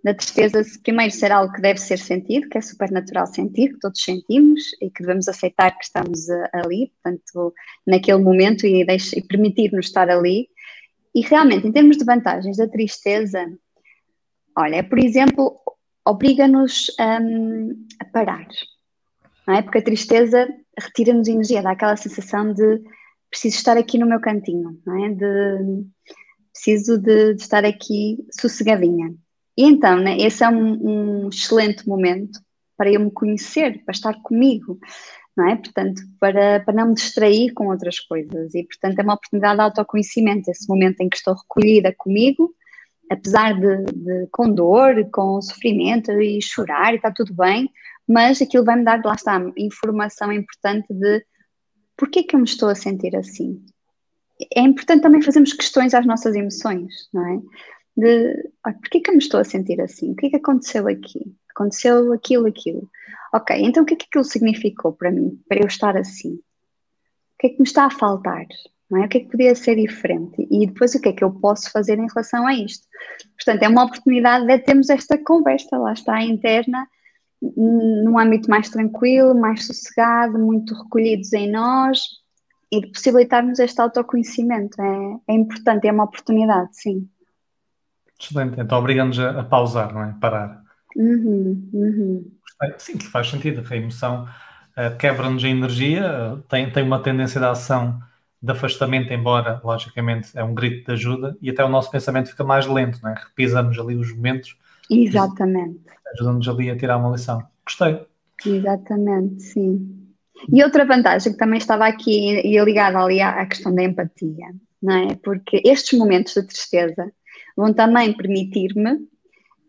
da 0.03 0.15
tristeza 0.15 0.63
primeiro 0.83 1.13
ser 1.13 1.31
algo 1.31 1.53
que 1.53 1.61
deve 1.61 1.79
ser 1.79 1.99
sentido, 1.99 2.49
que 2.49 2.59
é 2.59 2.61
super 2.61 2.91
natural 2.91 3.27
sentir, 3.27 3.73
que 3.73 3.81
todos 3.81 4.03
sentimos 4.03 4.61
e 4.81 4.91
que 4.91 5.03
devemos 5.03 5.29
aceitar 5.29 5.77
que 5.77 5.85
estamos 5.85 6.29
uh, 6.29 6.49
ali, 6.53 6.93
portanto, 7.03 7.55
naquele 7.87 8.19
momento 8.19 8.67
e, 8.67 8.83
e 8.83 9.23
permitir-nos 9.23 9.87
estar 9.87 10.09
ali. 10.11 10.49
E 11.15 11.21
realmente, 11.23 11.67
em 11.67 11.73
termos 11.73 11.97
de 11.97 12.05
vantagens 12.05 12.57
da 12.57 12.67
tristeza, 12.67 13.47
olha, 14.57 14.83
por 14.83 14.99
exemplo, 14.99 15.61
obriga-nos 16.05 16.91
um, 16.99 17.87
a 18.01 18.05
parar, 18.05 18.47
não 19.47 19.55
é? 19.55 19.63
Porque 19.63 19.79
a 19.79 19.83
tristeza 19.83 20.49
retira-nos 20.79 21.29
energia, 21.29 21.63
dá 21.63 21.73
aquela 21.73 21.97
sensação 21.97 22.53
de 22.53 22.83
preciso 23.31 23.57
estar 23.57 23.77
aqui 23.77 23.99
no 23.99 24.07
meu 24.07 24.21
cantinho, 24.21 24.81
não 24.85 25.05
é? 25.05 25.09
De 25.11 25.85
preciso 26.53 26.99
de, 26.99 27.35
de 27.35 27.43
estar 27.43 27.65
aqui 27.65 28.19
sossegadinha. 28.39 29.15
E 29.57 29.65
então, 29.65 29.99
né, 29.99 30.17
esse 30.19 30.45
é 30.45 30.49
um, 30.49 31.25
um, 31.25 31.29
excelente 31.29 31.89
momento 31.89 32.41
para 32.77 32.91
eu 32.91 33.01
me 33.01 33.11
conhecer, 33.11 33.83
para 33.85 33.93
estar 33.93 34.15
comigo, 34.23 34.79
não 35.37 35.49
é? 35.49 35.57
Portanto, 35.57 36.03
para, 36.21 36.61
para 36.61 36.75
não 36.75 36.89
me 36.89 36.95
distrair 36.95 37.53
com 37.53 37.69
outras 37.69 38.01
coisas. 38.01 38.55
E, 38.55 38.65
portanto, 38.65 38.99
é 38.99 39.03
uma 39.03 39.15
oportunidade 39.15 39.57
de 39.57 39.63
autoconhecimento, 39.63 40.51
esse 40.51 40.69
momento 40.69 41.01
em 41.01 41.09
que 41.09 41.17
estou 41.17 41.35
recolhida 41.35 41.95
comigo, 41.97 42.55
apesar 43.11 43.59
de, 43.59 43.85
de 43.85 44.29
com 44.31 44.53
dor, 44.53 45.09
com 45.11 45.41
sofrimento 45.41 46.11
e 46.13 46.41
chorar 46.41 46.93
e 46.93 46.97
está 46.97 47.11
tudo 47.11 47.35
bem, 47.35 47.71
mas 48.09 48.41
aquilo 48.43 48.65
vai 48.65 48.77
me 48.77 48.85
dar, 48.85 49.03
lá 49.05 49.15
está, 49.15 49.41
informação 49.57 50.33
importante 50.33 50.93
de 50.93 51.25
porquê 51.97 52.23
que 52.23 52.35
eu 52.35 52.41
me 52.41 52.47
estou 52.47 52.69
a 52.69 52.75
sentir 52.75 53.15
assim. 53.17 53.65
É 54.55 54.61
importante 54.61 55.03
também 55.03 55.23
fazermos 55.23 55.53
questões 55.53 55.95
às 55.95 56.05
nossas 56.05 56.35
emoções, 56.35 57.09
não 57.13 57.27
é? 57.27 57.41
de 57.97 58.51
ah, 58.65 58.73
porquê 58.73 59.01
que 59.01 59.11
eu 59.11 59.15
me 59.15 59.21
estou 59.21 59.41
a 59.41 59.45
sentir 59.45 59.81
assim? 59.81 60.13
O 60.13 60.17
que 60.17 60.27
é 60.27 60.31
que 60.31 60.37
aconteceu 60.37 60.89
aqui? 60.89 61.37
Aconteceu 61.51 62.13
aquilo, 62.13 62.47
aquilo. 62.47 62.91
Ok, 63.33 63.57
então 63.61 63.83
o 63.83 63.87
que 63.87 63.95
é 63.95 63.97
que 63.97 64.07
aquilo 64.07 64.25
significou 64.25 64.93
para 64.93 65.11
mim, 65.11 65.39
para 65.49 65.61
eu 65.61 65.67
estar 65.67 65.97
assim? 65.97 66.35
O 66.35 66.43
que 67.39 67.47
é 67.49 67.51
que 67.51 67.59
me 67.59 67.67
está 67.67 67.87
a 67.87 67.91
faltar? 67.91 68.47
Não 68.93 69.03
é? 69.03 69.07
O 69.07 69.09
que 69.09 69.17
é 69.17 69.21
que 69.23 69.31
podia 69.31 69.55
ser 69.55 69.77
diferente? 69.77 70.47
E 70.51 70.67
depois 70.67 70.95
o 70.95 71.01
que 71.01 71.09
é 71.09 71.13
que 71.15 71.25
eu 71.25 71.31
posso 71.31 71.73
fazer 71.73 71.99
em 71.99 72.07
relação 72.07 72.47
a 72.47 72.53
isto? 72.53 72.87
Portanto, 73.39 73.63
é 73.63 73.69
uma 73.69 73.85
oportunidade 73.85 74.47
de 74.47 74.59
termos 74.59 74.91
esta 74.91 75.17
conversa, 75.17 75.79
lá 75.79 75.95
está, 75.95 76.23
interna, 76.23 76.87
num 77.41 78.19
âmbito 78.19 78.51
mais 78.51 78.69
tranquilo, 78.69 79.35
mais 79.35 79.67
sossegado, 79.67 80.39
muito 80.39 80.75
recolhidos 80.75 81.33
em 81.33 81.51
nós 81.51 82.03
e 82.71 82.83
de 82.83 82.89
possibilitarmos 82.89 83.59
este 83.59 83.81
autoconhecimento. 83.81 84.81
É, 84.81 85.33
é 85.33 85.35
importante, 85.37 85.89
é 85.89 85.93
uma 85.93 86.05
oportunidade, 86.05 86.69
sim. 86.73 87.09
Excelente. 88.21 88.61
Então 88.61 88.79
obriga-nos 88.79 89.19
a, 89.19 89.41
a, 89.41 89.43
pausar, 89.43 89.95
não 89.95 90.03
é? 90.03 90.15
Parar. 90.21 90.63
Uhum, 90.95 91.71
uhum. 91.73 92.31
Sim, 92.77 92.99
que 92.99 93.07
faz 93.07 93.31
sentido. 93.31 93.65
A 93.69 93.75
emoção 93.75 94.25
uh, 94.25 94.97
quebra-nos 94.99 95.43
a 95.43 95.49
energia, 95.49 96.35
uh, 96.35 96.43
tem, 96.43 96.71
tem 96.71 96.83
uma 96.83 97.03
tendência 97.03 97.41
de 97.41 97.47
ação 97.47 97.99
de 98.43 98.51
afastamento, 98.51 99.13
embora, 99.13 99.61
logicamente, 99.63 100.31
é 100.35 100.43
um 100.43 100.55
grito 100.55 100.87
de 100.87 100.93
ajuda, 100.93 101.37
e 101.41 101.49
até 101.49 101.65
o 101.65 101.69
nosso 101.69 101.91
pensamento 101.91 102.31
fica 102.31 102.43
mais 102.43 102.67
lento, 102.67 102.99
não 103.03 103.11
é? 103.11 103.15
Repisamos 103.15 103.79
ali 103.79 103.95
os 103.95 104.13
momentos. 104.13 104.57
Exatamente. 104.91 105.81
Ajuda-nos 106.15 106.49
ali 106.49 106.71
a 106.71 106.77
tirar 106.77 106.97
uma 106.99 107.11
lição. 107.11 107.43
Gostei. 107.65 108.01
Exatamente, 108.45 109.43
sim. 109.43 110.03
E 110.53 110.63
outra 110.65 110.85
vantagem 110.85 111.33
que 111.33 111.39
também 111.39 111.59
estava 111.59 111.87
aqui 111.87 112.41
e 112.41 112.59
ligada 112.65 112.99
ali 112.99 113.21
à, 113.21 113.31
à 113.31 113.47
questão 113.47 113.73
da 113.73 113.85
empatia, 113.85 114.49
não 114.83 114.97
é? 114.97 115.15
Porque 115.23 115.63
estes 115.65 115.97
momentos 115.97 116.35
de 116.35 116.43
tristeza 116.43 117.13
vão 117.57 117.73
também 117.73 118.13
permitir-me 118.13 119.07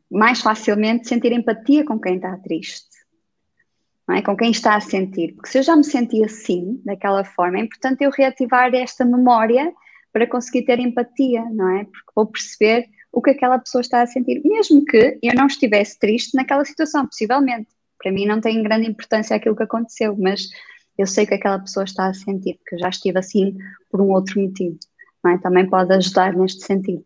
mais 0.10 0.42
facilmente 0.42 1.08
sentir 1.08 1.32
empatia 1.32 1.86
com 1.86 2.00
quem 2.00 2.16
está 2.16 2.36
triste. 2.38 2.93
É? 4.12 4.22
Com 4.22 4.36
quem 4.36 4.52
está 4.52 4.76
a 4.76 4.82
sentir. 4.82 5.34
Porque 5.34 5.50
se 5.50 5.60
eu 5.60 5.64
já 5.64 5.76
me 5.76 5.84
senti 5.84 6.24
assim, 6.24 6.82
daquela 6.84 7.24
forma, 7.24 7.58
é 7.58 7.62
importante 7.62 8.04
eu 8.04 8.12
reativar 8.12 8.74
esta 8.76 9.06
memória 9.06 9.72
para 10.12 10.28
conseguir 10.28 10.64
ter 10.64 10.80
empatia, 10.80 11.44
não 11.52 11.70
é? 11.70 11.86
Porque 11.86 12.12
vou 12.16 12.28
perceber 12.28 12.86
o 13.12 13.22
que 13.22 13.32
aquela 13.32 13.60
pessoa 13.60 13.82
está 13.82 14.02
a 14.02 14.08
sentir, 14.08 14.42
mesmo 14.44 14.84
que 14.86 15.20
eu 15.22 15.36
não 15.36 15.48
estivesse 15.48 15.98
triste 16.00 16.36
naquela 16.36 16.66
situação, 16.66 17.06
possivelmente. 17.06 17.70
Para 18.02 18.12
mim 18.12 18.26
não 18.26 18.42
tem 18.42 18.62
grande 18.62 18.90
importância 18.90 19.36
aquilo 19.36 19.56
que 19.56 19.64
aconteceu, 19.64 20.16
mas 20.18 20.50
eu 20.98 21.08
sei 21.08 21.26
que 21.26 21.34
aquela 21.34 21.60
pessoa 21.60 21.84
está 21.84 22.08
a 22.08 22.14
sentir, 22.14 22.56
porque 22.56 22.76
eu 22.76 22.80
já 22.80 22.90
estive 22.90 23.18
assim 23.18 23.56
por 23.90 24.02
um 24.02 24.12
outro 24.12 24.42
motivo. 24.42 24.78
É? 25.26 25.38
Também 25.38 25.70
pode 25.70 25.94
ajudar 25.94 26.34
neste 26.34 26.66
sentido. 26.66 27.06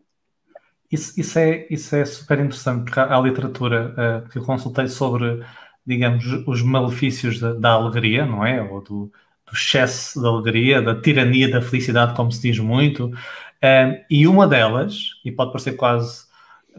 Isso, 0.90 1.20
isso, 1.20 1.38
é, 1.38 1.66
isso 1.70 1.94
é 1.94 2.04
super 2.04 2.38
interessante, 2.38 2.84
porque 2.84 2.98
há, 2.98 3.20
literatura 3.20 3.94
uh, 3.94 4.28
que 4.30 4.38
eu 4.38 4.44
consultei 4.44 4.88
sobre, 4.88 5.44
digamos, 5.88 6.24
os 6.46 6.62
malefícios 6.62 7.40
da, 7.40 7.54
da 7.54 7.70
alegria, 7.72 8.26
não 8.26 8.44
é? 8.44 8.62
Ou 8.62 8.82
do, 8.82 9.12
do, 9.46 9.52
excesso 9.52 10.20
da 10.20 10.28
alegria, 10.28 10.82
da 10.82 10.94
tirania 11.00 11.50
da 11.50 11.62
felicidade, 11.62 12.14
como 12.14 12.30
se 12.30 12.42
diz 12.42 12.58
muito. 12.58 13.06
Uh, 13.06 14.04
e 14.10 14.26
uma 14.28 14.46
delas, 14.46 15.20
e 15.24 15.32
pode 15.32 15.50
parecer 15.52 15.72
quase 15.72 16.26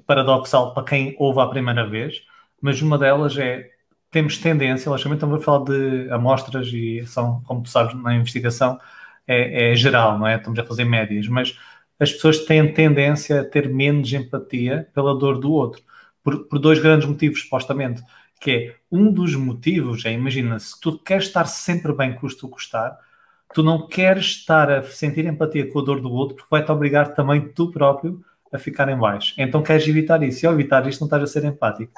paradoxal 0.06 0.74
para 0.74 0.84
quem 0.84 1.16
ouve 1.18 1.42
a 1.42 1.48
primeira 1.48 1.88
vez, 1.88 2.22
mas 2.62 2.82
uma 2.82 2.98
delas 2.98 3.38
é 3.38 3.70
temos 4.12 4.38
tendência, 4.38 4.90
logicamente 4.90 5.18
estamos 5.20 5.42
a 5.42 5.44
falar 5.44 5.66
de 5.66 6.10
amostras 6.12 6.68
e 6.74 7.06
são, 7.06 7.42
como 7.44 7.64
tu 7.64 7.70
sabes, 7.70 7.94
na 8.02 8.16
investigação 8.16 8.80
é, 9.28 9.72
é 9.72 9.76
geral, 9.76 10.18
não 10.18 10.28
é? 10.28 10.38
Estamos 10.38 10.58
a 10.60 10.64
fazer 10.64 10.86
médias, 10.86 11.28
mas 11.28 11.58
as 12.00 12.12
pessoas 12.12 12.40
têm 12.46 12.74
tendência 12.74 13.42
a 13.42 13.46
ter 13.46 13.70
menos 13.70 14.12
empatia 14.14 14.88
pela 14.94 15.18
dor 15.18 15.40
do 15.40 15.52
outro, 15.52 15.82
por, 16.24 16.48
por 16.48 16.60
dois 16.60 16.80
grandes 16.80 17.08
motivos, 17.08 17.42
supostamente. 17.42 18.02
Que 18.40 18.52
é 18.52 18.76
um 18.92 19.12
dos 19.12 19.36
motivos, 19.36 20.06
é, 20.06 20.12
imagina, 20.12 20.60
se 20.60 20.80
tu 20.80 20.98
queres 20.98 21.26
estar 21.26 21.46
sempre 21.46 21.94
bem, 21.94 22.14
custo 22.14 22.48
custar, 22.48 22.98
tu 23.54 23.62
não 23.64 23.88
queres 23.88 24.26
estar 24.26 24.72
a 24.72 24.84
sentir 24.84 25.26
empatia 25.26 25.70
com 25.70 25.80
a 25.80 25.84
dor 25.84 26.02
do 26.02 26.12
outro, 26.12 26.36
porque 26.36 26.50
vai-te 26.50 26.72
obrigar 26.72 27.14
também 27.14 27.50
tu 27.50 27.72
próprio 27.72 28.24
a 28.52 28.58
ficar 28.58 28.90
em 28.90 28.98
baixo. 28.98 29.34
Então 29.38 29.62
queres 29.62 29.88
evitar 29.88 30.22
isso. 30.24 30.46
E 30.46 30.48
ao 30.48 30.54
evitar 30.54 30.88
isto, 30.88 31.02
não 31.02 31.08
estás 31.08 31.24
a 31.24 31.28
ser 31.28 31.44
empático. 31.44 31.92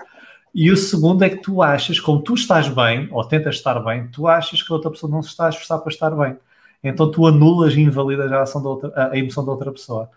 E 0.54 0.70
o 0.70 0.76
segundo 0.76 1.24
é 1.24 1.30
que 1.30 1.38
tu 1.38 1.62
achas, 1.62 2.00
como 2.00 2.22
tu 2.22 2.34
estás 2.34 2.68
bem, 2.68 3.08
ou 3.12 3.24
tentas 3.24 3.56
estar 3.56 3.80
bem, 3.80 4.08
tu 4.08 4.28
achas 4.28 4.62
que 4.62 4.72
a 4.72 4.76
outra 4.76 4.92
pessoa 4.92 5.10
não 5.10 5.22
se 5.22 5.30
está 5.30 5.46
a 5.46 5.50
esforçar 5.50 5.80
para 5.80 5.92
estar 5.92 6.12
bem. 6.12 6.38
Então 6.84 7.10
tu 7.10 7.26
anulas 7.26 7.74
e 7.74 7.82
invalidas 7.82 8.32
a, 8.32 8.42
ação 8.42 8.62
da 8.62 8.70
outra, 8.70 9.12
a 9.12 9.18
emoção 9.18 9.46
da 9.46 9.52
outra 9.52 9.72
pessoa. 9.72 10.10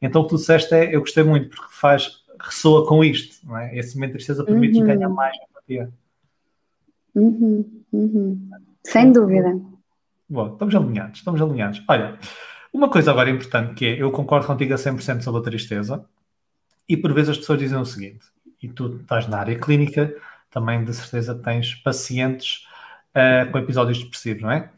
Então 0.00 0.22
o 0.22 0.24
que 0.24 0.30
tu 0.30 0.36
disseste 0.36 0.72
é, 0.74 0.94
eu 0.94 1.00
gostei 1.00 1.22
muito, 1.22 1.50
porque 1.50 1.66
faz, 1.70 2.22
ressoa 2.40 2.86
com 2.86 3.04
isto, 3.04 3.46
não 3.46 3.56
é? 3.58 3.76
Esse 3.76 3.94
momento 3.96 4.12
de 4.12 4.14
tristeza 4.14 4.44
permite 4.44 4.78
uhum. 4.78 4.86
ganhar 4.86 5.08
mais 5.08 5.36
Uhum. 7.14 7.82
Uhum. 7.92 8.50
Sem 8.84 9.12
dúvida. 9.12 9.60
Bom, 10.28 10.52
estamos 10.52 10.74
alinhados, 10.74 11.18
estamos 11.18 11.40
alinhados. 11.40 11.82
Olha, 11.88 12.18
uma 12.72 12.88
coisa 12.88 13.10
agora 13.10 13.30
importante 13.30 13.74
que 13.74 13.84
é, 13.84 14.02
eu 14.02 14.10
concordo 14.10 14.46
contigo 14.46 14.72
a 14.72 14.76
100% 14.76 15.20
sobre 15.20 15.40
a 15.40 15.44
tristeza, 15.44 16.04
e 16.88 16.96
por 16.96 17.12
vezes 17.12 17.30
as 17.30 17.38
pessoas 17.38 17.58
dizem 17.58 17.78
o 17.78 17.84
seguinte, 17.84 18.26
e 18.62 18.68
tu 18.68 18.96
estás 19.00 19.28
na 19.28 19.38
área 19.38 19.58
clínica, 19.58 20.14
também 20.50 20.84
de 20.84 20.92
certeza 20.94 21.34
tens 21.34 21.74
pacientes 21.76 22.66
uh, 23.14 23.50
com 23.50 23.58
episódios 23.58 24.02
depressivos, 24.02 24.42
não 24.42 24.50
é? 24.50 24.70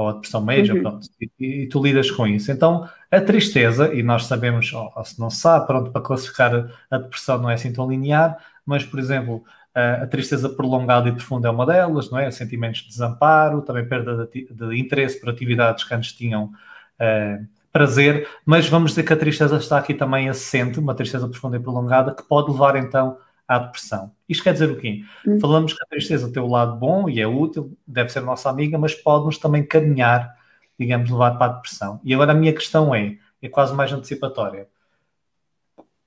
ou 0.00 0.08
a 0.08 0.12
depressão 0.12 0.40
major, 0.40 0.76
uhum. 0.76 0.82
pronto, 0.82 1.08
e, 1.20 1.30
e, 1.38 1.66
tu 1.68 1.82
lidas 1.82 2.10
com 2.10 2.26
isso. 2.26 2.50
Então, 2.50 2.88
a 3.10 3.20
tristeza, 3.20 3.92
e 3.94 4.02
nós 4.02 4.26
sabemos, 4.26 4.72
ou, 4.72 4.90
ou, 4.94 5.04
se 5.04 5.18
não 5.20 5.30
sabe, 5.30 5.66
pronto, 5.66 5.90
para 5.90 6.00
classificar 6.00 6.70
a 6.90 6.98
depressão 6.98 7.38
não 7.38 7.50
é 7.50 7.54
assim 7.54 7.72
tão 7.72 7.88
linear, 7.88 8.38
mas, 8.64 8.84
por 8.84 8.98
exemplo, 8.98 9.44
a, 9.74 10.06
tristeza 10.06 10.48
prolongada 10.48 11.08
e 11.08 11.12
profunda 11.12 11.48
é 11.48 11.50
uma 11.50 11.66
delas, 11.66 12.10
não 12.10 12.18
é? 12.18 12.30
Sentimentos 12.30 12.80
de 12.80 12.88
desamparo, 12.88 13.62
também 13.62 13.86
perda 13.86 14.26
de, 14.26 14.46
de 14.52 14.78
interesse 14.78 15.20
por 15.20 15.30
atividades 15.30 15.84
que 15.84 15.94
antes 15.94 16.12
tinham 16.12 16.44
uh, 16.44 17.46
prazer, 17.72 18.28
mas 18.44 18.68
vamos 18.68 18.90
dizer 18.90 19.04
que 19.04 19.12
a 19.12 19.16
tristeza 19.16 19.56
está 19.56 19.78
aqui 19.78 19.94
também 19.94 20.28
assente, 20.28 20.80
uma 20.80 20.94
tristeza 20.94 21.28
profunda 21.28 21.56
e 21.56 21.60
prolongada, 21.60 22.14
que 22.14 22.22
pode 22.22 22.50
levar 22.50 22.76
então 22.76 23.16
à 23.46 23.58
depressão. 23.58 24.12
Isto 24.28 24.44
quer 24.44 24.52
dizer 24.52 24.70
o 24.70 24.76
quê? 24.76 25.02
Hum. 25.26 25.38
Falamos 25.40 25.72
que 25.72 25.82
a 25.82 25.86
tristeza 25.86 26.32
tem 26.32 26.42
o 26.42 26.48
lado 26.48 26.76
bom 26.76 27.08
e 27.08 27.20
é 27.20 27.26
útil, 27.26 27.76
deve 27.86 28.10
ser 28.10 28.20
nossa 28.20 28.50
amiga, 28.50 28.76
mas 28.78 28.94
pode-nos 28.94 29.38
também 29.38 29.64
caminhar, 29.64 30.34
digamos, 30.78 31.10
levar 31.10 31.36
para 31.36 31.52
a 31.52 31.54
depressão. 31.56 32.00
E 32.04 32.12
agora 32.12 32.32
a 32.32 32.34
minha 32.34 32.52
questão 32.52 32.94
é, 32.94 33.16
é 33.40 33.48
quase 33.48 33.74
mais 33.74 33.92
antecipatória. 33.92 34.68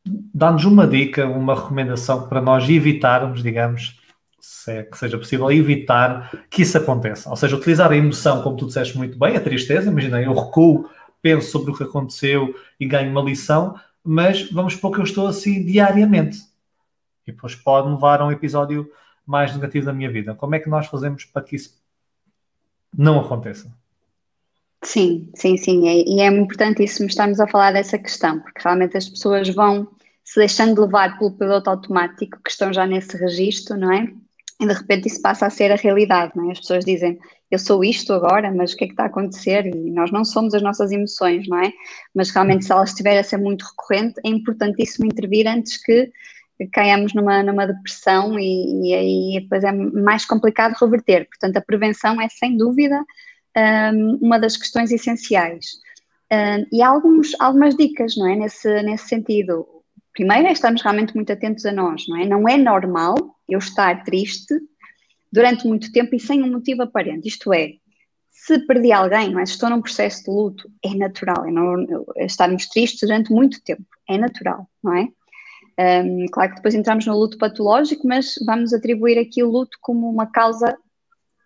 Dá-nos 0.06 0.66
uma 0.66 0.86
dica, 0.86 1.26
uma 1.26 1.56
recomendação 1.56 2.28
para 2.28 2.42
nós 2.42 2.68
evitarmos, 2.70 3.42
digamos, 3.42 4.00
se 4.40 4.72
é 4.72 4.84
que 4.84 4.98
seja 4.98 5.18
possível, 5.18 5.52
evitar 5.52 6.46
que 6.50 6.62
isso 6.62 6.78
aconteça. 6.78 7.30
Ou 7.30 7.36
seja, 7.36 7.56
utilizar 7.56 7.92
a 7.92 7.96
emoção, 7.96 8.42
como 8.42 8.58
tu 8.58 8.68
disseste 8.68 8.98
muito 8.98 9.18
bem, 9.18 9.38
a 9.38 9.42
tristeza, 9.42 9.90
imagina, 9.90 10.22
eu 10.22 10.34
recuo, 10.34 10.90
penso 11.22 11.50
sobre 11.52 11.72
o 11.72 11.76
que 11.76 11.84
aconteceu 11.84 12.54
e 12.80 12.86
ganho 12.86 13.10
uma 13.12 13.22
lição, 13.22 13.80
mas 14.04 14.50
vamos 14.52 14.74
supor 14.74 14.92
que 14.92 15.00
eu 15.00 15.04
estou 15.06 15.28
assim 15.28 15.64
diariamente 15.64 16.40
e 17.26 17.32
depois 17.32 17.56
pode 17.56 17.90
levar 17.90 18.22
a 18.22 18.26
um 18.26 18.32
episódio 18.32 18.90
mais 19.26 19.54
negativo 19.56 19.86
da 19.86 19.94
minha 19.94 20.12
vida. 20.12 20.36
Como 20.36 20.56
é 20.56 20.60
que 20.60 20.70
nós 20.70 20.88
fazemos 20.88 21.26
para 21.26 21.42
que 21.42 21.56
isso 21.56 21.82
não 22.96 23.20
aconteça? 23.20 23.72
Sim, 24.84 25.30
sim, 25.34 25.56
sim. 25.56 25.86
E 25.86 26.20
é 26.20 26.28
importante 26.28 26.84
isso 26.84 27.06
estarmos 27.06 27.40
a 27.40 27.48
falar 27.48 27.72
dessa 27.72 27.98
questão, 27.98 28.42
porque 28.42 28.62
realmente 28.62 28.98
as 28.98 29.08
pessoas 29.08 29.48
vão 29.50 29.88
se 30.24 30.40
deixando 30.40 30.76
de 30.76 30.82
levar 30.82 31.18
pelo 31.18 31.38
piloto 31.38 31.70
automático, 31.70 32.40
que 32.44 32.50
estão 32.50 32.72
já 32.72 32.86
nesse 32.86 33.18
registro, 33.18 33.78
não 33.78 33.92
é? 33.92 34.08
E 34.62 34.68
de 34.68 34.74
repente 34.74 35.08
isso 35.08 35.22
passa 35.22 35.46
a 35.46 35.50
ser 35.50 35.72
a 35.72 35.76
realidade, 35.76 36.34
não 36.36 36.50
é? 36.50 36.52
As 36.54 36.60
pessoas 36.60 36.86
dizem, 36.86 37.20
eu 37.52 37.60
sou 37.60 37.84
isto 37.84 38.14
agora, 38.14 38.52
mas 38.52 38.74
o 38.74 38.78
que 38.78 38.86
é 38.86 38.88
que 38.88 38.94
está 38.94 39.04
a 39.04 39.08
acontecer? 39.08 39.66
E 39.66 39.92
nós 39.92 40.12
não 40.12 40.24
somos 40.24 40.54
as 40.54 40.62
nossas 40.62 40.92
emoções, 40.92 41.48
não 41.48 41.60
é? 41.60 41.72
Mas 42.16 42.30
realmente 42.30 42.66
se 42.66 42.72
ela 42.72 42.84
estiver 42.84 43.20
a 43.20 43.24
ser 43.24 43.38
muito 43.38 43.64
recorrente, 43.64 44.20
é 44.26 44.30
importantíssimo 44.30 45.06
intervir 45.06 45.48
antes 45.48 45.78
que 45.78 46.12
caiamos 46.72 47.14
numa, 47.14 47.44
numa 47.44 47.66
depressão 47.66 48.40
e, 48.40 48.90
e 48.90 48.94
aí 48.94 49.42
depois 49.42 49.64
é 49.64 49.72
mais 49.72 50.26
complicado 50.26 50.76
reverter. 50.80 51.28
Portanto, 51.28 51.58
a 51.58 51.62
prevenção 51.62 52.22
é 52.22 52.30
sem 52.30 52.56
dúvida 52.56 53.04
um, 53.94 54.18
uma 54.22 54.40
das 54.40 54.56
questões 54.56 54.92
essenciais. 54.92 55.66
Um, 56.32 56.66
e 56.72 56.82
há 56.82 56.88
alguns, 56.88 57.36
algumas 57.40 57.76
dicas, 57.76 58.16
não 58.18 58.28
é? 58.28 58.36
Nesse, 58.36 58.82
nesse 58.84 59.08
sentido. 59.08 59.68
Primeiro 60.14 60.48
é 60.48 60.52
estarmos 60.52 60.82
realmente 60.82 61.16
muito 61.16 61.32
atentos 61.32 61.66
a 61.66 61.72
nós, 61.72 62.08
não 62.08 62.18
é? 62.18 62.26
Não 62.26 62.48
é 62.48 62.58
normal 62.58 63.16
eu 63.50 63.60
estar 63.60 64.04
triste 64.04 64.54
durante 65.32 65.68
muito 65.68 65.92
tempo 65.92 66.16
e 66.16 66.20
sem 66.20 66.44
um 66.44 66.52
motivo 66.52 66.84
aparente. 66.84 67.28
Isto 67.28 67.52
é, 67.52 67.74
se 68.30 68.60
perdi 68.68 68.92
alguém, 68.92 69.32
não 69.32 69.40
é? 69.40 69.46
se 69.46 69.54
estou 69.54 69.70
num 69.70 69.82
processo 69.82 70.24
de 70.24 70.30
luto, 70.30 70.72
é 70.84 70.94
natural, 70.96 71.46
é, 71.46 71.52
não, 71.52 72.06
estarmos 72.18 72.68
tristes 72.68 73.02
durante 73.02 73.32
muito 73.32 73.62
tempo, 73.64 73.86
é 74.08 74.18
natural, 74.18 74.70
não 74.84 74.96
é? 74.96 75.08
Um, 75.76 76.28
claro 76.32 76.52
que 76.52 76.58
depois 76.58 76.76
entramos 76.76 77.08
no 77.08 77.18
luto 77.18 77.38
patológico, 77.38 78.08
mas 78.08 78.36
vamos 78.46 78.74
atribuir 78.74 79.18
aqui 79.18 79.42
o 79.44 79.50
luto 79.50 79.76
como 79.82 80.08
uma 80.08 80.28
causa 80.28 80.78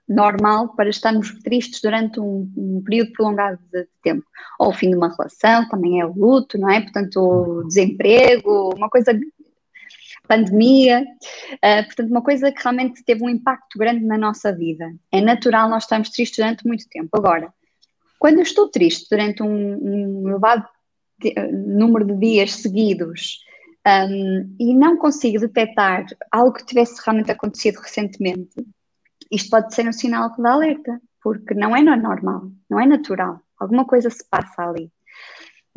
normal 0.08 0.70
para 0.76 0.90
estarmos 0.90 1.34
tristes 1.44 1.82
durante 1.82 2.20
um, 2.20 2.50
um, 2.56 2.82
período 2.84 3.12
prolongado 3.12 3.60
de 3.72 3.88
tempo. 4.02 4.26
Ou 4.60 4.70
o 4.70 4.74
fim 4.74 4.90
de 4.90 4.96
uma 4.96 5.10
relação, 5.10 5.68
também 5.68 6.00
é 6.00 6.06
o 6.06 6.14
luto, 6.14 6.58
não 6.58 6.70
é? 6.70 6.82
Portanto, 6.82 7.18
o 7.18 7.64
desemprego, 7.68 8.74
uma 8.76 8.90
coisa. 8.90 9.18
pandemia, 10.28 11.06
uh, 11.54 11.86
portanto, 11.86 12.10
uma 12.10 12.22
coisa 12.22 12.52
que 12.52 12.62
realmente 12.62 13.04
teve 13.04 13.24
um 13.24 13.30
impacto 13.30 13.78
grande 13.78 14.06
na 14.06 14.18
nossa 14.18 14.52
vida. 14.54 14.94
É 15.12 15.22
natural 15.22 15.70
nós 15.70 15.84
estarmos 15.84 16.10
tristes 16.10 16.38
durante 16.38 16.66
muito 16.66 16.88
tempo. 16.90 17.10
Agora, 17.14 17.54
quando 18.20 18.38
eu 18.38 18.44
estou 18.44 18.70
triste 18.70 19.08
durante 19.10 19.44
um, 19.44 20.24
um 20.24 20.30
elevado 20.30 20.66
número 21.52 22.06
de 22.06 22.16
dias 22.18 22.54
seguidos 22.54 23.40
um, 23.88 24.56
e 24.60 24.76
não 24.76 24.98
consigo 24.98 25.40
detectar 25.40 26.06
algo 26.32 26.54
que 26.54 26.66
tivesse 26.66 27.02
realmente 27.04 27.32
acontecido 27.32 27.78
recentemente, 27.78 28.56
isto 29.32 29.50
pode 29.50 29.74
ser 29.74 29.88
um 29.88 29.94
sinal 29.94 30.34
de 30.36 30.46
alerta, 30.46 31.02
porque 31.22 31.54
não 31.54 31.76
é 31.76 31.82
normal, 31.82 32.52
não 32.70 32.80
é 32.80 32.86
natural. 32.86 33.42
Alguma 33.60 33.86
coisa 33.86 34.10
se 34.10 34.24
passa 34.30 34.64
ali. 34.64 34.92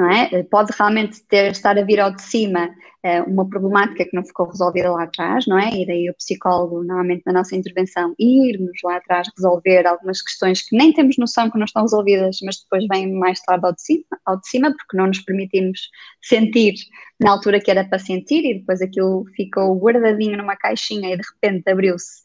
É? 0.08 0.42
Pode 0.44 0.72
realmente 0.78 1.22
ter, 1.24 1.50
estar 1.50 1.76
a 1.78 1.82
vir 1.82 2.00
ao 2.00 2.10
de 2.10 2.22
cima 2.22 2.70
uh, 3.04 3.30
uma 3.30 3.48
problemática 3.48 4.04
que 4.04 4.14
não 4.14 4.24
ficou 4.24 4.46
resolvida 4.46 4.90
lá 4.90 5.04
atrás, 5.04 5.46
não 5.46 5.58
é? 5.58 5.70
E 5.70 5.86
daí 5.86 6.10
o 6.10 6.14
psicólogo, 6.14 6.82
normalmente 6.82 7.22
na 7.26 7.32
nossa 7.32 7.56
intervenção, 7.56 8.14
irmos 8.18 8.78
lá 8.84 8.96
atrás 8.96 9.28
resolver 9.36 9.86
algumas 9.86 10.22
questões 10.22 10.62
que 10.62 10.76
nem 10.76 10.92
temos 10.92 11.16
noção 11.18 11.50
que 11.50 11.58
não 11.58 11.64
estão 11.64 11.82
resolvidas, 11.82 12.38
mas 12.42 12.60
depois 12.60 12.86
vêm 12.88 13.12
mais 13.12 13.40
tarde 13.40 13.66
ao 13.66 13.72
de 13.72 13.82
cima, 13.82 14.04
ao 14.24 14.40
de 14.40 14.48
cima 14.48 14.70
porque 14.70 14.96
não 14.96 15.06
nos 15.06 15.20
permitimos 15.20 15.80
sentir 16.22 16.74
na 17.20 17.32
altura 17.32 17.60
que 17.60 17.70
era 17.70 17.84
para 17.84 17.98
sentir 17.98 18.44
e 18.44 18.58
depois 18.60 18.80
aquilo 18.80 19.24
ficou 19.36 19.78
guardadinho 19.78 20.38
numa 20.38 20.56
caixinha 20.56 21.12
e 21.12 21.16
de 21.16 21.22
repente 21.34 21.70
abriu-se 21.70 22.22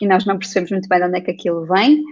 e 0.00 0.06
nós 0.06 0.24
não 0.24 0.38
percebemos 0.38 0.70
muito 0.70 0.88
bem 0.88 1.00
de 1.00 1.06
onde 1.06 1.18
é 1.18 1.20
que 1.20 1.30
aquilo 1.32 1.66
vem. 1.66 2.02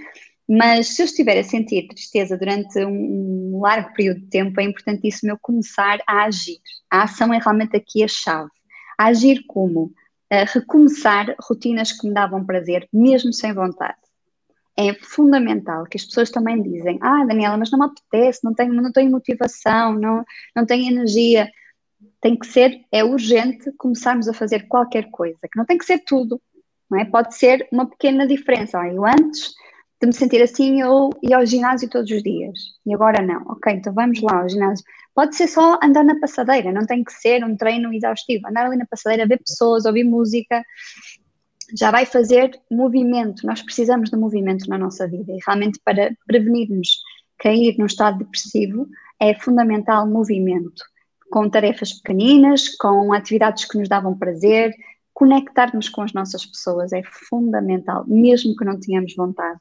Mas 0.49 0.89
se 0.89 1.03
eu 1.03 1.07
estiver 1.07 1.39
a 1.39 1.45
sentir 1.45 1.89
tristeza 1.89 2.37
durante 2.37 2.85
um, 2.85 3.61
largo 3.61 3.93
período 3.95 4.21
de 4.21 4.27
tempo, 4.27 4.61
é 4.61 4.65
importantíssimo 4.65 5.33
eu 5.33 5.39
começar 5.41 6.01
a 6.07 6.25
agir. 6.25 6.59
A 6.91 7.05
ação 7.05 7.33
é 7.33 7.39
realmente 7.39 7.77
aqui 7.77 8.03
a 8.03 8.09
chave. 8.09 8.51
Agir 8.99 9.43
como? 9.47 9.93
A 10.31 10.45
recomeçar 10.45 11.35
rotinas 11.41 11.93
que 11.93 12.07
me 12.07 12.15
davam 12.15 12.45
prazer, 12.45 12.87
mesmo 12.93 13.33
sem 13.33 13.53
vontade. 13.55 13.97
É 14.77 14.93
fundamental 14.93 15.85
que 15.85 15.97
as 15.97 16.05
pessoas 16.05 16.31
também 16.31 16.61
dizem: 16.61 16.99
Ah, 17.01 17.25
Daniela, 17.25 17.57
mas 17.57 17.71
não 17.71 17.79
me 17.79 17.87
apetece, 17.87 18.41
não 18.43 18.53
tenho, 18.53 18.75
não 18.75 18.93
tenho 18.93 19.11
motivação, 19.11 19.95
não, 19.95 20.25
não 20.55 20.67
tenho 20.67 20.91
energia 20.91 21.49
tem 22.21 22.37
que 22.37 22.47
ser, 22.47 22.81
é 22.91 23.05
urgente 23.05 23.71
começarmos 23.77 24.29
a 24.29 24.33
fazer 24.33 24.67
qualquer 24.67 25.11
coisa, 25.11 25.39
que 25.43 25.59
não 25.59 25.65
tem 25.65 25.77
que 25.77 25.85
ser 25.85 25.99
tudo, 26.07 26.41
não 26.91 26.99
é? 26.99 27.05
Pode 27.05 27.37
ser 27.37 27.69
uma 27.71 27.87
pequena 27.89 28.27
diferença. 28.27 28.81
Ah, 28.81 28.89
eu 28.89 29.05
antes 29.05 29.53
de 30.05 30.09
me 30.09 30.13
sentir 30.13 30.43
assim, 30.43 30.81
eu 30.81 31.11
ia 31.23 31.39
ao 31.39 31.47
ginásio 31.47 31.89
todos 31.89 32.11
os 32.11 32.23
dias 32.23 32.59
e 32.87 32.95
agora 32.95 33.23
não. 33.23 33.43
Ok, 33.47 33.73
então 33.73 33.93
vamos 33.93 34.21
lá 34.21 34.43
ao 34.43 34.49
ginásio. 34.49 34.85
Pode 35.15 35.37
ser 35.37 35.47
só 35.47 35.79
andar 35.83 36.05
na 36.05 36.19
passadeira, 36.19 36.73
não 36.73 36.87
tem 36.87 37.03
que 37.03 37.13
ser 37.13 37.45
um 37.45 37.57
treino 37.57 37.93
exaustivo. 37.93 38.47
Andar 38.49 38.67
ali 38.67 38.77
na 38.77 38.87
passadeira, 38.87 39.27
ver 39.27 39.39
pessoas, 39.39 39.85
ouvir 39.85 40.05
música, 40.05 40.63
já 41.79 41.91
vai 41.91 42.05
fazer 42.05 42.51
movimento. 42.71 43.47
Nós 43.47 43.63
precisamos 43.63 44.11
de 44.11 44.17
movimento 44.17 44.69
na 44.69 44.77
nossa 44.77 45.09
vida 45.09 45.33
e 45.33 45.39
realmente 45.47 45.81
para 45.85 46.13
prevenirmos 46.27 47.01
cair 47.39 47.77
num 47.79 47.87
estado 47.87 48.19
depressivo 48.19 48.87
é 49.21 49.35
fundamental 49.35 50.07
movimento 50.07 50.85
com 51.31 51.49
tarefas 51.49 51.93
pequeninas, 51.93 52.69
com 52.77 53.13
atividades 53.13 53.65
que 53.65 53.79
nos 53.79 53.89
davam 53.89 54.17
prazer, 54.17 54.73
conectarmos 55.13 55.89
com 55.89 56.03
as 56.03 56.13
nossas 56.13 56.45
pessoas 56.45 56.93
é 56.93 57.03
fundamental, 57.05 58.05
mesmo 58.07 58.55
que 58.55 58.65
não 58.65 58.79
tenhamos 58.79 59.15
vontade. 59.17 59.59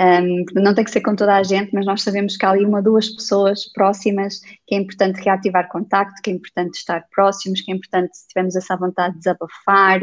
Um, 0.00 0.44
não 0.54 0.74
tem 0.74 0.84
que 0.84 0.90
ser 0.90 1.00
com 1.00 1.14
toda 1.14 1.36
a 1.36 1.42
gente, 1.42 1.72
mas 1.72 1.86
nós 1.86 2.02
sabemos 2.02 2.36
que 2.36 2.44
há 2.44 2.50
ali 2.50 2.64
uma 2.64 2.78
ou 2.78 2.84
duas 2.84 3.08
pessoas 3.08 3.70
próximas 3.72 4.40
que 4.66 4.74
é 4.74 4.78
importante 4.78 5.22
reativar 5.22 5.68
contacto, 5.68 6.20
que 6.20 6.30
é 6.30 6.32
importante 6.34 6.74
estar 6.74 7.06
próximos, 7.14 7.60
que 7.60 7.70
é 7.70 7.74
importante, 7.74 8.16
se 8.16 8.26
tivermos 8.28 8.56
essa 8.56 8.76
vontade 8.76 9.14
de 9.14 9.20
desabafar, 9.20 10.00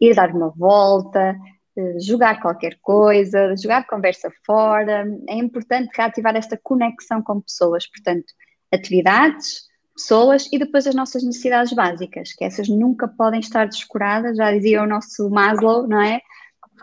ir 0.00 0.14
dar 0.14 0.30
uma 0.30 0.50
volta, 0.50 1.36
eh, 1.76 2.00
jogar 2.00 2.40
qualquer 2.40 2.78
coisa, 2.80 3.54
jogar 3.56 3.86
conversa 3.86 4.30
fora. 4.46 5.06
É 5.28 5.34
importante 5.34 5.90
reativar 5.94 6.34
esta 6.34 6.58
conexão 6.62 7.22
com 7.22 7.40
pessoas, 7.40 7.86
portanto, 7.86 8.32
atividades, 8.72 9.66
pessoas 9.94 10.48
e 10.52 10.58
depois 10.58 10.86
as 10.86 10.94
nossas 10.94 11.22
necessidades 11.22 11.72
básicas, 11.72 12.32
que 12.32 12.44
essas 12.44 12.68
nunca 12.68 13.06
podem 13.08 13.40
estar 13.40 13.66
descuradas, 13.66 14.36
já 14.36 14.52
dizia 14.52 14.82
o 14.82 14.86
nosso 14.86 15.28
Maslow, 15.30 15.86
não 15.86 16.00
é? 16.00 16.20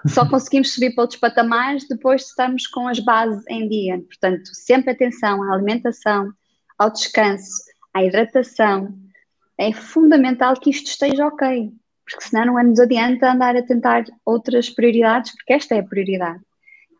Só 0.07 0.27
conseguimos 0.27 0.73
subir 0.73 0.93
para 0.93 1.03
outros 1.03 1.19
patamares 1.19 1.87
depois 1.87 2.21
de 2.21 2.27
estarmos 2.27 2.67
com 2.67 2.87
as 2.87 2.99
bases 2.99 3.43
em 3.49 3.67
dia. 3.67 3.99
Portanto, 3.99 4.49
sempre 4.53 4.91
atenção 4.91 5.41
à 5.43 5.53
alimentação, 5.53 6.31
ao 6.77 6.91
descanso, 6.91 7.63
à 7.93 8.03
hidratação. 8.03 8.93
É 9.57 9.71
fundamental 9.71 10.55
que 10.55 10.69
isto 10.69 10.87
esteja 10.87 11.27
ok, 11.27 11.71
porque 12.05 12.27
senão 12.27 12.45
não 12.45 12.63
nos 12.63 12.79
adianta 12.79 13.31
andar 13.31 13.55
a 13.55 13.63
tentar 13.63 14.03
outras 14.25 14.69
prioridades, 14.69 15.31
porque 15.35 15.53
esta 15.53 15.75
é 15.75 15.79
a 15.79 15.83
prioridade. 15.83 16.41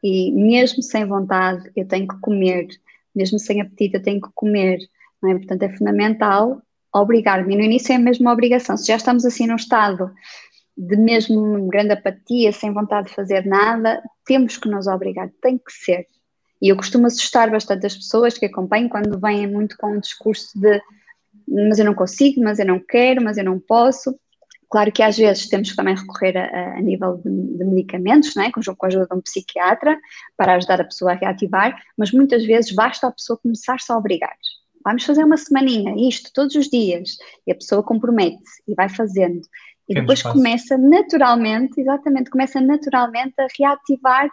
E 0.04 0.32
mesmo 0.32 0.82
sem 0.82 1.06
vontade, 1.06 1.72
eu 1.76 1.88
tenho 1.88 2.08
que 2.08 2.20
comer, 2.20 2.68
mesmo 3.16 3.40
sem 3.40 3.62
apetite, 3.62 3.96
eu 3.96 4.04
tenho 4.04 4.22
que 4.22 4.30
comer 4.34 4.80
é? 5.30 5.36
Portanto, 5.36 5.64
é 5.64 5.70
fundamental 5.70 6.62
obrigar-me. 6.94 7.56
No 7.56 7.62
início 7.62 7.94
é 7.94 7.98
mesmo 7.98 8.26
uma 8.26 8.34
obrigação. 8.34 8.78
Se 8.78 8.88
já 8.88 8.96
estamos 8.96 9.26
assim 9.26 9.48
num 9.48 9.56
estado 9.56 10.12
de 10.78 10.96
mesmo 10.96 11.68
grande 11.68 11.94
apatia, 11.94 12.52
sem 12.52 12.74
vontade 12.74 13.08
de 13.08 13.16
fazer 13.16 13.46
nada, 13.46 14.02
temos 14.26 14.58
que 14.58 14.70
nos 14.70 14.88
obrigar, 14.88 15.30
tem 15.42 15.58
que 15.58 15.72
ser. 15.72 16.08
E 16.62 16.70
eu 16.70 16.76
costumo 16.76 17.08
assustar 17.08 17.52
bastante 17.52 17.86
as 17.86 17.96
pessoas 17.96 18.38
que 18.38 18.46
acompanham 18.46 18.90
quando 18.90 19.20
vêm 19.20 19.48
muito 19.48 19.78
com 19.78 19.94
um 19.94 20.00
discurso 20.00 20.60
de 20.60 20.82
mas 21.48 21.78
eu 21.78 21.86
não 21.86 21.94
consigo, 21.94 22.42
mas 22.42 22.58
eu 22.58 22.66
não 22.66 22.80
quero, 22.80 23.22
mas 23.22 23.38
eu 23.38 23.44
não 23.44 23.60
posso. 23.60 24.18
Claro 24.70 24.92
que 24.92 25.04
às 25.04 25.18
vezes 25.18 25.50
temos 25.50 25.70
que 25.70 25.76
também 25.76 25.96
recorrer 25.96 26.38
a, 26.38 26.78
a 26.78 26.82
nível 26.82 27.18
de, 27.18 27.30
de, 27.30 27.66
medicamentos, 27.66 28.36
é? 28.38 28.50
com, 28.50 28.62
com 28.62 28.86
a 28.86 28.88
ajuda 28.88 29.08
de 29.12 29.16
um 29.16 29.22
psiquiatra, 29.22 30.00
para 30.38 30.56
ajudar 30.56 30.82
a 30.82 30.86
pessoa 30.86 31.12
a 31.12 31.16
reativar, 31.16 31.80
mas 31.98 32.12
muitas 32.12 32.46
vezes 32.46 32.72
basta 32.72 33.08
a 33.08 33.12
pessoa 33.12 33.38
começar-se 33.38 33.92
a 33.92 33.98
obrigar 33.98 34.36
vamos 34.84 35.06
fazer 35.06 35.24
uma 35.24 35.38
semaninha, 35.38 35.96
isto, 36.10 36.32
todos 36.34 36.56
os 36.56 36.68
dias, 36.68 37.18
e 37.48 37.52
a 37.52 37.56
pessoa 37.56 37.82
compromete-se 37.82 38.62
e 38.68 38.76
vai 38.76 38.90
fazendo. 38.90 39.42
E 39.88 39.96
depois 39.96 40.22
começa 40.22 40.78
naturalmente, 40.78 41.80
exatamente, 41.80 42.30
começa 42.30 42.62
naturalmente 42.62 43.34
a 43.40 43.48
reativar 43.58 44.30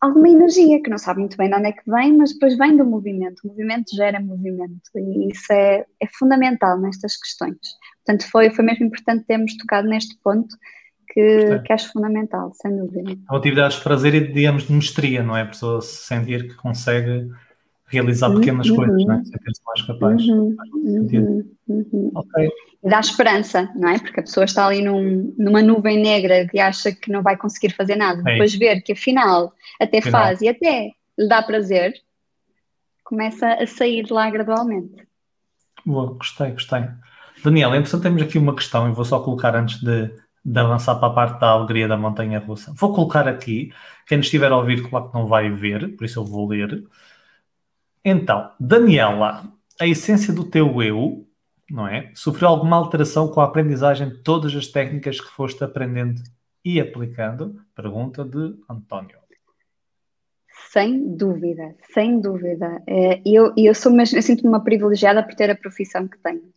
alguma 0.00 0.28
energia, 0.28 0.82
que 0.82 0.90
não 0.90 0.98
sabe 0.98 1.20
muito 1.20 1.36
bem 1.36 1.48
de 1.48 1.56
onde 1.56 1.68
é 1.68 1.72
que 1.72 1.90
vem, 1.90 2.16
mas 2.16 2.32
depois 2.32 2.56
vem 2.56 2.76
do 2.76 2.84
movimento. 2.84 3.40
O 3.44 3.48
movimento 3.48 3.94
gera 3.94 4.20
movimento 4.20 4.80
e 4.96 5.30
isso 5.30 5.52
é, 5.52 5.84
é 6.00 6.06
fundamental 6.18 6.78
nestas 6.78 7.16
questões. 7.16 7.56
Portanto, 8.04 8.30
foi, 8.30 8.50
foi 8.50 8.64
mesmo 8.64 8.86
importante 8.86 9.24
termos 9.26 9.56
tocado 9.56 9.88
neste 9.88 10.16
ponto 10.22 10.54
que, 11.08 11.60
que 11.64 11.72
acho 11.72 11.92
fundamental, 11.92 12.52
sem 12.54 12.76
dúvida. 12.76 13.16
São 13.26 13.36
atividades 13.36 13.76
de 13.78 13.82
prazer 13.82 14.14
e, 14.14 14.32
digamos, 14.32 14.66
de 14.66 14.72
mestria, 14.72 15.22
não 15.22 15.36
é? 15.36 15.42
A 15.42 15.46
pessoa 15.46 15.80
se 15.80 16.06
sentir 16.06 16.48
que 16.48 16.54
consegue 16.54 17.30
realizar 17.86 18.30
pequenas 18.30 18.68
uhum. 18.68 18.76
coisas, 18.76 19.04
né? 19.04 19.22
sentir-se 19.24 19.62
mais 19.64 19.82
capaz. 19.82 20.22
Uhum. 20.22 20.56
Uhum. 20.74 21.54
uhum. 21.68 22.10
Okay. 22.14 22.48
E 22.82 22.88
dá 22.88 23.00
esperança, 23.00 23.70
não 23.74 23.88
é? 23.88 23.98
Porque 23.98 24.20
a 24.20 24.22
pessoa 24.22 24.44
está 24.44 24.66
ali 24.66 24.82
num, 24.82 25.34
numa 25.38 25.62
nuvem 25.62 26.02
negra 26.02 26.46
que 26.48 26.58
acha 26.58 26.92
que 26.92 27.10
não 27.10 27.22
vai 27.22 27.36
conseguir 27.36 27.72
fazer 27.74 27.96
nada. 27.96 28.20
É 28.26 28.32
Depois 28.32 28.54
ver 28.54 28.82
que 28.82 28.92
afinal 28.92 29.52
até 29.80 29.98
afinal. 29.98 30.22
faz 30.22 30.40
e 30.40 30.48
até 30.48 30.90
lhe 31.18 31.28
dá 31.28 31.42
prazer, 31.42 31.94
começa 33.04 33.54
a 33.54 33.66
sair 33.66 34.04
de 34.04 34.12
lá 34.12 34.28
gradualmente. 34.30 35.06
Boa, 35.84 36.14
gostei, 36.14 36.50
gostei. 36.52 36.84
Daniel, 37.44 37.74
entretanto 37.74 38.02
temos 38.02 38.22
aqui 38.22 38.38
uma 38.38 38.54
questão 38.54 38.88
e 38.88 38.92
vou 38.94 39.04
só 39.04 39.20
colocar 39.20 39.54
antes 39.54 39.80
de, 39.80 40.10
de 40.44 40.58
avançar 40.58 40.94
para 40.96 41.08
a 41.08 41.14
parte 41.14 41.40
da 41.40 41.50
alegria 41.50 41.86
da 41.86 41.96
montanha 41.96 42.38
russa. 42.38 42.72
Vou 42.74 42.94
colocar 42.94 43.28
aqui, 43.28 43.72
quem 44.06 44.18
nos 44.18 44.26
estiver 44.26 44.50
a 44.50 44.56
ouvir, 44.56 44.88
claro 44.88 45.08
que 45.08 45.14
não 45.14 45.26
vai 45.26 45.50
ver, 45.50 45.94
por 45.96 46.04
isso 46.04 46.18
eu 46.18 46.24
vou 46.24 46.48
ler. 46.48 46.84
Então, 48.04 48.50
Daniela, 48.60 49.44
a 49.80 49.86
essência 49.86 50.32
do 50.32 50.44
teu 50.44 50.82
eu, 50.82 51.26
não 51.70 51.88
é? 51.88 52.12
Sofreu 52.14 52.48
alguma 52.48 52.76
alteração 52.76 53.28
com 53.28 53.40
a 53.40 53.44
aprendizagem 53.44 54.10
de 54.10 54.22
todas 54.22 54.54
as 54.54 54.66
técnicas 54.66 55.20
que 55.20 55.30
foste 55.30 55.64
aprendendo 55.64 56.22
e 56.64 56.80
aplicando? 56.80 57.60
Pergunta 57.74 58.24
de 58.24 58.56
António. 58.68 59.18
Sem 60.70 61.16
dúvida, 61.16 61.74
sem 61.92 62.20
dúvida. 62.20 62.82
É, 62.86 63.22
eu, 63.24 63.54
eu 63.56 63.74
sou 63.74 63.92
mesmo, 63.92 64.18
eu 64.18 64.22
sinto-me 64.22 64.48
uma 64.48 64.62
privilegiada 64.62 65.22
por 65.22 65.34
ter 65.34 65.48
a 65.48 65.56
profissão 65.56 66.06
que 66.06 66.18
tenho. 66.18 66.52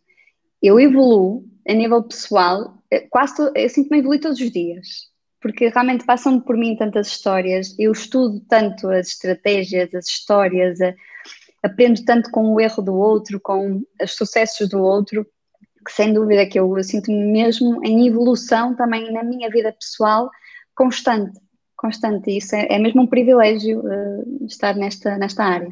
Eu 0.60 0.78
evoluo 0.78 1.48
a 1.66 1.72
nível 1.72 2.02
pessoal, 2.02 2.82
é, 2.90 3.00
quase 3.00 3.50
eu 3.54 3.68
sinto-me 3.68 3.98
evoluir 3.98 4.20
todos 4.20 4.40
os 4.40 4.50
dias, 4.50 5.08
porque 5.40 5.68
realmente 5.68 6.04
passam 6.04 6.40
por 6.40 6.56
mim 6.56 6.76
tantas 6.76 7.08
histórias, 7.08 7.74
eu 7.78 7.92
estudo 7.92 8.40
tanto 8.48 8.88
as 8.88 9.08
estratégias, 9.08 9.94
as 9.94 10.06
histórias, 10.06 10.78
aprendo 11.62 12.04
tanto 12.04 12.30
com 12.30 12.52
o 12.52 12.60
erro 12.60 12.82
do 12.82 12.94
outro, 12.94 13.40
com 13.40 13.82
os 14.02 14.16
sucessos 14.16 14.68
do 14.68 14.80
outro, 14.80 15.26
que 15.84 15.92
sem 15.92 16.12
dúvida 16.12 16.46
que 16.46 16.58
eu, 16.58 16.76
eu 16.76 16.84
sinto-me 16.84 17.32
mesmo 17.32 17.84
em 17.84 18.06
evolução 18.06 18.74
também 18.74 19.12
na 19.12 19.22
minha 19.22 19.48
vida 19.48 19.72
pessoal 19.72 20.30
constante, 20.74 21.38
constante. 21.76 22.36
Isso 22.36 22.54
é, 22.54 22.66
é 22.70 22.78
mesmo 22.78 23.02
um 23.02 23.06
privilégio 23.06 23.80
uh, 23.80 24.46
estar 24.46 24.74
nesta, 24.76 25.16
nesta 25.16 25.44
área. 25.44 25.70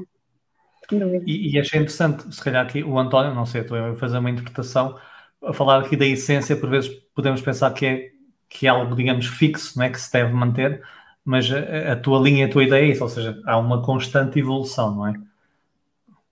E, 1.26 1.52
e 1.52 1.58
achei 1.58 1.80
interessante, 1.80 2.32
se 2.32 2.42
calhar 2.42 2.64
aqui 2.64 2.82
o 2.82 2.98
António, 2.98 3.34
não 3.34 3.44
sei, 3.44 3.62
estou 3.62 3.76
a 3.76 3.94
fazer 3.96 4.18
uma 4.18 4.30
interpretação, 4.30 4.96
a 5.42 5.52
falar 5.52 5.80
aqui 5.80 5.96
da 5.96 6.06
essência, 6.06 6.56
por 6.56 6.70
vezes 6.70 6.90
podemos 7.14 7.40
pensar 7.40 7.72
que 7.72 7.86
é, 7.86 8.10
que 8.49 8.66
é 8.66 8.70
algo, 8.70 8.94
digamos, 8.94 9.26
fixo, 9.26 9.78
não 9.78 9.84
é? 9.84 9.90
que 9.90 10.01
se 10.01 10.12
deve 10.12 10.32
manter, 10.32 10.82
mas 11.24 11.51
a, 11.51 11.92
a 11.92 11.97
tua 11.97 12.20
linha, 12.20 12.47
a 12.47 12.49
tua 12.49 12.64
ideia 12.64 12.84
é 12.84 12.88
isso, 12.88 13.03
ou 13.03 13.09
seja, 13.09 13.40
há 13.44 13.59
uma 13.59 13.82
constante 13.82 14.38
evolução, 14.38 14.94
não 14.94 15.07
é? 15.09 15.14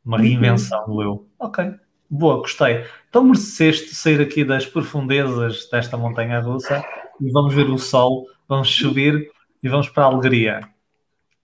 Uma 0.05 0.19
reinvenção 0.19 0.85
do 0.87 1.03
eu. 1.03 1.29
Ok, 1.39 1.75
boa, 2.09 2.37
gostei. 2.39 2.85
Então 3.09 3.25
mereceste 3.25 3.95
sair 3.95 4.21
aqui 4.21 4.45
das 4.45 4.67
profundezas 4.67 5.69
desta 5.71 5.97
montanha 5.97 6.41
russa 6.41 6.85
e 7.21 7.31
vamos 7.31 7.55
ver 7.55 7.69
o 7.71 7.79
sol, 7.79 8.27
vamos 8.47 8.69
subir 8.75 9.31
e 9.63 9.69
vamos 9.69 9.89
para 9.89 10.05
a 10.05 10.07
alegria. 10.07 10.61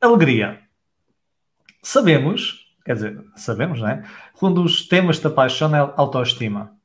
Alegria. 0.01 0.61
Sabemos, 1.83 2.67
quer 2.85 2.95
dizer, 2.95 3.25
sabemos, 3.35 3.81
não 3.81 3.89
é? 3.89 4.05
Quando 4.35 4.63
os 4.63 4.87
temas 4.87 5.19
da 5.19 5.31
paixão 5.31 5.75
é 5.75 5.79
autoestima. 5.97 6.79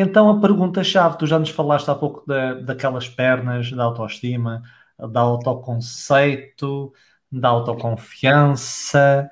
Então 0.00 0.30
a 0.30 0.40
pergunta-chave, 0.40 1.18
tu 1.18 1.26
já 1.26 1.38
nos 1.38 1.50
falaste 1.50 1.88
há 1.90 1.94
pouco 1.94 2.26
da, 2.26 2.54
daquelas 2.54 3.08
pernas 3.08 3.72
da 3.72 3.84
autoestima, 3.84 4.62
da 4.98 5.20
autoconceito, 5.20 6.92
da 7.30 7.48
autoconfiança 7.48 9.30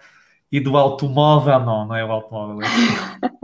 e 0.50 0.60
do 0.60 0.76
automóvel, 0.76 1.60
não, 1.60 1.86
não 1.86 1.94
é 1.94 2.04
o 2.04 2.10
automóvel, 2.10 2.66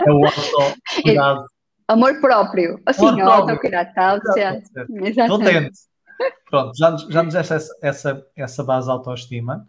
é 0.07 0.11
o 0.11 0.25
autocuidado. 0.25 1.47
Amor 1.89 2.21
próprio, 2.21 2.81
assim, 2.87 3.07
Amor 3.07 3.25
o 3.25 3.31
autocuidado, 3.31 3.89
está 3.89 4.21
Estou 5.25 5.39
dentro. 5.39 5.73
Pronto, 6.49 6.77
já, 6.77 6.97
já 7.11 7.23
nos 7.23 7.35
deste 7.35 7.55
essa, 7.55 7.79
essa, 7.83 8.27
essa 8.37 8.65
base 8.65 8.87
de 8.87 8.93
autoestima, 8.93 9.69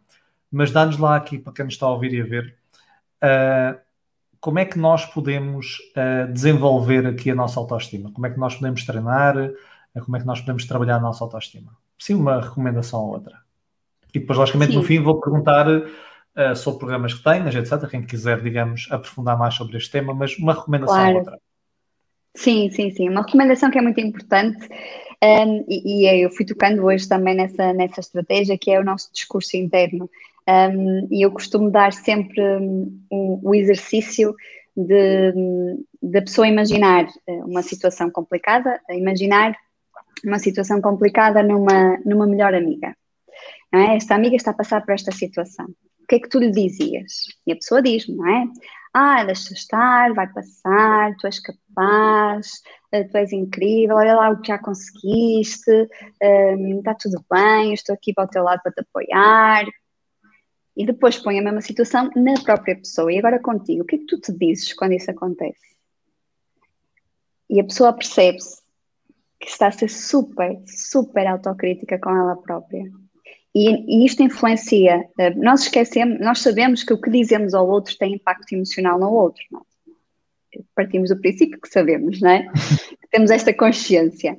mas 0.51 0.71
dá-nos 0.71 0.97
lá 0.97 1.15
aqui, 1.15 1.39
para 1.39 1.53
quem 1.53 1.65
nos 1.65 1.73
está 1.73 1.85
a 1.85 1.91
ouvir 1.91 2.13
e 2.13 2.21
a 2.21 2.25
ver, 2.25 2.57
uh, 3.23 3.79
como 4.43 4.59
é 4.59 4.65
que 4.65 4.77
nós 4.77 5.05
podemos 5.05 5.77
uh, 5.95 6.29
desenvolver 6.29 7.07
aqui 7.07 7.31
a 7.31 7.35
nossa 7.35 7.57
autoestima? 7.57 8.11
Como 8.11 8.27
é 8.27 8.29
que 8.29 8.37
nós 8.37 8.55
podemos 8.55 8.85
treinar? 8.85 9.37
Uh, 9.37 10.01
como 10.03 10.17
é 10.17 10.19
que 10.19 10.25
nós 10.25 10.41
podemos 10.41 10.65
trabalhar 10.65 10.97
a 10.97 10.99
nossa 10.99 11.23
autoestima? 11.23 11.71
Sim, 11.97 12.15
uma 12.15 12.41
recomendação 12.41 13.05
ou 13.05 13.13
outra. 13.13 13.37
E 14.13 14.19
depois, 14.19 14.37
logicamente, 14.37 14.73
Sim. 14.73 14.79
no 14.79 14.83
fim 14.83 14.99
vou 14.99 15.21
perguntar 15.21 15.65
uh, 15.69 16.55
sobre 16.57 16.79
programas 16.79 17.13
que 17.13 17.23
tenhas, 17.23 17.55
etc. 17.55 17.89
Quem 17.89 18.03
quiser, 18.03 18.41
digamos, 18.41 18.89
aprofundar 18.91 19.39
mais 19.39 19.55
sobre 19.55 19.77
este 19.77 19.89
tema, 19.89 20.13
mas 20.13 20.37
uma 20.37 20.53
recomendação 20.53 20.93
claro. 20.93 21.17
outra. 21.19 21.39
Sim, 22.35 22.69
sim, 22.69 22.91
sim. 22.91 23.07
Uma 23.07 23.21
recomendação 23.21 23.71
que 23.71 23.77
é 23.77 23.81
muito 23.81 24.01
importante 24.01 24.67
um, 25.23 25.63
e, 25.69 26.03
e, 26.03 26.21
eu 26.21 26.29
fui 26.29 26.45
tocando 26.45 26.83
hoje 26.83 27.07
também 27.07 27.33
nessa, 27.33 27.71
nessa 27.71 28.01
estratégia 28.01 28.57
que 28.57 28.69
é 28.69 28.77
o 28.77 28.83
nosso 28.83 29.09
discurso 29.13 29.55
interno. 29.55 30.09
Um, 30.47 31.07
e 31.09 31.25
eu 31.25 31.31
costumo 31.31 31.71
dar 31.71 31.93
sempre 31.93 32.41
um, 32.41 32.99
o 33.41 33.55
exercício 33.55 34.35
de, 34.75 35.33
da 36.01 36.21
pessoa 36.21 36.47
imaginar 36.47 37.07
eh, 37.27 37.43
uma 37.45 37.61
situação 37.61 38.09
complicada, 38.09 38.81
imaginar 38.89 39.55
uma 40.25 40.39
situação 40.39 40.81
complicada 40.81 41.43
numa, 41.43 41.97
numa 42.05 42.25
melhor 42.25 42.53
amiga. 42.53 42.95
É? 43.73 43.95
Esta 43.95 44.15
amiga 44.15 44.35
está 44.35 44.51
a 44.51 44.55
passar 44.55 44.83
por 44.83 44.93
esta 44.93 45.11
situação 45.11 45.67
o 46.03 46.07
que 46.07 46.15
é 46.15 46.19
que 46.19 46.29
tu 46.29 46.39
lhe 46.39 46.51
dizias? 46.51 47.27
E 47.47 47.53
a 47.53 47.55
pessoa 47.55 47.81
diz-me, 47.81 48.15
não 48.15 48.27
é? 48.27 48.45
Ah, 48.93 49.23
deixa 49.23 49.53
estar, 49.53 50.13
vai 50.13 50.27
passar, 50.31 51.15
tu 51.17 51.25
és 51.25 51.39
capaz, 51.39 52.61
eh, 52.91 53.05
tu 53.05 53.17
és 53.17 53.31
incrível, 53.31 53.95
olha 53.95 54.13
lá 54.15 54.29
o 54.29 54.39
que 54.41 54.49
já 54.49 54.59
conseguiste, 54.59 55.71
um, 56.21 56.77
está 56.79 56.93
tudo 56.93 57.23
bem, 57.31 57.73
estou 57.73 57.95
aqui 57.95 58.13
para 58.13 58.25
o 58.25 58.27
teu 58.27 58.43
lado 58.43 58.61
para 58.61 58.71
te 58.71 58.81
apoiar. 58.81 59.65
E 60.75 60.85
depois 60.85 61.17
põe 61.17 61.39
a 61.39 61.41
mesma 61.41 61.61
situação 61.61 62.09
na 62.15 62.33
própria 62.41 62.75
pessoa. 62.75 63.11
E 63.11 63.17
agora 63.17 63.39
contigo, 63.39 63.83
o 63.83 63.85
que 63.85 63.95
é 63.95 63.99
que 63.99 64.05
tu 64.05 64.19
te 64.19 64.31
dizes 64.31 64.73
quando 64.73 64.93
isso 64.93 65.11
acontece? 65.11 65.73
E 67.49 67.59
a 67.59 67.63
pessoa 67.63 67.93
percebe-se 67.93 68.61
que 69.39 69.49
está 69.49 69.67
a 69.67 69.71
ser 69.71 69.89
super, 69.89 70.57
super 70.65 71.27
autocrítica 71.27 71.99
com 71.99 72.09
ela 72.09 72.35
própria 72.35 72.89
e, 73.55 74.01
e, 74.01 74.05
isto 74.05 74.23
influencia. 74.23 75.07
Eh, 75.19 75.29
nós 75.35 75.61
esquecemos, 75.61 76.19
nós 76.19 76.39
sabemos 76.39 76.83
que 76.83 76.93
o 76.93 76.99
que 76.99 77.11
dizemos 77.11 77.53
ao 77.53 77.69
outro 77.69 77.95
tem 77.97 78.15
impacto 78.15 78.53
emocional 78.53 78.99
no 78.99 79.11
outro. 79.11 79.43
É? 80.55 80.59
Partimos 80.75 81.09
do 81.09 81.19
princípio 81.19 81.61
que 81.61 81.69
sabemos, 81.69 82.19
não 82.19 82.31
é? 82.31 82.47
Temos 83.11 83.29
esta 83.29 83.53
consciência. 83.53 84.37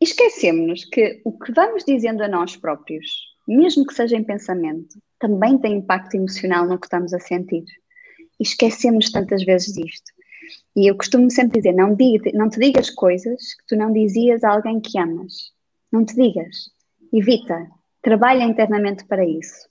E 0.00 0.04
esquecemos 0.04 0.84
que 0.86 1.20
o 1.24 1.38
que 1.38 1.52
vamos 1.52 1.84
dizendo 1.84 2.22
a 2.22 2.28
nós 2.28 2.56
próprios, 2.56 3.06
mesmo 3.46 3.86
que 3.86 3.94
seja 3.94 4.16
em 4.16 4.24
pensamento, 4.24 4.98
também 5.18 5.58
tem 5.58 5.76
impacto 5.76 6.14
emocional 6.14 6.66
no 6.66 6.78
que 6.78 6.86
estamos 6.86 7.12
a 7.14 7.18
sentir. 7.18 7.64
E 8.38 8.42
esquecemos 8.42 9.10
tantas 9.10 9.44
vezes 9.44 9.72
disto. 9.72 10.12
E 10.74 10.90
eu 10.90 10.96
costumo 10.96 11.30
sempre 11.30 11.60
dizer: 11.60 11.72
não, 11.72 11.94
diga, 11.94 12.30
não 12.34 12.48
te 12.48 12.60
digas 12.60 12.90
coisas 12.90 13.54
que 13.54 13.66
tu 13.68 13.76
não 13.76 13.92
dizias 13.92 14.44
a 14.44 14.50
alguém 14.52 14.80
que 14.80 14.98
amas. 14.98 15.52
Não 15.90 16.04
te 16.04 16.14
digas. 16.14 16.70
Evita 17.12 17.66
trabalha 18.06 18.44
internamente 18.44 19.04
para 19.04 19.26
isso. 19.26 19.68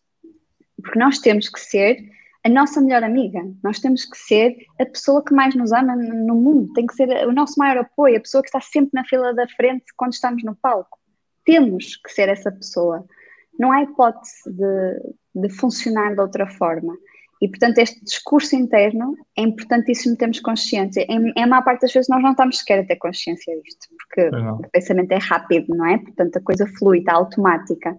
Porque 0.81 0.99
nós 0.99 1.19
temos 1.19 1.47
que 1.47 1.57
ser 1.57 1.97
a 2.43 2.49
nossa 2.49 2.81
melhor 2.81 3.01
amiga, 3.01 3.39
nós 3.63 3.79
temos 3.79 4.03
que 4.03 4.17
ser 4.17 4.57
a 4.77 4.85
pessoa 4.85 5.23
que 5.23 5.33
mais 5.33 5.55
nos 5.55 5.71
ama 5.71 5.95
no 5.95 6.35
mundo, 6.35 6.73
tem 6.73 6.85
que 6.85 6.93
ser 6.95 7.07
o 7.25 7.31
nosso 7.31 7.57
maior 7.57 7.77
apoio, 7.77 8.17
a 8.17 8.19
pessoa 8.19 8.43
que 8.43 8.49
está 8.49 8.59
sempre 8.59 8.91
na 8.93 9.05
fila 9.05 9.33
da 9.33 9.47
frente 9.47 9.85
quando 9.95 10.11
estamos 10.11 10.43
no 10.43 10.53
palco. 10.53 10.99
Temos 11.45 11.95
que 11.95 12.11
ser 12.11 12.27
essa 12.27 12.51
pessoa. 12.51 13.05
Não 13.57 13.71
há 13.71 13.83
hipótese 13.83 14.51
de, 14.51 15.15
de 15.35 15.49
funcionar 15.49 16.15
de 16.15 16.21
outra 16.21 16.47
forma. 16.47 16.95
E, 17.41 17.49
portanto, 17.49 17.77
este 17.79 18.03
discurso 18.03 18.55
interno 18.55 19.15
é 19.37 19.41
importantíssimo 19.41 20.15
termos 20.15 20.39
consciência. 20.39 21.05
Em, 21.09 21.33
em 21.35 21.45
maior 21.45 21.63
parte 21.63 21.81
das 21.81 21.93
vezes 21.93 22.07
nós 22.09 22.23
não 22.23 22.31
estamos 22.31 22.59
sequer 22.59 22.79
a 22.79 22.85
ter 22.85 22.95
consciência 22.95 23.53
disto, 23.61 23.87
porque 23.97 24.29
o 24.29 24.69
pensamento 24.71 25.11
é 25.11 25.17
rápido, 25.17 25.75
não 25.75 25.85
é? 25.85 25.97
Portanto, 25.97 26.37
a 26.37 26.41
coisa 26.41 26.65
flui, 26.79 26.99
está 26.99 27.13
automática. 27.13 27.95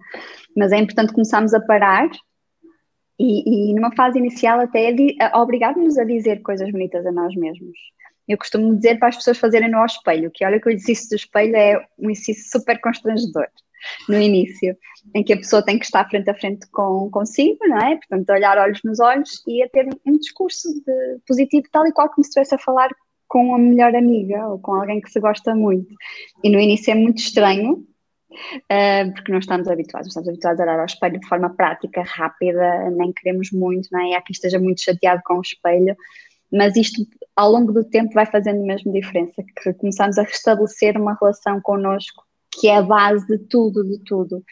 Mas 0.55 0.71
é 0.71 0.77
importante 0.77 1.13
começarmos 1.13 1.53
a 1.53 1.59
parar 1.61 2.09
e, 3.19 3.71
e 3.71 3.73
numa 3.75 3.95
fase 3.95 4.17
inicial 4.17 4.59
até 4.59 4.89
a, 5.21 5.37
a 5.37 5.41
obrigar-nos 5.41 5.97
a 5.99 6.03
dizer 6.03 6.41
coisas 6.41 6.71
bonitas 6.71 7.05
a 7.05 7.11
nós 7.11 7.35
mesmos. 7.35 7.77
Eu 8.27 8.37
costumo 8.37 8.75
dizer 8.75 8.97
para 8.97 9.09
as 9.09 9.17
pessoas 9.17 9.37
fazerem 9.37 9.69
no 9.69 9.85
espelho, 9.85 10.31
que 10.33 10.43
olha 10.43 10.59
que 10.59 10.67
o 10.67 10.71
exercício 10.71 11.09
do 11.11 11.15
espelho 11.15 11.55
é 11.55 11.87
um 11.99 12.09
exercício 12.09 12.59
super 12.59 12.81
constrangedor 12.81 13.47
no 14.07 14.19
início, 14.19 14.75
em 15.15 15.23
que 15.23 15.33
a 15.33 15.37
pessoa 15.37 15.63
tem 15.63 15.77
que 15.77 15.85
estar 15.85 16.07
frente 16.09 16.29
a 16.29 16.33
frente 16.33 16.67
com, 16.71 17.09
consigo, 17.11 17.59
não 17.67 17.77
é? 17.77 17.95
Portanto, 17.95 18.29
olhar 18.29 18.57
olhos 18.57 18.79
nos 18.83 18.99
olhos 18.99 19.41
e 19.47 19.63
a 19.63 19.69
ter 19.69 19.87
um 20.05 20.17
discurso 20.17 20.69
de, 20.85 21.19
positivo, 21.27 21.67
tal 21.71 21.87
e 21.87 21.91
qual 21.91 22.09
como 22.09 22.23
se 22.23 22.29
estivesse 22.29 22.55
a 22.55 22.59
falar 22.59 22.89
com 23.27 23.53
a 23.53 23.59
melhor 23.59 23.95
amiga 23.95 24.47
ou 24.47 24.59
com 24.59 24.73
alguém 24.73 25.01
que 25.01 25.11
se 25.11 25.19
gosta 25.19 25.53
muito. 25.53 25.93
E 26.43 26.49
no 26.49 26.59
início 26.59 26.91
é 26.91 26.95
muito 26.95 27.19
estranho, 27.19 27.85
Uh, 28.29 29.11
porque 29.13 29.31
não 29.31 29.39
estamos 29.39 29.67
habituados, 29.69 30.09
estamos 30.09 30.27
habituados 30.27 30.59
a 30.59 30.63
olhar 30.63 30.79
ao 30.79 30.85
espelho 30.85 31.19
de 31.19 31.27
forma 31.27 31.49
prática, 31.49 32.03
rápida, 32.03 32.89
nem 32.91 33.13
queremos 33.13 33.51
muito, 33.51 33.87
não 33.89 34.01
é? 34.01 34.15
Há 34.15 34.21
quem 34.21 34.33
esteja 34.33 34.59
muito 34.59 34.81
chateado 34.81 35.21
com 35.25 35.35
o 35.35 35.41
espelho, 35.41 35.95
mas 36.51 36.75
isto 36.75 37.01
ao 37.35 37.49
longo 37.49 37.71
do 37.71 37.83
tempo 37.83 38.13
vai 38.13 38.25
fazendo 38.25 38.61
mesmo 38.63 38.91
diferença, 38.91 39.43
que 39.43 39.73
começamos 39.75 40.17
a 40.17 40.23
restabelecer 40.23 40.99
uma 40.99 41.17
relação 41.19 41.61
connosco 41.61 42.26
que 42.59 42.67
é 42.67 42.77
a 42.77 42.81
base 42.81 43.25
de 43.27 43.37
tudo, 43.37 43.83
de 43.83 43.99
tudo. 44.03 44.43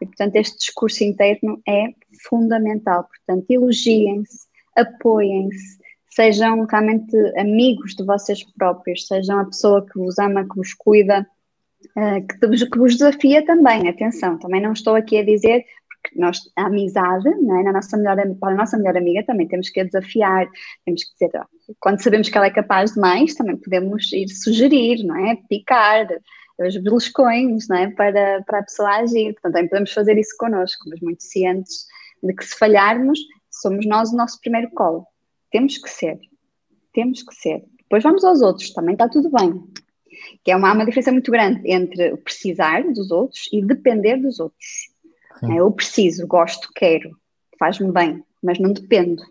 E, 0.00 0.06
portanto, 0.06 0.36
este 0.36 0.58
discurso 0.58 1.02
interno 1.02 1.60
é 1.66 1.88
fundamental. 2.28 3.04
Portanto, 3.04 3.46
elogiem-se, 3.50 4.46
apoiem-se, 4.76 5.78
sejam 6.10 6.64
realmente 6.64 7.16
amigos 7.36 7.94
de 7.94 8.04
vocês 8.04 8.44
próprios, 8.56 9.06
sejam 9.06 9.40
a 9.40 9.44
pessoa 9.44 9.84
que 9.84 9.98
vos 9.98 10.18
ama, 10.18 10.48
que 10.48 10.56
vos 10.56 10.72
cuida, 10.74 11.26
uh, 11.96 12.26
que, 12.26 12.76
vos, 12.76 12.96
desafia 12.96 13.44
também. 13.44 13.88
Atenção, 13.88 14.38
também 14.38 14.60
não 14.60 14.72
estou 14.72 14.94
aqui 14.94 15.18
a 15.18 15.24
dizer 15.24 15.64
nós, 16.16 16.40
a 16.56 16.66
amizade, 16.66 17.28
é? 17.28 17.62
Na 17.62 17.72
nossa 17.72 17.96
melhor, 17.96 18.16
para 18.40 18.52
a 18.52 18.56
nossa 18.56 18.78
melhor 18.78 18.96
amiga 18.96 19.24
também 19.24 19.48
temos 19.48 19.68
que 19.68 19.80
a 19.80 19.84
desafiar, 19.84 20.48
temos 20.84 21.04
que 21.04 21.12
dizer, 21.12 21.42
quando 21.80 22.02
sabemos 22.02 22.28
que 22.28 22.38
ela 22.38 22.46
é 22.46 22.50
capaz 22.50 22.94
de 22.94 23.00
mais, 23.00 23.34
também 23.34 23.56
podemos 23.56 24.10
ir 24.12 24.28
sugerir, 24.28 25.04
não 25.04 25.16
é? 25.16 25.36
Picar 25.48 26.06
os 26.58 26.76
beliscões, 26.76 27.68
não 27.68 27.76
é? 27.76 27.90
Para, 27.90 28.42
para 28.42 28.58
a 28.60 28.62
pessoa 28.62 28.96
agir. 28.96 29.32
Portanto, 29.34 29.52
também 29.52 29.68
podemos 29.68 29.92
fazer 29.92 30.18
isso 30.18 30.36
connosco, 30.36 30.88
mas 30.88 31.00
muito 31.00 31.22
cientes 31.22 31.86
de 32.22 32.34
que 32.34 32.44
se 32.44 32.56
falharmos, 32.56 33.18
somos 33.50 33.86
nós 33.86 34.12
o 34.12 34.16
nosso 34.16 34.40
primeiro 34.40 34.70
colo. 34.70 35.06
Temos 35.50 35.78
que 35.78 35.88
ser. 35.88 36.18
Temos 36.92 37.22
que 37.22 37.34
ser. 37.34 37.64
Depois 37.82 38.02
vamos 38.02 38.24
aos 38.24 38.42
outros, 38.42 38.70
também 38.70 38.94
está 38.94 39.08
tudo 39.08 39.30
bem. 39.30 39.64
Que 40.44 40.50
é 40.50 40.56
uma, 40.56 40.72
uma 40.72 40.84
diferença 40.84 41.12
muito 41.12 41.30
grande 41.30 41.60
entre 41.70 42.16
precisar 42.18 42.82
dos 42.82 43.10
outros 43.10 43.48
e 43.52 43.64
depender 43.64 44.16
dos 44.16 44.40
outros. 44.40 44.88
É, 45.44 45.60
eu 45.60 45.70
preciso, 45.70 46.26
gosto, 46.26 46.68
quero, 46.74 47.16
faz-me 47.58 47.92
bem, 47.92 48.22
mas 48.42 48.58
não 48.58 48.72
dependo. 48.72 49.22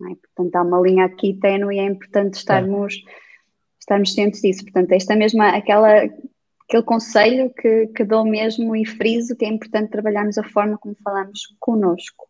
Não 0.00 0.10
é? 0.10 0.14
Portanto, 0.14 0.56
há 0.56 0.62
uma 0.62 0.80
linha 0.80 1.04
aqui 1.04 1.34
ténue 1.34 1.76
e 1.76 1.78
é 1.78 1.84
importante 1.84 2.34
estarmos, 2.34 2.94
é. 2.94 3.12
estarmos 3.78 4.14
cientes 4.14 4.40
disso. 4.40 4.64
Portanto, 4.64 4.92
esta 4.92 5.14
mesma, 5.14 5.50
aquela, 5.50 6.08
aquele 6.68 6.82
conselho 6.82 7.50
que, 7.50 7.86
que 7.88 8.04
dou 8.04 8.24
mesmo 8.24 8.74
e 8.74 8.84
friso 8.84 9.36
que 9.36 9.44
é 9.44 9.48
importante 9.48 9.90
trabalharmos 9.90 10.36
a 10.36 10.42
forma 10.42 10.76
como 10.76 10.96
falamos 11.02 11.40
connosco. 11.60 12.28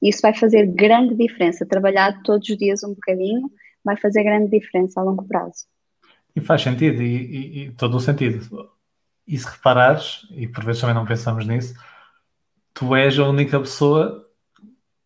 Isso 0.00 0.20
vai 0.20 0.34
fazer 0.34 0.66
grande 0.66 1.14
diferença. 1.14 1.64
Trabalhar 1.64 2.22
todos 2.22 2.48
os 2.48 2.56
dias 2.58 2.82
um 2.84 2.94
bocadinho 2.94 3.50
vai 3.84 3.96
fazer 3.96 4.22
grande 4.24 4.50
diferença 4.50 5.00
a 5.00 5.04
longo 5.04 5.26
prazo. 5.26 5.66
E 6.34 6.40
faz 6.40 6.62
sentido, 6.62 7.02
e, 7.02 7.16
e, 7.16 7.64
e 7.64 7.70
todo 7.72 7.96
o 7.96 8.00
sentido. 8.00 8.70
E 9.26 9.38
se 9.38 9.48
reparares, 9.48 10.26
e 10.32 10.46
por 10.46 10.64
vezes 10.64 10.80
também 10.80 10.94
não 10.94 11.06
pensamos 11.06 11.46
nisso, 11.46 11.74
tu 12.74 12.94
és 12.94 13.18
a 13.18 13.28
única 13.28 13.58
pessoa 13.60 14.28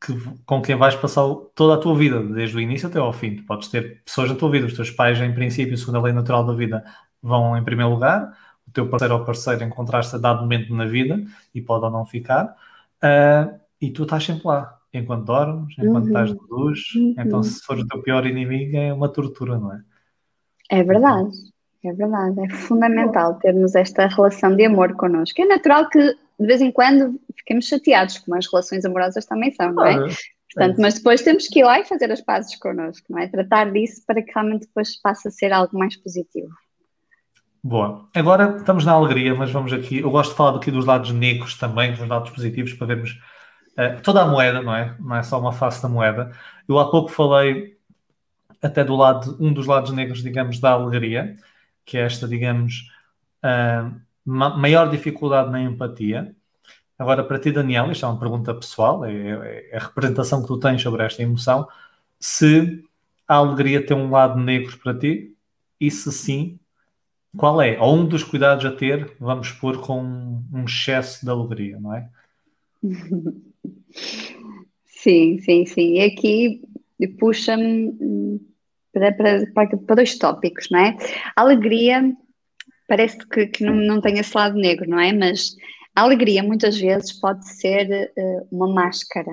que, 0.05 0.13
com 0.45 0.63
quem 0.63 0.77
vais 0.77 0.95
passar 0.95 1.23
toda 1.55 1.75
a 1.75 1.79
tua 1.79 1.97
vida, 1.97 2.23
desde 2.23 2.57
o 2.57 2.61
início 2.61 2.89
até 2.89 2.99
ao 2.99 3.13
fim. 3.13 3.37
Tu 3.37 3.45
podes 3.45 3.69
ter 3.69 4.03
pessoas 4.03 4.31
na 4.31 4.37
tua 4.37 4.51
vida, 4.51 4.67
os 4.67 4.75
teus 4.75 4.91
pais, 4.91 5.21
em 5.21 5.35
princípio, 5.35 5.77
segundo 5.77 5.99
a 5.99 6.03
lei 6.03 6.13
natural 6.13 6.45
da 6.45 6.55
vida, 6.55 6.83
vão 7.23 7.57
em 7.57 7.65
primeiro 7.65 7.93
lugar, 7.93 8.33
teu 8.77 8.89
parceiro 8.89 9.15
ou 9.15 9.25
parceira 9.25 9.65
encontraste 9.65 10.15
a 10.15 10.19
dado 10.19 10.43
momento 10.43 10.75
na 10.75 10.85
vida 10.85 11.23
e 11.55 11.63
pode 11.63 11.85
ou 11.85 11.91
não 11.91 12.05
ficar, 12.05 12.55
uh, 13.03 13.59
e 13.81 13.91
tu 13.91 14.03
estás 14.03 14.25
sempre 14.25 14.47
lá, 14.47 14.79
enquanto 14.93 15.25
dormes, 15.25 15.75
enquanto 15.79 16.05
uhum. 16.05 16.09
estás 16.09 16.31
de 16.31 16.39
luz. 16.49 16.81
Uhum. 16.95 17.15
Então, 17.19 17.43
se 17.43 17.61
for 17.65 17.79
o 17.79 17.87
teu 17.87 18.03
pior 18.03 18.27
inimigo, 18.27 18.77
é 18.77 18.93
uma 18.93 19.09
tortura, 19.09 19.59
não 19.59 19.73
é? 19.73 19.81
É 20.71 20.83
verdade. 20.83 21.31
É 21.85 21.93
verdade, 21.93 22.41
é 22.41 22.49
fundamental 22.49 23.35
termos 23.35 23.77
esta 23.77 24.09
relação 24.09 24.57
de 24.57 24.65
amor 24.65 24.95
connosco. 24.97 25.41
É 25.41 25.45
natural 25.45 25.89
que 25.89 26.01
de 26.01 26.47
vez 26.47 26.61
em 26.61 26.73
quando 26.73 27.21
ficamos 27.37 27.69
chateados, 27.69 28.19
como 28.19 28.37
as 28.37 28.47
relações 28.51 28.85
amorosas 28.85 29.25
também 29.25 29.53
são, 29.53 29.73
não 29.73 29.87
é? 29.87 29.97
Portanto, 30.53 30.79
é. 30.79 30.83
mas 30.83 30.95
depois 30.95 31.23
temos 31.23 31.47
que 31.47 31.61
ir 31.61 31.65
lá 31.65 31.79
e 31.79 31.85
fazer 31.85 32.11
as 32.11 32.21
pazes 32.21 32.57
connosco, 32.57 33.07
não 33.09 33.21
é? 33.21 33.29
Tratar 33.29 33.71
disso 33.71 34.03
para 34.05 34.21
que 34.21 34.33
realmente 34.33 34.67
depois 34.67 35.01
passe 35.01 35.29
a 35.29 35.31
ser 35.31 35.53
algo 35.53 35.79
mais 35.79 35.97
positivo. 35.97 36.49
Boa. 37.69 38.07
Agora 38.15 38.59
estamos 38.59 38.85
na 38.85 38.93
alegria, 38.93 39.35
mas 39.35 39.51
vamos 39.51 39.73
aqui. 39.73 39.99
Eu 39.99 40.09
gosto 40.09 40.31
de 40.31 40.37
falar 40.37 40.57
aqui 40.57 40.71
dos 40.71 40.85
lados 40.85 41.11
negros 41.11 41.57
também, 41.59 41.93
dos 41.93 42.07
lados 42.07 42.31
positivos, 42.31 42.73
para 42.75 42.87
vermos 42.87 43.21
uh, 43.73 44.01
toda 44.05 44.23
a 44.23 44.27
moeda, 44.27 44.63
não 44.63 44.73
é? 44.73 44.97
Não 45.01 45.17
é 45.17 45.23
só 45.25 45.41
uma 45.41 45.51
face 45.53 45.83
da 45.83 45.89
moeda. 45.89 46.31
Eu 46.69 46.79
há 46.79 46.89
pouco 46.89 47.09
falei 47.09 47.77
até 48.63 48.85
do 48.85 48.95
lado, 48.95 49.37
um 49.41 49.53
dos 49.53 49.67
lados 49.67 49.91
negros, 49.91 50.23
digamos, 50.23 50.61
da 50.61 50.71
alegria, 50.71 51.35
que 51.85 51.99
é 51.99 52.03
esta, 52.03 52.29
digamos, 52.29 52.89
uh, 53.45 54.01
maior 54.25 54.89
dificuldade 54.89 55.51
na 55.51 55.61
empatia. 55.61 56.37
Agora, 56.97 57.25
para 57.25 57.41
ti, 57.41 57.51
Daniel, 57.51 57.91
isto 57.91 58.07
é 58.07 58.09
uma 58.09 58.21
pergunta 58.21 58.55
pessoal, 58.55 59.05
é, 59.05 59.13
é, 59.13 59.71
é 59.73 59.77
a 59.77 59.81
representação 59.81 60.41
que 60.41 60.47
tu 60.47 60.59
tens 60.61 60.81
sobre 60.81 61.03
esta 61.03 61.21
emoção. 61.21 61.67
Se 62.21 62.85
a 63.27 63.35
alegria 63.37 63.85
tem 63.85 63.97
um 63.97 64.09
lado 64.09 64.39
negro 64.39 64.79
para 64.79 64.97
ti, 64.97 65.37
e 65.81 65.91
se 65.91 66.13
sim, 66.13 66.61
qual 67.37 67.61
é? 67.61 67.79
Ou 67.81 67.97
um 67.97 68.07
dos 68.07 68.25
cuidados 68.25 68.65
a 68.65 68.73
ter, 68.73 69.15
vamos 69.19 69.53
pôr 69.53 69.81
com 69.81 70.01
um 70.53 70.65
excesso 70.65 71.25
de 71.25 71.31
alegria, 71.31 71.79
não 71.81 71.95
é? 71.95 72.09
Sim, 75.07 75.39
sim, 75.39 75.65
sim. 75.67 75.93
E 75.95 76.01
aqui 76.01 76.63
puxa-me 77.21 78.41
para, 78.93 79.13
para, 79.13 79.77
para, 79.77 79.95
dois 79.95 80.19
tópicos, 80.19 80.69
não 80.69 80.81
é? 80.81 80.97
A 81.37 81.43
alegria 81.43 82.13
parece 82.89 83.19
que, 83.29 83.47
que 83.47 83.63
não, 83.63 83.75
não 83.75 84.01
tem 84.01 84.19
esse 84.19 84.37
lado 84.37 84.57
negro, 84.57 84.89
não 84.89 84.99
é? 84.99 85.13
Mas 85.13 85.55
a 85.95 86.03
alegria 86.03 86.43
muitas 86.43 86.79
vezes 86.79 87.13
pode 87.13 87.49
ser 87.49 88.11
uh, 88.17 88.49
uma 88.51 88.67
máscara. 88.67 89.31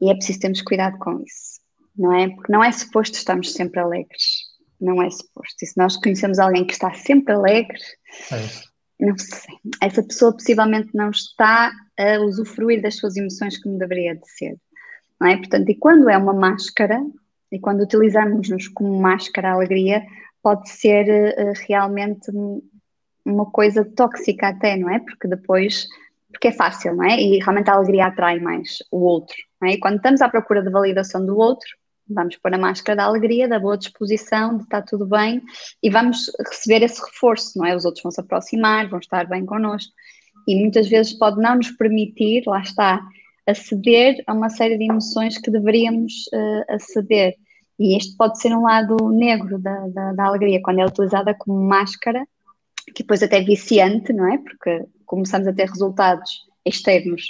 E 0.00 0.10
é 0.10 0.14
preciso 0.14 0.40
termos 0.40 0.62
cuidado 0.62 0.96
com 0.98 1.20
isso, 1.20 1.60
não 1.94 2.12
é? 2.12 2.28
Porque 2.28 2.52
não 2.52 2.64
é 2.64 2.72
suposto 2.72 3.16
estarmos 3.16 3.52
sempre 3.52 3.80
alegres. 3.80 4.53
Não 4.84 5.02
é 5.02 5.08
suposto. 5.08 5.56
E 5.62 5.66
se 5.66 5.78
nós 5.78 5.96
conhecemos 5.96 6.38
alguém 6.38 6.66
que 6.66 6.74
está 6.74 6.92
sempre 6.92 7.32
alegre, 7.32 7.78
é 8.30 8.74
não 8.98 9.16
sei. 9.18 9.54
Essa 9.80 10.02
pessoa 10.02 10.32
possivelmente 10.32 10.90
não 10.94 11.10
está 11.10 11.72
a 11.98 12.20
usufruir 12.20 12.80
das 12.80 12.96
suas 12.96 13.16
emoções 13.16 13.60
como 13.62 13.78
deveria 13.78 14.14
de 14.14 14.28
ser. 14.28 14.56
Não 15.20 15.28
é? 15.28 15.36
Portanto, 15.36 15.68
e 15.68 15.74
quando 15.74 16.08
é 16.08 16.16
uma 16.16 16.32
máscara, 16.32 17.00
e 17.50 17.58
quando 17.58 17.82
utilizamos-nos 17.82 18.68
como 18.68 19.00
máscara 19.00 19.50
a 19.50 19.52
alegria, 19.52 20.04
pode 20.42 20.68
ser 20.68 21.34
uh, 21.38 21.52
realmente 21.66 22.30
uma 23.24 23.46
coisa 23.46 23.84
tóxica 23.84 24.48
até, 24.48 24.76
não 24.76 24.90
é? 24.90 24.98
Porque 25.00 25.26
depois, 25.26 25.86
porque 26.30 26.48
é 26.48 26.52
fácil, 26.52 26.94
não 26.94 27.04
é? 27.04 27.20
E 27.20 27.38
realmente 27.38 27.70
a 27.70 27.74
alegria 27.74 28.06
atrai 28.06 28.38
mais 28.38 28.78
o 28.90 28.98
outro, 28.98 29.36
não 29.60 29.68
é? 29.68 29.74
E 29.74 29.78
quando 29.78 29.96
estamos 29.96 30.20
à 30.20 30.28
procura 30.28 30.62
de 30.62 30.70
validação 30.70 31.24
do 31.24 31.36
outro, 31.36 31.68
vamos 32.08 32.36
pôr 32.36 32.54
a 32.54 32.58
máscara 32.58 32.96
da 32.96 33.04
alegria, 33.04 33.48
da 33.48 33.58
boa 33.58 33.78
disposição, 33.78 34.56
de 34.56 34.64
estar 34.64 34.82
tudo 34.82 35.06
bem 35.06 35.42
e 35.82 35.90
vamos 35.90 36.30
receber 36.48 36.84
esse 36.84 37.00
reforço, 37.00 37.58
não 37.58 37.66
é? 37.66 37.74
Os 37.74 37.84
outros 37.84 38.02
vão 38.02 38.12
se 38.12 38.20
aproximar, 38.20 38.88
vão 38.88 38.98
estar 38.98 39.26
bem 39.26 39.44
connosco 39.44 39.92
e 40.46 40.56
muitas 40.60 40.88
vezes 40.88 41.12
pode 41.14 41.40
não 41.40 41.56
nos 41.56 41.70
permitir, 41.70 42.42
lá 42.46 42.60
está, 42.60 43.00
aceder 43.46 44.22
a 44.26 44.32
uma 44.32 44.50
série 44.50 44.76
de 44.78 44.84
emoções 44.84 45.38
que 45.38 45.50
deveríamos 45.50 46.26
uh, 46.32 46.74
aceder. 46.74 47.34
E 47.78 47.96
este 47.96 48.16
pode 48.16 48.40
ser 48.40 48.54
um 48.54 48.62
lado 48.62 48.96
negro 49.10 49.58
da, 49.58 49.88
da, 49.88 50.12
da, 50.12 50.24
alegria, 50.24 50.60
quando 50.62 50.80
é 50.80 50.86
utilizada 50.86 51.34
como 51.34 51.60
máscara, 51.60 52.24
que 52.94 53.02
depois 53.02 53.22
até 53.22 53.38
é 53.38 53.44
viciante, 53.44 54.12
não 54.12 54.32
é? 54.32 54.38
Porque 54.38 54.84
começamos 55.06 55.48
a 55.48 55.52
ter 55.52 55.68
resultados 55.68 56.44
externos 56.64 57.22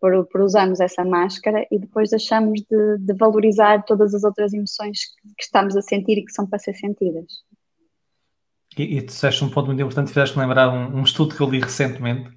por, 0.00 0.26
por, 0.26 0.40
usarmos 0.40 0.80
essa 0.80 1.04
máscara 1.04 1.66
e 1.70 1.78
depois 1.78 2.10
deixamos 2.10 2.60
de, 2.60 2.98
de, 2.98 3.14
valorizar 3.14 3.84
todas 3.84 4.14
as 4.14 4.24
outras 4.24 4.52
emoções 4.52 5.00
que 5.36 5.44
estamos 5.44 5.76
a 5.76 5.82
sentir 5.82 6.18
e 6.18 6.24
que 6.24 6.32
são 6.32 6.46
para 6.46 6.58
ser 6.58 6.74
sentidas. 6.74 7.26
E, 8.76 8.96
e 8.96 9.02
tu 9.02 9.06
disseste 9.06 9.44
um 9.44 9.50
ponto 9.50 9.66
muito 9.66 9.80
importante, 9.80 10.08
fizeste-me 10.08 10.42
lembrar 10.42 10.70
um, 10.70 10.98
um, 10.98 11.02
estudo 11.02 11.34
que 11.34 11.40
eu 11.40 11.50
li 11.50 11.60
recentemente 11.60 12.30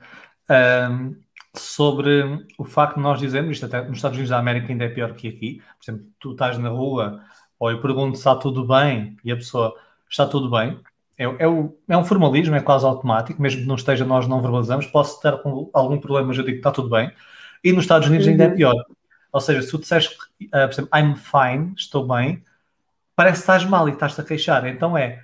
um, 0.50 1.16
sobre 1.56 2.46
o 2.58 2.66
facto 2.66 2.96
de 2.96 3.02
nós 3.02 3.20
dizermos, 3.20 3.52
isto 3.52 3.66
até 3.66 3.82
nos 3.82 3.98
Estados 3.98 4.18
Unidos 4.18 4.30
da 4.30 4.40
América 4.40 4.72
ainda 4.72 4.86
é 4.86 4.90
pior 4.90 5.14
que 5.14 5.28
aqui, 5.28 5.62
por 5.78 5.92
exemplo, 5.92 6.08
tu 6.20 6.32
estás 6.32 6.58
na 6.58 6.70
rua 6.70 7.24
ou 7.60 7.72
eu 7.72 7.82
pergunto 7.82 8.16
se 8.16 8.22
está 8.22 8.36
tudo 8.36 8.68
bem 8.68 9.16
e 9.24 9.32
a 9.32 9.36
pessoa 9.36 9.74
está 10.10 10.26
tudo 10.28 10.50
bem, 10.50 10.80
é, 11.22 11.36
é, 11.44 11.48
o, 11.48 11.78
é 11.88 11.96
um 11.96 12.04
formalismo, 12.04 12.56
é 12.56 12.62
quase 12.62 12.84
automático, 12.84 13.40
mesmo 13.40 13.62
que 13.62 13.68
não 13.68 13.76
esteja, 13.76 14.04
nós 14.04 14.28
não 14.28 14.42
verbalizamos, 14.42 14.88
posso 14.88 15.22
ter 15.22 15.40
algum 15.72 16.00
problema, 16.00 16.30
mas 16.30 16.38
eu 16.38 16.44
digo 16.44 16.56
que 16.56 16.60
está 16.60 16.72
tudo 16.72 16.90
bem, 16.90 17.12
e 17.64 17.72
nos 17.72 17.84
Estados 17.84 18.08
Unidos 18.08 18.26
uhum. 18.26 18.32
ainda 18.32 18.46
é 18.46 18.48
uhum. 18.48 18.56
pior. 18.56 18.86
Ou 19.32 19.40
seja, 19.40 19.62
se 19.62 19.70
tu 19.70 19.78
disseres, 19.78 20.08
uh, 20.08 20.18
por 20.50 20.72
exemplo, 20.72 20.90
I'm 20.98 21.16
fine, 21.16 21.74
estou 21.78 22.08
bem, 22.08 22.44
parece 23.16 23.36
que 23.36 23.42
estás 23.42 23.66
mal 23.66 23.88
e 23.88 23.92
estás-te 23.92 24.20
a 24.20 24.24
queixar. 24.24 24.66
Então 24.66 24.98
é, 24.98 25.22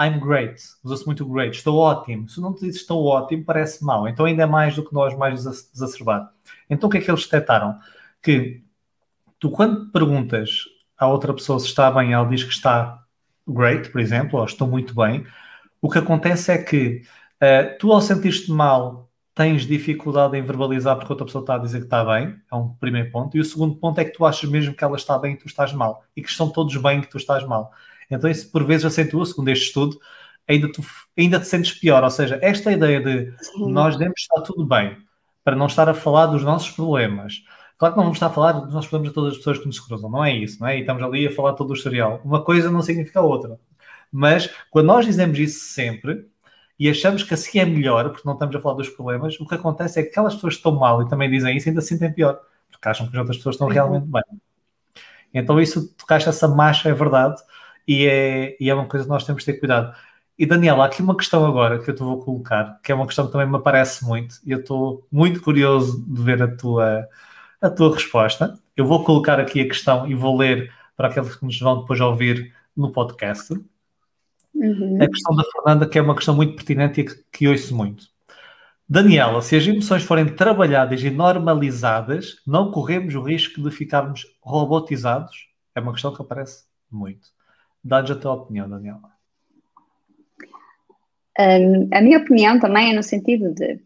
I'm 0.00 0.18
great, 0.18 0.60
usa-se 0.82 1.04
muito 1.04 1.24
great, 1.26 1.54
estou 1.54 1.76
ótimo. 1.76 2.28
Se 2.28 2.40
não 2.40 2.54
te 2.54 2.62
dizes 2.62 2.80
estou 2.80 3.04
ótimo, 3.04 3.44
parece 3.44 3.84
mal. 3.84 4.08
Então 4.08 4.24
ainda 4.24 4.44
é 4.44 4.46
mais 4.46 4.74
do 4.74 4.84
que 4.84 4.94
nós, 4.94 5.16
mais 5.16 5.44
desacerbado. 5.44 6.30
Então 6.68 6.88
o 6.88 6.90
que 6.90 6.98
é 6.98 7.00
que 7.02 7.10
eles 7.10 7.24
detectaram? 7.24 7.78
Que 8.22 8.64
tu, 9.38 9.50
quando 9.50 9.92
perguntas 9.92 10.62
à 10.98 11.06
outra 11.06 11.34
pessoa 11.34 11.60
se 11.60 11.66
está 11.66 11.90
bem, 11.90 12.14
ela 12.14 12.26
diz 12.26 12.42
que 12.42 12.52
está 12.52 13.05
great, 13.46 13.90
por 13.90 14.00
exemplo, 14.00 14.38
ou 14.38 14.44
estou 14.44 14.66
muito 14.66 14.94
bem, 14.94 15.24
o 15.80 15.90
que 15.90 15.98
acontece 15.98 16.52
é 16.52 16.58
que 16.58 17.02
uh, 17.42 17.78
tu, 17.78 17.92
ao 17.92 18.00
sentir-te 18.00 18.50
mal, 18.50 19.06
tens 19.34 19.66
dificuldade 19.66 20.36
em 20.36 20.42
verbalizar 20.42 20.96
porque 20.96 21.12
outra 21.12 21.26
pessoa 21.26 21.42
está 21.42 21.56
a 21.56 21.58
dizer 21.58 21.80
que 21.80 21.84
está 21.84 22.02
bem, 22.04 22.34
é 22.50 22.56
um 22.56 22.70
primeiro 22.70 23.10
ponto. 23.10 23.36
E 23.36 23.40
o 23.40 23.44
segundo 23.44 23.76
ponto 23.76 24.00
é 24.00 24.04
que 24.04 24.12
tu 24.12 24.24
achas 24.24 24.48
mesmo 24.48 24.74
que 24.74 24.82
ela 24.82 24.96
está 24.96 25.18
bem 25.18 25.34
e 25.34 25.36
tu 25.36 25.46
estás 25.46 25.74
mal. 25.74 26.04
E 26.16 26.22
que 26.22 26.28
estão 26.30 26.48
todos 26.48 26.74
bem 26.78 26.98
e 26.98 27.02
que 27.02 27.10
tu 27.10 27.18
estás 27.18 27.44
mal. 27.44 27.70
Então 28.10 28.30
isso 28.30 28.50
por 28.50 28.64
vezes 28.64 28.86
acentua, 28.86 29.26
segundo 29.26 29.48
este 29.50 29.66
estudo, 29.66 29.98
ainda, 30.48 30.72
tu, 30.72 30.82
ainda 31.16 31.38
te 31.38 31.46
sentes 31.46 31.72
pior. 31.72 32.02
Ou 32.02 32.10
seja, 32.10 32.38
esta 32.40 32.72
ideia 32.72 32.98
de 33.00 33.32
Sim. 33.44 33.70
nós 33.70 33.96
devemos 33.96 34.20
estar 34.20 34.40
tudo 34.40 34.64
bem, 34.64 34.96
para 35.44 35.54
não 35.54 35.66
estar 35.66 35.88
a 35.88 35.94
falar 35.94 36.26
dos 36.26 36.42
nossos 36.42 36.70
problemas, 36.70 37.44
Claro 37.78 37.94
que 37.94 37.98
não 37.98 38.04
vamos 38.04 38.16
estar 38.16 38.26
a 38.26 38.30
falar 38.30 38.52
dos 38.52 38.72
nossos 38.72 38.88
problemas 38.88 39.12
a 39.12 39.14
todas 39.14 39.32
as 39.32 39.38
pessoas 39.38 39.58
que 39.58 39.66
nos 39.66 39.78
cruzam, 39.78 40.10
não 40.10 40.24
é 40.24 40.32
isso, 40.32 40.60
não 40.60 40.68
é? 40.68 40.78
E 40.78 40.80
estamos 40.80 41.02
ali 41.02 41.26
a 41.26 41.30
falar 41.30 41.52
todo 41.52 41.70
o 41.70 41.74
historial. 41.74 42.20
Uma 42.24 42.42
coisa 42.42 42.70
não 42.70 42.80
significa 42.80 43.20
a 43.20 43.22
outra. 43.22 43.58
Mas 44.10 44.50
quando 44.70 44.86
nós 44.86 45.04
dizemos 45.04 45.38
isso 45.38 45.60
sempre 45.60 46.26
e 46.78 46.88
achamos 46.88 47.22
que 47.22 47.34
assim 47.34 47.58
é 47.58 47.64
melhor, 47.64 48.10
porque 48.10 48.22
não 48.24 48.34
estamos 48.34 48.56
a 48.56 48.60
falar 48.60 48.76
dos 48.76 48.88
problemas, 48.88 49.38
o 49.40 49.46
que 49.46 49.54
acontece 49.54 50.00
é 50.00 50.02
que 50.02 50.10
aquelas 50.10 50.34
pessoas 50.34 50.54
que 50.54 50.58
estão 50.58 50.72
mal 50.72 51.02
e 51.02 51.08
também 51.08 51.30
dizem 51.30 51.56
isso 51.56 51.68
ainda 51.68 51.80
se 51.80 51.88
sentem 51.88 52.12
pior, 52.12 52.38
porque 52.70 52.88
acham 52.88 53.06
que 53.06 53.12
as 53.12 53.18
outras 53.18 53.36
pessoas 53.36 53.56
estão 53.56 53.68
realmente 53.68 54.06
bem. 54.06 54.22
Então 55.34 55.60
isso, 55.60 55.94
tocaste 55.96 56.28
essa 56.28 56.48
marcha, 56.48 56.88
é 56.88 56.94
verdade, 56.94 57.36
e 57.86 58.06
é, 58.06 58.56
e 58.58 58.70
é 58.70 58.74
uma 58.74 58.86
coisa 58.86 59.04
que 59.04 59.10
nós 59.10 59.24
temos 59.24 59.42
de 59.44 59.52
ter 59.52 59.58
cuidado. 59.58 59.94
E 60.38 60.44
Daniela, 60.44 60.84
há 60.84 60.86
aqui 60.86 61.02
uma 61.02 61.16
questão 61.16 61.46
agora 61.46 61.78
que 61.78 61.90
eu 61.90 61.94
te 61.94 62.02
vou 62.02 62.20
colocar, 62.20 62.78
que 62.82 62.92
é 62.92 62.94
uma 62.94 63.06
questão 63.06 63.26
que 63.26 63.32
também 63.32 63.48
me 63.48 63.56
aparece 63.56 64.04
muito, 64.04 64.36
e 64.44 64.52
eu 64.52 64.60
estou 64.60 65.06
muito 65.10 65.40
curioso 65.42 66.04
de 66.06 66.22
ver 66.22 66.42
a 66.42 66.48
tua, 66.56 67.06
a 67.60 67.70
tua 67.70 67.94
resposta. 67.94 68.58
Eu 68.76 68.86
vou 68.86 69.04
colocar 69.04 69.40
aqui 69.40 69.60
a 69.60 69.66
questão 69.66 70.06
e 70.06 70.14
vou 70.14 70.36
ler 70.36 70.72
para 70.96 71.08
aqueles 71.08 71.36
que 71.36 71.44
nos 71.44 71.58
vão 71.58 71.80
depois 71.80 72.00
ouvir 72.00 72.54
no 72.76 72.92
podcast. 72.92 73.52
Uhum. 74.54 74.98
A 75.02 75.06
questão 75.06 75.34
da 75.36 75.44
Fernanda, 75.44 75.88
que 75.88 75.98
é 75.98 76.02
uma 76.02 76.14
questão 76.14 76.34
muito 76.34 76.54
pertinente 76.54 77.00
e 77.00 77.04
que, 77.04 77.24
que 77.32 77.48
ouço 77.48 77.74
muito. 77.74 78.06
Daniela, 78.88 79.42
se 79.42 79.56
as 79.56 79.66
emoções 79.66 80.04
forem 80.04 80.26
trabalhadas 80.26 81.02
e 81.02 81.10
normalizadas, 81.10 82.40
não 82.46 82.70
corremos 82.70 83.14
o 83.14 83.22
risco 83.22 83.60
de 83.60 83.70
ficarmos 83.70 84.24
robotizados? 84.40 85.48
É 85.74 85.80
uma 85.80 85.92
questão 85.92 86.14
que 86.14 86.22
aparece 86.22 86.64
muito. 86.90 87.28
Dá-nos 87.82 88.10
a 88.12 88.16
tua 88.16 88.32
opinião, 88.34 88.68
Daniela. 88.68 89.16
Um, 91.38 91.88
a 91.92 92.00
minha 92.00 92.18
opinião 92.18 92.58
também 92.58 92.92
é 92.92 92.96
no 92.96 93.02
sentido 93.02 93.52
de 93.52 93.80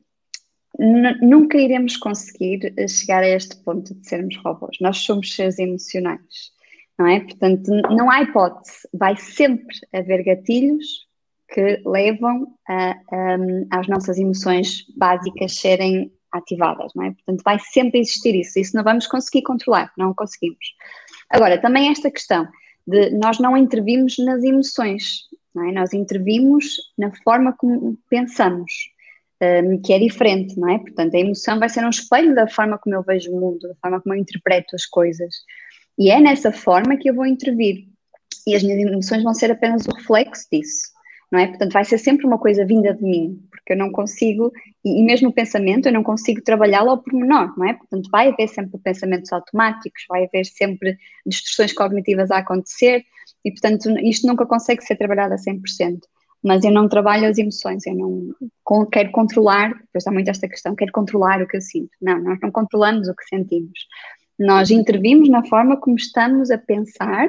nunca 1.20 1.58
iremos 1.58 1.96
conseguir 1.96 2.72
eh, 2.76 2.88
chegar 2.88 3.22
a 3.22 3.28
este 3.28 3.56
ponto 3.56 3.94
de 3.94 4.08
sermos 4.08 4.36
robôs. 4.38 4.76
Nós 4.80 4.98
somos 4.98 5.34
seres 5.34 5.58
emocionais, 5.58 6.52
não 6.98 7.06
é? 7.06 7.20
Portanto, 7.20 7.70
não 7.90 8.10
há 8.10 8.22
hipótese. 8.22 8.88
Vai 8.92 9.16
sempre 9.16 9.76
haver 9.92 10.24
gatilhos 10.24 11.06
que 11.52 11.82
levam 11.84 12.54
a, 12.68 12.90
a, 12.92 13.78
às 13.78 13.88
nossas 13.88 14.18
emoções 14.18 14.86
básicas 14.96 15.56
serem 15.56 16.10
ativadas, 16.32 16.92
não 16.94 17.04
é? 17.04 17.10
Portanto, 17.10 17.42
vai 17.44 17.58
sempre 17.58 18.00
existir 18.00 18.34
isso. 18.34 18.58
Isso 18.58 18.76
não 18.76 18.84
vamos 18.84 19.06
conseguir 19.06 19.42
controlar, 19.42 19.92
não 19.98 20.14
conseguimos. 20.14 20.74
Agora, 21.28 21.60
também 21.60 21.90
esta 21.90 22.10
questão 22.10 22.48
de 22.86 23.10
nós 23.10 23.38
não 23.38 23.56
intervimos 23.56 24.16
nas 24.18 24.42
emoções, 24.42 25.28
não 25.54 25.68
é? 25.68 25.72
Nós 25.72 25.92
intervimos 25.92 26.76
na 26.96 27.12
forma 27.22 27.52
como 27.52 27.98
pensamos, 28.08 28.72
um, 29.42 29.80
que 29.80 29.92
é 29.92 29.98
diferente, 29.98 30.58
não 30.58 30.68
é? 30.70 30.78
Portanto, 30.78 31.14
a 31.14 31.18
emoção 31.18 31.58
vai 31.58 31.68
ser 31.68 31.84
um 31.84 31.90
espelho 31.90 32.34
da 32.34 32.48
forma 32.48 32.78
como 32.78 32.94
eu 32.94 33.02
vejo 33.02 33.32
o 33.32 33.40
mundo, 33.40 33.68
da 33.68 33.74
forma 33.76 34.00
como 34.00 34.14
eu 34.14 34.18
interpreto 34.18 34.76
as 34.76 34.86
coisas. 34.86 35.34
E 35.98 36.10
é 36.10 36.20
nessa 36.20 36.52
forma 36.52 36.96
que 36.96 37.08
eu 37.10 37.14
vou 37.14 37.26
intervir. 37.26 37.86
E 38.46 38.54
as 38.54 38.62
minhas 38.62 38.80
emoções 38.80 39.22
vão 39.22 39.34
ser 39.34 39.50
apenas 39.50 39.86
o 39.86 39.94
reflexo 39.94 40.46
disso 40.50 40.90
não 41.30 41.38
é? 41.38 41.46
Portanto, 41.46 41.72
vai 41.72 41.84
ser 41.84 41.98
sempre 41.98 42.26
uma 42.26 42.38
coisa 42.38 42.64
vinda 42.64 42.92
de 42.92 43.02
mim, 43.02 43.40
porque 43.50 43.72
eu 43.72 43.76
não 43.76 43.92
consigo, 43.92 44.52
e, 44.84 45.02
mesmo 45.02 45.28
o 45.28 45.32
pensamento, 45.32 45.86
eu 45.86 45.92
não 45.92 46.02
consigo 46.02 46.42
trabalhá-lo 46.42 46.90
ao 46.90 46.98
pormenor, 46.98 47.56
não 47.56 47.68
é? 47.68 47.74
Portanto, 47.74 48.08
vai 48.10 48.28
haver 48.28 48.48
sempre 48.48 48.78
pensamentos 48.80 49.32
automáticos, 49.32 50.04
vai 50.08 50.24
haver 50.24 50.44
sempre 50.44 50.98
distorções 51.24 51.72
cognitivas 51.72 52.30
a 52.30 52.38
acontecer, 52.38 53.04
e 53.44 53.50
portanto, 53.52 53.88
isto 54.00 54.26
nunca 54.26 54.44
consegue 54.44 54.82
ser 54.82 54.96
trabalhado 54.96 55.34
a 55.34 55.36
100%. 55.36 56.00
Mas 56.42 56.64
eu 56.64 56.70
não 56.70 56.88
trabalho 56.88 57.28
as 57.28 57.36
emoções, 57.36 57.86
eu 57.86 57.94
não 57.94 58.86
quero 58.86 59.10
controlar, 59.10 59.72
pois 59.92 60.06
há 60.06 60.10
muito 60.10 60.30
esta 60.30 60.48
questão, 60.48 60.74
quero 60.74 60.92
controlar 60.92 61.42
o 61.42 61.46
que 61.46 61.56
eu 61.56 61.60
sinto. 61.60 61.90
Não, 62.00 62.18
nós 62.22 62.38
não 62.40 62.50
controlamos 62.50 63.08
o 63.08 63.14
que 63.14 63.24
sentimos. 63.24 63.78
Nós 64.38 64.70
intervimos 64.70 65.28
na 65.28 65.44
forma 65.44 65.76
como 65.76 65.96
estamos 65.96 66.50
a 66.50 66.56
pensar, 66.56 67.28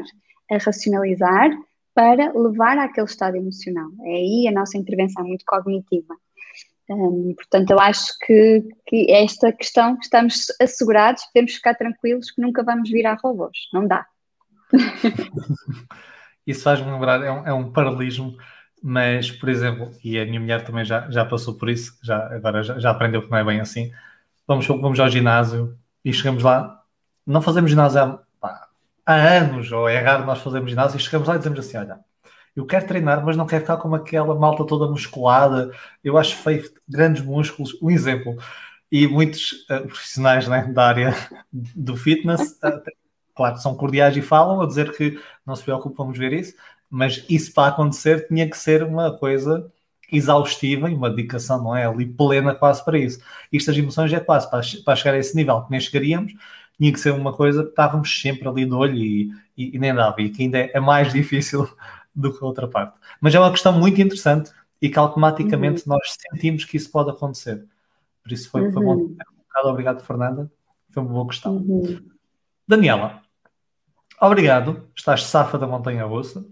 a 0.50 0.58
racionalizar, 0.58 1.52
para 1.94 2.32
levar 2.34 2.78
àquele 2.78 3.06
estado 3.06 3.36
emocional. 3.36 3.90
É 4.06 4.16
aí 4.16 4.48
a 4.48 4.52
nossa 4.52 4.78
intervenção 4.78 5.26
muito 5.26 5.44
cognitiva. 5.46 6.16
Um, 6.90 7.34
portanto, 7.36 7.72
eu 7.72 7.80
acho 7.80 8.18
que, 8.20 8.64
que 8.86 9.12
esta 9.12 9.52
questão 9.52 9.98
estamos 10.02 10.48
assegurados, 10.60 11.24
podemos 11.26 11.54
ficar 11.54 11.76
tranquilos 11.76 12.32
que 12.32 12.42
nunca 12.42 12.64
vamos 12.64 12.90
virar 12.90 13.18
robôs. 13.22 13.58
Não 13.74 13.88
dá. 13.88 14.06
Isso 16.46 16.64
faz-me 16.64 16.92
lembrar, 16.92 17.22
é 17.24 17.32
um, 17.32 17.48
é 17.48 17.54
um, 17.54 17.72
paralelismo, 17.72 18.36
mas, 18.82 19.32
por 19.32 19.50
exemplo, 19.50 19.92
e 20.04 20.20
a 20.20 20.26
minha 20.26 20.40
mulher 20.40 20.64
também 20.64 20.86
já, 20.86 21.10
já 21.10 21.26
passou 21.26 21.56
por 21.56 21.70
isso, 21.70 21.98
já, 22.04 22.18
agora 22.36 22.64
já, 22.64 22.80
já 22.80 22.92
aprendeu 22.92 23.22
que 23.22 23.30
não 23.30 23.38
é 23.38 23.44
bem 23.44 23.60
assim. 23.60 23.92
Vamos, 24.48 24.66
vamos 24.68 25.00
ao 25.00 25.10
ginásio 25.10 25.78
e 26.04 26.14
chegamos 26.14 26.44
lá, 26.44 26.84
não 27.26 27.42
fazemos 27.42 27.70
ginásio 27.70 28.02
há 28.02 28.20
há 29.06 29.14
anos, 29.14 29.72
ou 29.72 29.88
é 29.88 30.00
raro 30.00 30.26
nós 30.26 30.42
fazermos 30.42 30.70
ginásio, 30.70 30.98
e 30.98 31.00
chegamos 31.00 31.28
lá 31.28 31.36
e 31.36 31.38
dizemos 31.38 31.60
assim: 31.60 31.78
olha, 31.78 32.00
eu 32.56 32.66
quero 32.66 32.88
treinar, 32.88 33.24
mas 33.26 33.38
não 33.38 33.46
quero 33.46 33.62
ficar 33.62 33.78
com 33.78 33.94
aquela 33.96 34.36
malta 34.36 34.66
toda 34.66 34.90
musculada, 34.90 35.72
eu 36.04 36.18
acho 36.18 36.36
feio 36.38 36.64
grandes 36.88 37.24
músculos. 37.24 37.78
Um 37.82 37.90
exemplo, 37.90 38.38
e 38.92 39.08
muitos 39.08 39.66
uh, 39.70 39.88
profissionais 39.88 40.48
né, 40.48 40.66
da 40.74 40.88
área 40.88 41.16
do 41.52 41.96
fitness, 41.96 42.60
uh, 42.64 42.82
claro, 43.36 43.58
são 43.58 43.76
cordiais 43.76 44.16
e 44.18 44.22
falam 44.22 44.62
a 44.62 44.68
dizer 44.68 44.96
que 44.96 45.20
não 45.46 45.56
se 45.56 45.64
preocupe, 45.64 45.98
vamos 45.98 46.18
ver 46.18 46.34
isso, 46.34 46.54
mas 46.92 47.26
isso 47.30 47.54
para 47.54 47.70
acontecer 47.70 48.28
tinha 48.28 48.50
que 48.50 48.58
ser 48.58 48.84
uma 48.84 49.18
coisa 49.18 49.72
exaustiva 50.12 50.92
e 50.92 50.94
uma 50.94 51.10
dedicação, 51.10 51.64
não 51.64 51.76
é? 51.76 51.86
Ali 51.86 52.06
plena 52.06 52.54
quase 52.54 52.84
para 52.84 53.00
isso. 53.00 53.22
Isto 53.52 53.68
das 53.68 53.78
emoções 53.78 54.12
é 54.12 54.20
quase 54.20 54.50
para, 54.52 54.62
para 54.84 54.96
chegar 54.96 55.14
a 55.16 55.18
esse 55.18 55.36
nível 55.36 55.62
que 55.62 55.72
nem 55.72 55.80
chegaríamos, 55.80 56.34
tinha 56.78 56.92
que 56.92 57.00
ser 57.00 57.12
uma 57.14 57.32
coisa 57.32 57.64
que 57.64 57.70
estávamos 57.70 58.22
sempre 58.22 58.48
ali 58.48 58.66
de 58.66 58.74
olho 58.74 58.98
e, 58.98 59.32
e, 59.56 59.76
e 59.76 59.80
nem 59.80 59.94
dava, 59.94 60.22
e 60.22 60.30
que 60.30 60.44
ainda 60.44 60.58
é, 60.58 60.80
mais 60.80 61.14
difícil 61.14 61.70
do 62.14 62.34
que 62.34 62.44
a 62.44 62.48
outra 62.48 62.68
parte. 62.68 63.00
Mas 63.22 63.34
é 63.34 63.40
uma 63.40 63.52
questão 63.52 63.72
muito 63.72 64.02
interessante 64.02 64.52
e 64.82 64.90
que 64.90 65.00
automaticamente 65.00 65.88
uhum. 65.88 65.96
nós 65.96 66.18
sentimos 66.30 66.66
que 66.66 66.76
isso 66.76 66.92
pode 66.92 67.10
acontecer. 67.10 67.66
Por 68.22 68.32
isso 68.32 68.50
foi, 68.50 68.64
uhum. 68.64 68.74
foi 68.74 68.84
bom. 68.84 68.96
Um 68.96 69.16
bocado 69.48 69.68
obrigado, 69.70 70.02
Fernanda. 70.02 70.52
Foi 70.90 71.04
uma 71.04 71.12
boa 71.14 71.28
questão. 71.28 71.56
Uhum. 71.56 72.02
Daniela, 72.68 73.22
obrigado. 74.20 74.90
Estás 74.96 75.24
safa 75.24 75.58
da 75.58 75.68
montanha 75.68 76.04
russa. 76.04 76.46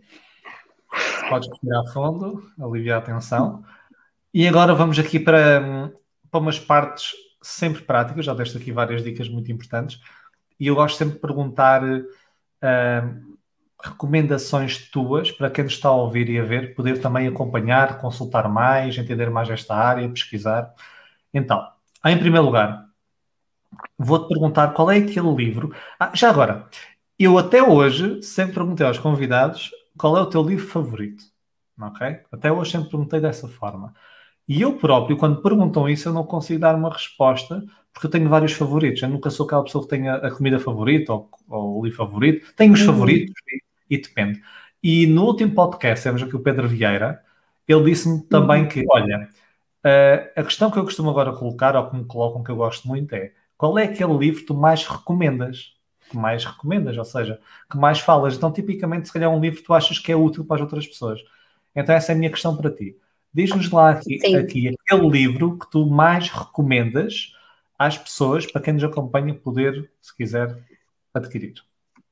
Podes 1.30 1.50
respirar 1.50 1.94
fundo, 1.94 2.52
aliviar 2.60 3.00
a 3.00 3.02
tensão. 3.02 3.64
E 4.34 4.48
agora 4.48 4.74
vamos 4.74 4.98
aqui 5.00 5.20
para, 5.20 5.92
para 6.30 6.40
umas 6.40 6.60
partes 6.60 7.12
sempre 7.42 7.82
práticas. 7.84 8.26
Já 8.26 8.34
deste 8.34 8.58
aqui 8.58 8.72
várias 8.72 9.04
dicas 9.04 9.30
muito 9.30 9.52
importantes 9.52 10.00
e 10.60 10.68
eu 10.68 10.76
gosto 10.76 10.98
sempre 10.98 11.16
de 11.16 11.22
perguntar 11.22 11.84
uh, 11.84 13.38
recomendações 13.82 14.90
tuas 14.90 15.32
para 15.32 15.50
quem 15.50 15.64
nos 15.64 15.74
está 15.74 15.88
a 15.90 15.94
ouvir 15.94 16.30
e 16.30 16.38
a 16.38 16.44
ver, 16.44 16.76
poder 16.76 17.00
também 17.00 17.28
acompanhar, 17.28 18.00
consultar 18.00 18.50
mais, 18.50 18.98
entender 18.98 19.30
mais 19.30 19.50
esta 19.50 19.74
área, 19.74 20.10
pesquisar. 20.10 20.74
Então, 21.34 21.66
em 22.06 22.18
primeiro 22.18 22.46
lugar, 22.46 22.86
vou-te 23.98 24.28
perguntar 24.28 24.70
qual 24.74 24.92
é 24.92 24.98
aquele 24.98 25.34
livro. 25.34 25.74
Ah, 25.98 26.12
já 26.14 26.30
agora, 26.30 26.68
eu 27.18 27.38
até 27.38 27.64
hoje 27.64 28.22
sempre 28.22 28.56
perguntei 28.56 28.86
aos 28.86 28.98
convidados 28.98 29.72
qual 30.00 30.18
é 30.18 30.22
o 30.22 30.26
teu 30.26 30.42
livro 30.42 30.66
favorito. 30.66 31.24
Ok? 31.80 32.22
Até 32.32 32.52
hoje 32.52 32.72
sempre 32.72 32.90
perguntei 32.90 33.20
dessa 33.20 33.48
forma. 33.48 33.94
E 34.48 34.62
eu 34.62 34.74
próprio, 34.74 35.18
quando 35.18 35.42
perguntam 35.42 35.88
isso, 35.88 36.10
eu 36.10 36.14
não 36.14 36.24
consigo 36.24 36.60
dar 36.60 36.76
uma 36.76 36.92
resposta, 36.92 37.64
porque 37.94 38.08
eu 38.08 38.12
tenho 38.12 38.28
vários 38.28 38.54
favoritos. 38.54 39.02
Eu 39.02 39.10
nunca 39.10 39.30
sou 39.30 39.46
aquela 39.46 39.64
pessoa 39.64 39.84
que 39.84 39.90
tenha 39.90 40.16
a 40.16 40.32
comida 40.32 40.60
favorita 40.60 41.14
ou, 41.14 41.30
ou 41.48 41.80
o 41.80 41.84
livro 41.84 41.98
favorito. 41.98 42.54
Tenho 42.56 42.74
os 42.74 42.80
uhum. 42.82 42.88
favoritos 42.88 43.36
e, 43.48 43.96
e, 43.96 44.02
depende. 44.02 44.42
E 44.82 45.06
no 45.06 45.26
último 45.26 45.54
podcast, 45.54 46.04
temos 46.04 46.24
aqui 46.24 46.36
o 46.36 46.40
Pedro 46.40 46.68
Vieira, 46.68 47.22
ele 47.68 47.84
disse-me 47.84 48.24
também 48.24 48.64
uhum. 48.64 48.68
que, 48.70 48.86
olha, 48.90 49.30
a 50.36 50.44
questão 50.44 50.72
que 50.72 50.80
eu 50.80 50.84
costumo 50.84 51.10
agora 51.10 51.34
colocar, 51.34 51.76
ou 51.76 51.90
que 51.90 51.98
me 51.98 52.06
colocam 52.06 52.44
que 52.44 52.50
eu 52.50 52.56
gosto 52.56 52.88
muito, 52.88 53.14
é 53.14 53.32
qual 53.56 53.78
é 53.78 53.84
aquele 53.84 54.18
livro 54.18 54.40
que 54.40 54.48
tu 54.48 54.56
mais 54.56 54.86
recomendas? 54.86 55.74
Que 56.10 56.18
mais 56.18 56.44
recomendas, 56.44 56.98
ou 56.98 57.06
seja, 57.06 57.40
que 57.70 57.78
mais 57.78 58.00
falas. 58.00 58.36
Então, 58.36 58.52
tipicamente, 58.52 59.08
se 59.08 59.14
calhar 59.14 59.30
um 59.30 59.40
livro 59.40 59.60
que 59.60 59.66
tu 59.66 59.74
achas 59.74 60.00
que 60.00 60.12
é 60.12 60.16
útil 60.16 60.44
para 60.44 60.56
as 60.56 60.62
outras 60.62 60.88
pessoas. 60.88 61.22
Então, 61.76 61.94
essa 61.94 62.12
é 62.12 62.16
a 62.16 62.18
minha 62.18 62.32
questão 62.32 62.58
para 62.58 62.72
ti. 62.72 62.98
Diz-nos 63.34 63.70
lá 63.70 63.92
aqui, 63.92 64.16
aqui, 64.36 64.76
aquele 64.88 65.10
livro 65.10 65.58
que 65.58 65.70
tu 65.70 65.86
mais 65.86 66.30
recomendas 66.30 67.34
às 67.78 67.98
pessoas, 67.98 68.46
para 68.46 68.62
quem 68.62 68.74
nos 68.74 68.84
acompanha, 68.84 69.34
poder, 69.36 69.90
se 70.02 70.16
quiser, 70.16 70.58
adquirir. 71.14 71.54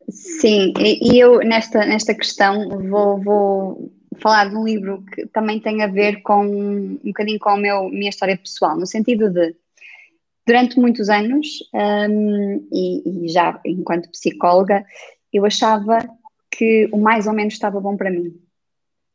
Sim, 0.09 0.73
e 0.77 1.19
eu 1.19 1.39
nesta, 1.39 1.85
nesta 1.85 2.15
questão 2.15 2.69
vou, 2.87 3.21
vou 3.21 3.91
falar 4.19 4.49
de 4.49 4.55
um 4.55 4.63
livro 4.63 5.03
que 5.13 5.25
também 5.27 5.59
tem 5.59 5.83
a 5.83 5.87
ver 5.87 6.21
com 6.21 6.45
um 6.45 6.99
bocadinho 7.03 7.39
com 7.39 7.49
a 7.49 7.57
meu, 7.57 7.89
minha 7.89 8.09
história 8.09 8.37
pessoal, 8.37 8.77
no 8.77 8.85
sentido 8.85 9.29
de 9.29 9.55
durante 10.47 10.79
muitos 10.79 11.09
anos, 11.09 11.47
um, 11.73 12.67
e, 12.71 13.25
e, 13.25 13.27
já 13.27 13.59
enquanto 13.65 14.09
psicóloga, 14.09 14.85
eu 15.31 15.45
achava 15.45 15.99
que 16.49 16.89
o 16.93 16.97
mais 16.97 17.27
ou 17.27 17.33
menos 17.33 17.53
estava 17.53 17.81
bom 17.81 17.97
para 17.97 18.09
mim. 18.09 18.33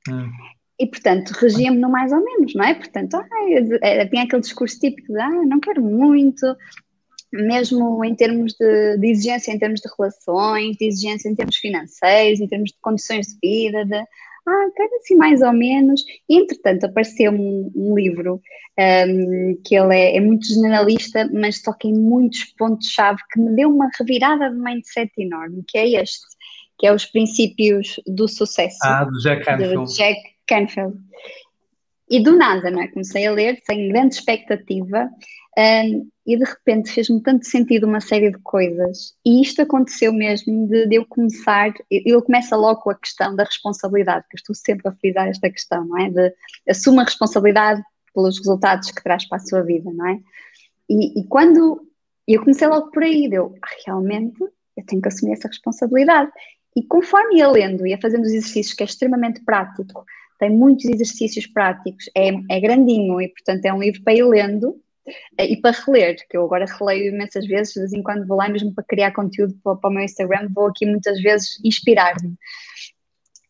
Hum. 0.09 0.31
E, 0.79 0.87
portanto, 0.87 1.31
regia-me 1.31 1.79
no 1.79 1.91
mais 1.91 2.13
ou 2.13 2.23
menos, 2.23 2.55
não 2.55 2.65
é? 2.65 2.75
Portanto, 2.75 3.15
ah, 3.15 4.07
tinha 4.11 4.25
aquele 4.25 4.43
discurso 4.43 4.79
típico 4.79 5.13
de, 5.13 5.21
ah, 5.21 5.45
não 5.47 5.59
quero 5.59 5.81
muito, 5.81 6.45
mesmo 7.33 8.05
em 8.05 8.15
termos 8.15 8.53
de, 8.53 8.99
de, 8.99 9.07
exigência, 9.09 9.53
em 9.53 9.59
termos 9.59 9.81
de 9.81 9.89
relações, 9.97 10.77
de 10.77 10.87
exigência 10.87 11.29
em 11.31 11.35
termos 11.35 11.57
financeiros, 11.57 12.41
em 12.41 12.49
termos 12.49 12.73
de 12.73 12.79
condições 12.81 13.29
de 13.29 13.39
vida, 13.41 13.85
de, 13.87 14.05
ah, 14.47 14.67
quero 14.75 14.95
assim 14.97 15.17
mais 15.17 15.41
ou 15.41 15.53
menos. 15.53 16.03
E, 16.29 16.37
entretanto, 16.37 16.85
apareceu 16.85 17.33
um, 17.33 17.71
um 17.75 17.95
livro 17.95 18.41
um, 18.79 19.61
que 19.65 19.75
ele 19.75 19.95
é, 19.95 20.17
é, 20.17 20.21
muito 20.21 20.47
generalista, 20.47 21.29
mas 21.33 21.63
toca 21.63 21.87
em 21.87 21.95
muitos 21.95 22.45
pontos-chave 22.59 23.21
que 23.31 23.41
me 23.41 23.55
deu 23.55 23.69
uma 23.69 23.89
revirada 23.99 24.51
de 24.51 24.57
mindset 24.57 25.11
enorme, 25.19 25.63
que 25.67 25.79
é 25.79 26.03
este, 26.03 26.27
que 26.79 26.87
é 26.87 26.93
os 26.93 27.07
princípios 27.07 28.01
do 28.07 28.27
sucesso. 28.27 28.79
Ah, 28.83 29.05
do 29.05 29.19
Jack 29.21 29.45
Canfield. 29.45 29.97
Jack 29.97 30.21
Canfield. 30.47 30.99
E 32.11 32.23
do 32.23 32.37
nada, 32.37 32.71
não 32.71 32.83
é? 32.83 32.89
Comecei 32.89 33.27
a 33.27 33.33
ler 33.33 33.59
sem 33.65 33.89
grande 33.89 34.17
expectativa 34.17 35.09
um, 35.59 36.09
e 36.27 36.37
de 36.37 36.45
repente 36.45 36.91
fez-me 36.91 37.21
tanto 37.21 37.47
sentido 37.47 37.87
uma 37.87 38.01
série 38.01 38.31
de 38.31 38.39
coisas. 38.39 39.15
E 39.25 39.43
isto 39.43 39.61
aconteceu 39.61 40.13
mesmo 40.13 40.67
de, 40.69 40.87
de 40.87 40.97
eu 40.97 41.05
começar. 41.05 41.73
Eu 41.91 42.23
começo 42.23 42.55
logo 42.57 42.81
com 42.81 42.91
a 42.91 42.95
questão 42.95 43.35
da 43.35 43.45
responsabilidade, 43.45 44.27
que 44.31 44.37
estou 44.37 44.55
sempre 44.55 44.89
a 44.89 44.93
frisar 44.93 45.29
esta 45.29 45.51
questão, 45.51 45.85
não 45.85 45.99
é? 45.99 46.11
De 46.11 46.35
assuma 46.69 47.03
a 47.03 47.05
responsabilidade 47.05 47.83
pelos 48.15 48.39
resultados 48.39 48.91
que 48.91 49.03
traz 49.03 49.27
para 49.27 49.37
a 49.39 49.47
sua 49.47 49.63
vida, 49.63 49.91
não 49.93 50.09
é? 50.09 50.21
E, 50.89 51.21
e 51.21 51.25
quando 51.25 51.87
eu 52.27 52.41
comecei 52.41 52.69
logo 52.69 52.91
por 52.91 53.03
aí, 53.03 53.29
deu 53.29 53.55
ah, 53.63 53.69
realmente 53.85 54.39
eu 54.77 54.85
tenho 54.87 55.03
que 55.03 55.09
assumir 55.09 55.33
essa 55.33 55.49
responsabilidade. 55.49 56.31
E 56.75 56.83
conforme 56.83 57.39
ia 57.39 57.49
lendo, 57.49 57.87
ia 57.87 57.99
fazendo 58.01 58.23
os 58.23 58.33
exercícios, 58.33 58.75
que 58.75 58.83
é 58.83 58.87
extremamente 58.87 59.45
prático, 59.45 60.05
tem 60.39 60.51
muitos 60.51 60.87
exercícios 60.87 61.47
práticos, 61.47 62.07
é, 62.17 62.31
é 62.51 62.61
grandinho 62.61 63.21
e, 63.21 63.29
portanto, 63.29 63.65
é 63.67 63.73
um 63.73 63.81
livro 63.81 64.03
para 64.03 64.15
ir 64.15 64.25
lendo 64.25 64.82
e 65.39 65.57
para 65.57 65.77
reler, 65.77 66.17
que 66.29 66.37
eu 66.37 66.45
agora 66.45 66.65
releio 66.65 67.13
imensas 67.13 67.47
vezes, 67.47 67.75
de 67.75 67.81
vez 67.81 67.93
em 67.93 68.03
quando 68.03 68.27
vou 68.27 68.37
lá 68.37 68.49
mesmo 68.49 68.73
para 68.75 68.85
criar 68.85 69.13
conteúdo 69.13 69.55
para, 69.63 69.77
para 69.77 69.91
o 69.91 69.93
meu 69.93 70.05
Instagram, 70.05 70.49
vou 70.55 70.67
aqui 70.67 70.87
muitas 70.87 71.21
vezes 71.21 71.59
inspirar-me. 71.65 72.37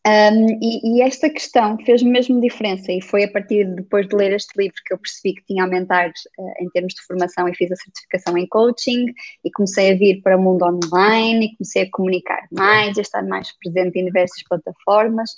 Um, 0.05 0.59
e, 0.61 0.97
e, 0.97 1.01
esta 1.01 1.29
questão 1.29 1.77
fez 1.85 2.03
mesmo 2.03 2.41
diferença 2.41 2.91
e 2.91 3.01
foi 3.01 3.23
a 3.23 3.31
partir 3.31 3.65
de, 3.65 3.75
depois 3.75 4.05
de 4.05 4.13
ler 4.13 4.33
este 4.33 4.51
livro 4.57 4.75
que 4.85 4.93
eu 4.93 4.97
percebi 4.97 5.33
que 5.33 5.45
tinha 5.45 5.63
a 5.63 5.65
aumentar 5.65 6.09
uh, 6.09 6.53
em 6.59 6.69
termos 6.71 6.93
de 6.93 7.01
formação 7.03 7.47
e 7.47 7.55
fiz 7.55 7.71
a 7.71 7.75
certificação 7.77 8.37
em 8.37 8.45
coaching 8.45 9.05
e 9.45 9.51
comecei 9.51 9.93
a 9.93 9.95
vir 9.95 10.21
para 10.21 10.37
o 10.37 10.41
mundo 10.41 10.65
online 10.65 11.45
e 11.45 11.55
comecei 11.55 11.83
a 11.83 11.89
comunicar 11.89 12.45
mais, 12.51 12.97
a 12.97 13.01
estar 13.01 13.23
mais 13.23 13.53
presente 13.59 13.97
em 13.97 14.03
diversas 14.03 14.43
plataformas 14.43 15.37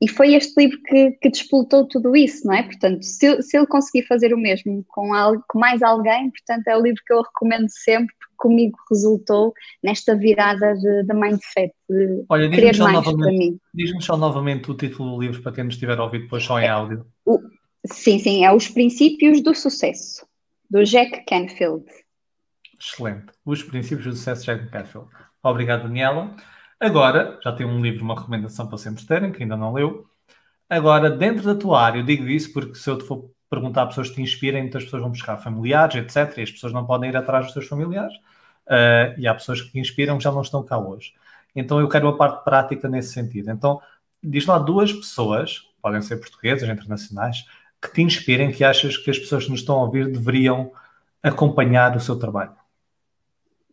e 0.00 0.08
foi 0.08 0.34
este 0.34 0.60
livro 0.60 0.78
que, 0.82 1.12
que 1.12 1.30
despoltou 1.30 1.86
tudo 1.86 2.16
isso, 2.16 2.46
não 2.46 2.54
é? 2.54 2.62
Portanto, 2.62 3.02
se, 3.02 3.40
se 3.42 3.56
ele 3.56 3.66
conseguir 3.66 4.06
fazer 4.06 4.34
o 4.34 4.38
mesmo 4.38 4.84
com, 4.88 5.10
com 5.48 5.58
mais 5.58 5.82
alguém, 5.82 6.30
portanto, 6.30 6.68
é 6.68 6.76
o 6.76 6.82
livro 6.82 7.00
que 7.06 7.12
eu 7.12 7.22
recomendo 7.22 7.68
sempre, 7.68 8.14
porque 8.18 8.34
comigo 8.36 8.76
resultou 8.90 9.54
nesta 9.82 10.16
virada 10.16 10.74
de, 10.74 11.04
de 11.04 11.14
mindset, 11.14 11.72
de 11.88 12.24
Olha, 12.28 12.50
querer 12.50 12.76
mais 12.78 13.04
para 13.04 13.32
mim. 13.32 13.58
Diz-nos 13.72 14.04
só 14.04 14.16
novamente 14.16 14.70
o 14.70 14.74
título 14.74 15.12
do 15.12 15.20
livro 15.22 15.42
para 15.42 15.52
quem 15.52 15.64
nos 15.64 15.74
estiver 15.74 15.98
a 15.98 16.04
ouvir 16.04 16.22
depois 16.22 16.42
só 16.42 16.58
em 16.58 16.68
áudio. 16.68 17.06
O, 17.24 17.40
sim, 17.86 18.18
sim, 18.18 18.44
é 18.44 18.52
Os 18.52 18.68
Princípios 18.68 19.40
do 19.40 19.54
Sucesso, 19.54 20.26
do 20.68 20.84
Jack 20.84 21.24
Canfield. 21.24 21.84
Excelente. 22.80 23.26
Os 23.44 23.62
Princípios 23.62 24.06
do 24.06 24.16
Sucesso, 24.16 24.40
de 24.40 24.46
Jack 24.46 24.70
Canfield. 24.70 25.08
Obrigado, 25.42 25.84
Daniela. 25.84 26.34
Agora, 26.84 27.38
já 27.42 27.50
tem 27.50 27.64
um 27.64 27.80
livro, 27.80 28.04
uma 28.04 28.14
recomendação 28.14 28.66
para 28.66 28.76
sempre 28.76 29.06
terem, 29.06 29.32
que 29.32 29.42
ainda 29.42 29.56
não 29.56 29.72
leu. 29.72 30.06
Agora, 30.68 31.08
dentro 31.08 31.42
da 31.42 31.54
tua 31.54 31.80
área, 31.80 32.00
eu 32.00 32.04
digo 32.04 32.28
isso 32.28 32.52
porque 32.52 32.74
se 32.74 32.90
eu 32.90 32.98
te 32.98 33.04
for 33.04 33.30
perguntar 33.48 33.84
a 33.84 33.86
pessoas 33.86 34.10
que 34.10 34.16
te 34.16 34.20
inspirem, 34.20 34.60
muitas 34.60 34.84
pessoas 34.84 35.00
vão 35.00 35.10
buscar 35.10 35.38
familiares, 35.38 35.94
etc. 35.96 36.36
E 36.36 36.42
as 36.42 36.50
pessoas 36.50 36.74
não 36.74 36.84
podem 36.84 37.08
ir 37.08 37.16
atrás 37.16 37.46
dos 37.46 37.54
seus 37.54 37.66
familiares. 37.66 38.14
Uh, 38.66 39.18
e 39.18 39.26
há 39.26 39.32
pessoas 39.34 39.62
que 39.62 39.72
te 39.72 39.78
inspiram 39.78 40.18
que 40.18 40.24
já 40.24 40.30
não 40.30 40.42
estão 40.42 40.62
cá 40.62 40.76
hoje. 40.78 41.14
Então 41.56 41.80
eu 41.80 41.88
quero 41.88 42.06
a 42.08 42.16
parte 42.18 42.44
prática 42.44 42.86
nesse 42.86 43.14
sentido. 43.14 43.50
Então, 43.50 43.80
diz 44.22 44.44
lá 44.44 44.58
duas 44.58 44.92
pessoas, 44.92 45.62
podem 45.80 46.02
ser 46.02 46.18
portuguesas, 46.18 46.68
internacionais, 46.68 47.46
que 47.80 47.90
te 47.92 48.02
inspirem, 48.02 48.52
que 48.52 48.62
achas 48.62 48.98
que 48.98 49.10
as 49.10 49.18
pessoas 49.18 49.44
que 49.44 49.50
nos 49.50 49.60
estão 49.60 49.76
a 49.76 49.84
ouvir 49.84 50.12
deveriam 50.12 50.70
acompanhar 51.22 51.96
o 51.96 52.00
seu 52.00 52.18
trabalho. 52.18 52.52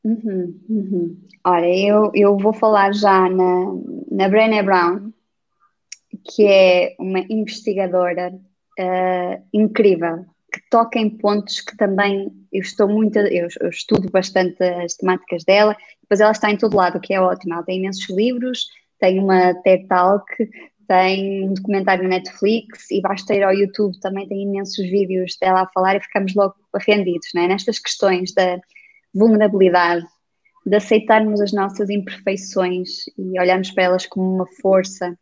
Uhum, 0.04 0.60
uhum. 0.68 1.18
Olha, 1.45 1.68
eu, 1.68 2.12
eu 2.14 2.38
vou 2.38 2.54
falar 2.54 2.93
já 2.93 3.30
na, 3.30 3.66
na 4.12 4.30
Brené 4.30 4.64
Brown, 4.64 5.12
que 6.24 6.45
é 6.45 6.95
uma 6.99 7.20
investigadora 7.30 8.34
uh, 8.80 9.43
incrível, 9.54 10.26
que 10.52 10.62
toca 10.70 10.99
em 10.99 11.10
pontos 11.10 11.62
que 11.62 11.78
também 11.78 12.32
eu 12.52 12.62
estou 12.62 12.88
muito, 12.88 13.18
eu, 13.18 13.47
eu, 13.60 13.70
estudo 13.70 14.10
bastante 14.12 14.62
as 14.64 14.95
temáticas 14.95 15.43
dela, 15.43 15.76
depois 16.02 16.20
ela 16.20 16.32
está 16.32 16.52
em 16.52 16.58
todo 16.58 16.76
lado, 16.76 16.97
o 16.97 17.02
que 17.02 17.14
é 17.14 17.22
ótimo, 17.22 17.54
ela 17.54 17.64
tem 17.64 17.78
imensos 17.78 18.10
livros, 18.10 18.68
tem 18.99 19.20
uma 19.20 19.54
TED 19.62 19.88
Talk, 19.88 20.26
tem 20.88 21.47
um 21.47 21.54
documentário 21.54 22.04
na 22.04 22.10
Netflix 22.10 22.91
e 22.91 23.02
basta 23.02 23.34
ir 23.34 23.43
ao 23.43 23.54
YouTube, 23.54 23.97
também 24.02 24.28
tem 24.28 24.43
imensos 24.43 24.86
vídeos 24.89 25.38
dela 25.39 25.62
a 25.62 25.68
falar 25.68 25.95
e 25.95 26.02
ficamos 26.02 26.36
logo 26.36 26.56
rendidos, 26.86 27.30
né? 27.34 27.47
nestas 27.47 27.80
questões 27.80 28.34
da 28.34 28.60
vulnerabilidade, 29.14 30.05
de 30.66 30.76
aceitarmos 30.76 31.41
as 31.41 31.51
nossas 31.51 31.89
imperfeições 31.89 33.05
e 33.18 33.39
olharmos 33.39 33.72
para 33.72 33.84
elas 33.86 34.05
como 34.05 34.36
uma 34.36 34.47
força, 34.62 35.18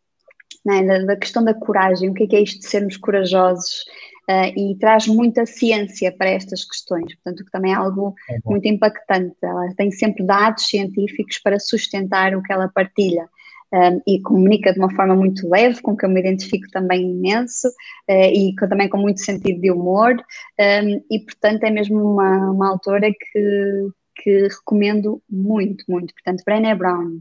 né? 0.66 0.84
da, 0.84 1.06
da, 1.06 1.16
questão 1.16 1.44
da 1.44 1.54
coragem, 1.54 2.10
o 2.10 2.14
que 2.14 2.24
é, 2.24 2.28
que 2.28 2.36
é 2.36 2.42
isto 2.42 2.60
de 2.60 2.68
sermos 2.68 2.98
corajosos, 2.98 3.86
uh, 4.30 4.60
e 4.60 4.78
traz 4.80 5.08
muita 5.08 5.46
ciência 5.46 6.12
para 6.12 6.30
estas 6.30 6.66
questões, 6.66 7.16
portanto, 7.16 7.46
que 7.46 7.52
também 7.52 7.72
é 7.72 7.76
algo 7.76 8.14
é 8.30 8.38
muito 8.46 8.68
impactante. 8.68 9.36
Ela 9.42 9.74
tem 9.76 9.92
sempre 9.92 10.26
dados 10.26 10.68
científicos 10.68 11.40
para 11.40 11.60
sustentar 11.60 12.36
o 12.36 12.44
que 12.44 12.52
ela 12.52 12.68
partilha. 12.68 13.30
Um, 13.72 14.02
e 14.08 14.20
comunica 14.22 14.74
de 14.74 14.80
uma 14.80 14.90
forma 14.96 15.16
muito 15.16 15.48
leve, 15.48 15.80
com 15.82 15.96
que 15.96 16.04
eu 16.04 16.10
me 16.10 16.20
identifico 16.20 16.68
também 16.72 17.12
imenso 17.12 17.68
uh, 17.68 18.34
e 18.34 18.56
também 18.68 18.90
com 18.90 18.98
muito 18.98 19.20
sentido 19.20 19.62
de 19.62 19.70
humor, 19.70 20.16
um, 20.16 21.06
e 21.12 21.20
portanto 21.20 21.64
é 21.64 21.70
mesmo 21.70 22.02
uma, 22.02 22.50
uma 22.50 22.70
autora 22.70 23.12
que, 23.12 23.90
que 24.16 24.48
recomendo 24.48 25.22
muito, 25.30 25.86
muito. 25.88 26.16
Portanto, 26.16 26.44
Brené 26.44 26.74
Brown. 26.74 27.20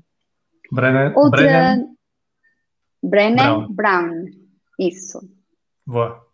Brené, 0.72 1.12
Outra. 1.14 1.78
Brené 3.02 3.36
Brown. 3.36 3.72
Brown. 3.74 4.24
Isso. 4.78 5.20
Boa. 5.86 6.27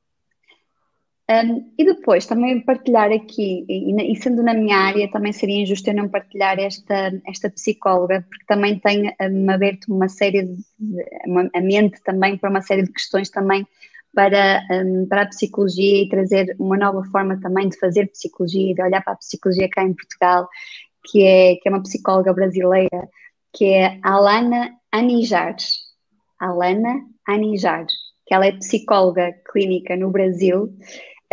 Um, 1.31 1.72
e 1.79 1.85
depois 1.87 2.27
também 2.27 2.61
partilhar 2.61 3.11
aqui, 3.11 3.64
e, 3.66 4.12
e, 4.12 4.16
sendo 4.16 4.43
na 4.43 4.53
minha 4.53 4.77
área, 4.77 5.11
também 5.11 5.33
seria 5.33 5.62
injusto 5.62 5.89
eu 5.89 5.95
não 5.95 6.07
partilhar 6.07 6.59
esta, 6.59 7.18
esta 7.27 7.49
psicóloga, 7.49 8.27
porque 8.29 8.45
também 8.47 8.79
tem-me 8.79 9.51
aberto 9.51 9.87
uma 9.89 10.07
série 10.07 10.43
de, 10.43 10.62
uma, 11.27 11.49
a 11.55 11.61
mente 11.62 12.03
também 12.05 12.37
para 12.37 12.51
uma 12.51 12.61
série 12.61 12.83
de 12.83 12.93
questões 12.93 13.31
também 13.31 13.66
para, 14.14 14.62
um, 14.70 15.07
para 15.09 15.22
a 15.22 15.27
psicologia 15.27 16.03
e 16.03 16.09
trazer 16.11 16.55
uma 16.59 16.77
nova 16.77 17.03
forma 17.05 17.41
também 17.41 17.70
de 17.70 17.79
fazer 17.79 18.07
psicologia 18.09 18.72
e 18.72 18.75
de 18.75 18.83
olhar 18.83 19.03
para 19.03 19.14
a 19.14 19.16
psicologia 19.16 19.68
cá 19.70 19.83
em 19.83 19.95
Portugal, 19.95 20.47
que 21.11 21.25
é, 21.25 21.57
que 21.57 21.66
é 21.66 21.72
uma 21.72 21.83
psicóloga 21.83 22.35
brasileira, 22.35 23.09
que 23.51 23.64
é 23.64 23.99
Alana 24.03 24.75
Anijar. 24.93 25.57
Alana 26.39 27.01
Anijar, 27.27 27.87
que 28.27 28.35
ela 28.35 28.47
é 28.47 28.53
psicóloga 28.53 29.33
clínica 29.51 29.97
no 29.97 30.11
Brasil 30.11 30.70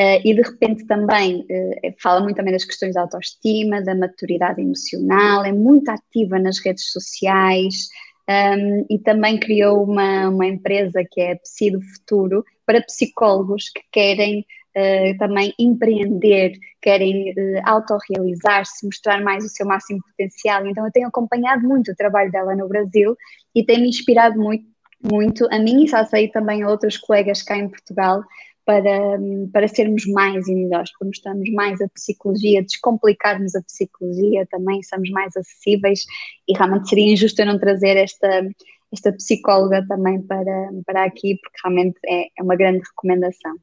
Uh, 0.01 0.19
e 0.25 0.33
de 0.33 0.41
repente 0.41 0.87
também 0.87 1.41
uh, 1.41 1.93
fala 2.01 2.21
muito 2.21 2.37
também 2.37 2.53
das 2.53 2.65
questões 2.65 2.95
da 2.95 3.01
autoestima, 3.01 3.83
da 3.83 3.93
maturidade 3.93 4.59
emocional, 4.59 5.45
é 5.45 5.51
muito 5.51 5.89
ativa 5.89 6.39
nas 6.39 6.57
redes 6.57 6.91
sociais 6.91 7.87
um, 8.27 8.33
ehm, 8.33 8.85
e 8.89 8.97
também 8.97 9.39
criou 9.39 9.83
uma, 9.83 10.29
uma 10.29 10.47
empresa 10.47 11.03
que 11.03 11.21
é 11.21 11.35
Psi 11.35 11.69
do 11.69 11.81
Futuro 11.81 12.43
para 12.65 12.81
psicólogos 12.81 13.69
que 13.69 13.81
querem 13.91 14.39
uh, 14.75 15.17
também 15.19 15.53
empreender, 15.59 16.53
querem 16.81 17.35
autorrealizar-se, 17.63 18.83
mostrar 18.87 19.21
mais 19.21 19.45
o 19.45 19.49
seu 19.49 19.67
máximo 19.67 20.01
potencial. 20.01 20.65
Então 20.65 20.83
eu 20.83 20.91
tenho 20.91 21.09
acompanhado 21.09 21.67
muito 21.67 21.91
o 21.91 21.95
trabalho 21.95 22.31
dela 22.31 22.55
no 22.55 22.67
Brasil 22.67 23.15
e 23.53 23.63
tem 23.63 23.79
me 23.79 23.89
inspirado 23.89 24.39
muito, 24.39 24.65
muito 25.11 25.47
a 25.51 25.59
mim 25.59 25.83
e 25.83 25.87
já 25.87 26.03
sei 26.05 26.27
também 26.27 26.63
a 26.63 26.69
outros 26.69 26.97
colegas 26.97 27.43
cá 27.43 27.55
em 27.55 27.69
Portugal 27.69 28.23
para, 28.65 29.17
para 29.51 29.67
sermos 29.67 30.05
mais 30.07 30.47
e 30.47 30.53
melhores, 30.55 30.91
para 30.97 31.07
mostrarmos 31.07 31.49
mais 31.51 31.81
a 31.81 31.87
psicologia, 31.89 32.63
descomplicarmos 32.63 33.55
a 33.55 33.61
psicologia 33.63 34.47
também, 34.49 34.81
somos 34.83 35.09
mais 35.09 35.35
acessíveis 35.35 36.05
e 36.47 36.55
realmente 36.55 36.89
seria 36.89 37.13
injusto 37.13 37.41
eu 37.41 37.45
não 37.47 37.59
trazer 37.59 37.97
esta, 37.97 38.47
esta 38.91 39.11
psicóloga 39.13 39.85
também 39.87 40.21
para, 40.21 40.69
para 40.85 41.05
aqui, 41.05 41.39
porque 41.41 41.59
realmente 41.63 41.99
é, 42.05 42.27
é 42.37 42.43
uma 42.43 42.55
grande 42.55 42.79
recomendação. 42.79 43.55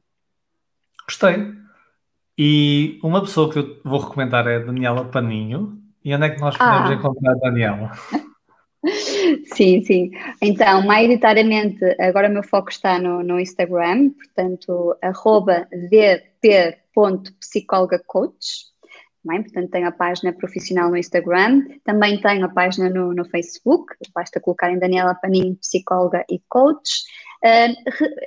Gostei. 1.05 1.53
E 2.37 2.99
uma 3.03 3.21
pessoa 3.21 3.51
que 3.51 3.59
eu 3.59 3.81
vou 3.83 3.99
recomendar 3.99 4.47
é 4.47 4.57
a 4.57 4.59
Daniela 4.59 5.05
Paninho. 5.05 5.77
E 6.03 6.15
onde 6.15 6.25
é 6.25 6.29
que 6.29 6.39
nós 6.39 6.57
podemos 6.57 6.89
ah. 6.89 6.93
encontrar 6.93 7.31
a 7.31 7.35
Daniela? 7.35 7.91
Sim, 9.53 9.83
sim. 9.83 10.09
Então, 10.41 10.81
maioritariamente, 10.85 11.83
agora 11.99 12.29
o 12.29 12.31
meu 12.31 12.43
foco 12.43 12.69
está 12.69 12.97
no, 12.97 13.21
no 13.21 13.37
Instagram, 13.39 14.11
portanto, 14.11 14.95
arroba 15.01 15.67
vp.psicólogacoach. 15.89 18.69
é? 19.31 19.41
Portanto, 19.41 19.69
tenho 19.69 19.87
a 19.87 19.91
página 19.91 20.31
profissional 20.31 20.89
no 20.89 20.97
Instagram, 20.97 21.65
também 21.83 22.21
tenho 22.21 22.45
a 22.45 22.49
página 22.49 22.89
no, 22.89 23.13
no 23.13 23.25
Facebook, 23.25 23.93
basta 24.15 24.39
colocar 24.39 24.71
em 24.71 24.79
Daniela 24.79 25.13
Paninho, 25.13 25.57
psicóloga 25.57 26.23
e 26.29 26.41
coach. 26.47 27.03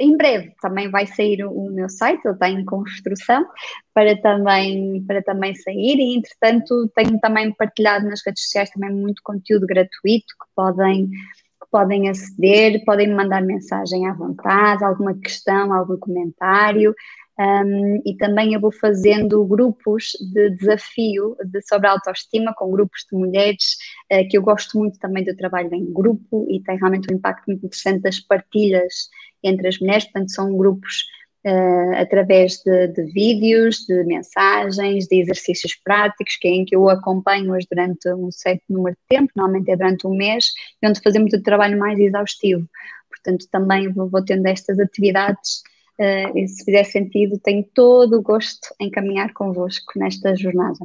Em 0.00 0.16
breve 0.16 0.54
também 0.60 0.90
vai 0.90 1.06
sair 1.06 1.44
o, 1.44 1.50
o, 1.50 1.70
meu 1.70 1.88
site, 1.88 2.20
ele 2.24 2.34
está 2.34 2.48
em 2.48 2.64
construção 2.64 3.44
para 3.92 4.20
também, 4.20 5.04
para 5.06 5.22
também 5.22 5.54
sair 5.54 5.98
e 5.98 6.16
entretanto 6.16 6.90
tenho 6.94 7.20
também 7.20 7.52
partilhado 7.52 8.06
nas 8.06 8.24
redes 8.24 8.44
sociais 8.44 8.70
também 8.70 8.90
muito 8.90 9.20
conteúdo 9.22 9.66
gratuito 9.66 10.26
que 10.40 10.46
podem, 10.56 11.08
que 11.08 11.70
podem 11.70 12.08
aceder, 12.08 12.82
podem 12.86 13.08
me 13.08 13.14
mandar 13.14 13.42
mensagem 13.42 14.08
à 14.08 14.14
vontade, 14.14 14.82
alguma 14.82 15.14
questão, 15.14 15.72
algum 15.74 15.98
comentário. 15.98 16.94
Um, 17.38 18.02
e 18.04 18.14
também 18.18 18.52
eu 18.52 18.60
vou 18.60 18.70
fazendo 18.70 19.44
grupos 19.46 20.12
de 20.32 20.50
desafio 20.50 21.34
de, 21.46 21.62
sobre 21.62 21.88
autoestima 21.88 22.52
com 22.54 22.70
grupos 22.70 23.06
de 23.10 23.16
mulheres, 23.16 23.78
uh, 24.12 24.28
que 24.28 24.36
eu 24.36 24.42
gosto 24.42 24.78
muito 24.78 24.98
também 24.98 25.24
do 25.24 25.34
trabalho 25.34 25.74
em 25.74 25.90
grupo 25.92 26.46
e 26.50 26.62
tem 26.62 26.76
realmente 26.76 27.10
um 27.10 27.16
impacto 27.16 27.46
muito 27.46 27.64
interessante 27.64 28.02
das 28.02 28.20
partilhas 28.20 29.08
entre 29.42 29.66
as 29.66 29.78
mulheres, 29.78 30.04
portanto 30.04 30.30
são 30.30 30.56
grupos 30.56 31.04
uh, 31.46 31.94
através 31.96 32.58
de, 32.58 32.88
de, 32.88 33.02
vídeos, 33.12 33.86
de 33.86 34.04
mensagens, 34.04 35.06
de 35.06 35.20
exercícios 35.20 35.74
práticos, 35.82 36.36
que 36.36 36.48
é 36.48 36.50
em 36.50 36.64
que 36.66 36.76
eu 36.76 36.88
acompanho-as 36.90 37.64
durante 37.64 38.12
um 38.12 38.30
certo 38.30 38.62
número 38.68 38.94
de 38.94 39.16
tempo, 39.16 39.32
normalmente 39.34 39.70
é 39.70 39.76
durante 39.76 40.06
um 40.06 40.14
mês, 40.14 40.52
e 40.82 40.86
onde 40.86 41.00
fazemos 41.00 41.32
o 41.32 41.42
trabalho 41.42 41.78
mais 41.78 41.98
exaustivo. 41.98 42.68
Portanto, 43.08 43.46
também 43.50 43.90
vou, 43.90 44.08
vou 44.08 44.24
tendo 44.24 44.46
estas 44.46 44.78
atividades 44.78 45.62
Uh, 46.03 46.36
e 46.36 46.48
se 46.48 46.64
fizer 46.64 46.82
sentido, 46.82 47.38
tenho 47.38 47.62
todo 47.62 48.18
o 48.18 48.22
gosto 48.22 48.74
em 48.80 48.90
caminhar 48.90 49.32
convosco 49.32 49.96
nesta 49.96 50.34
jornada. 50.34 50.80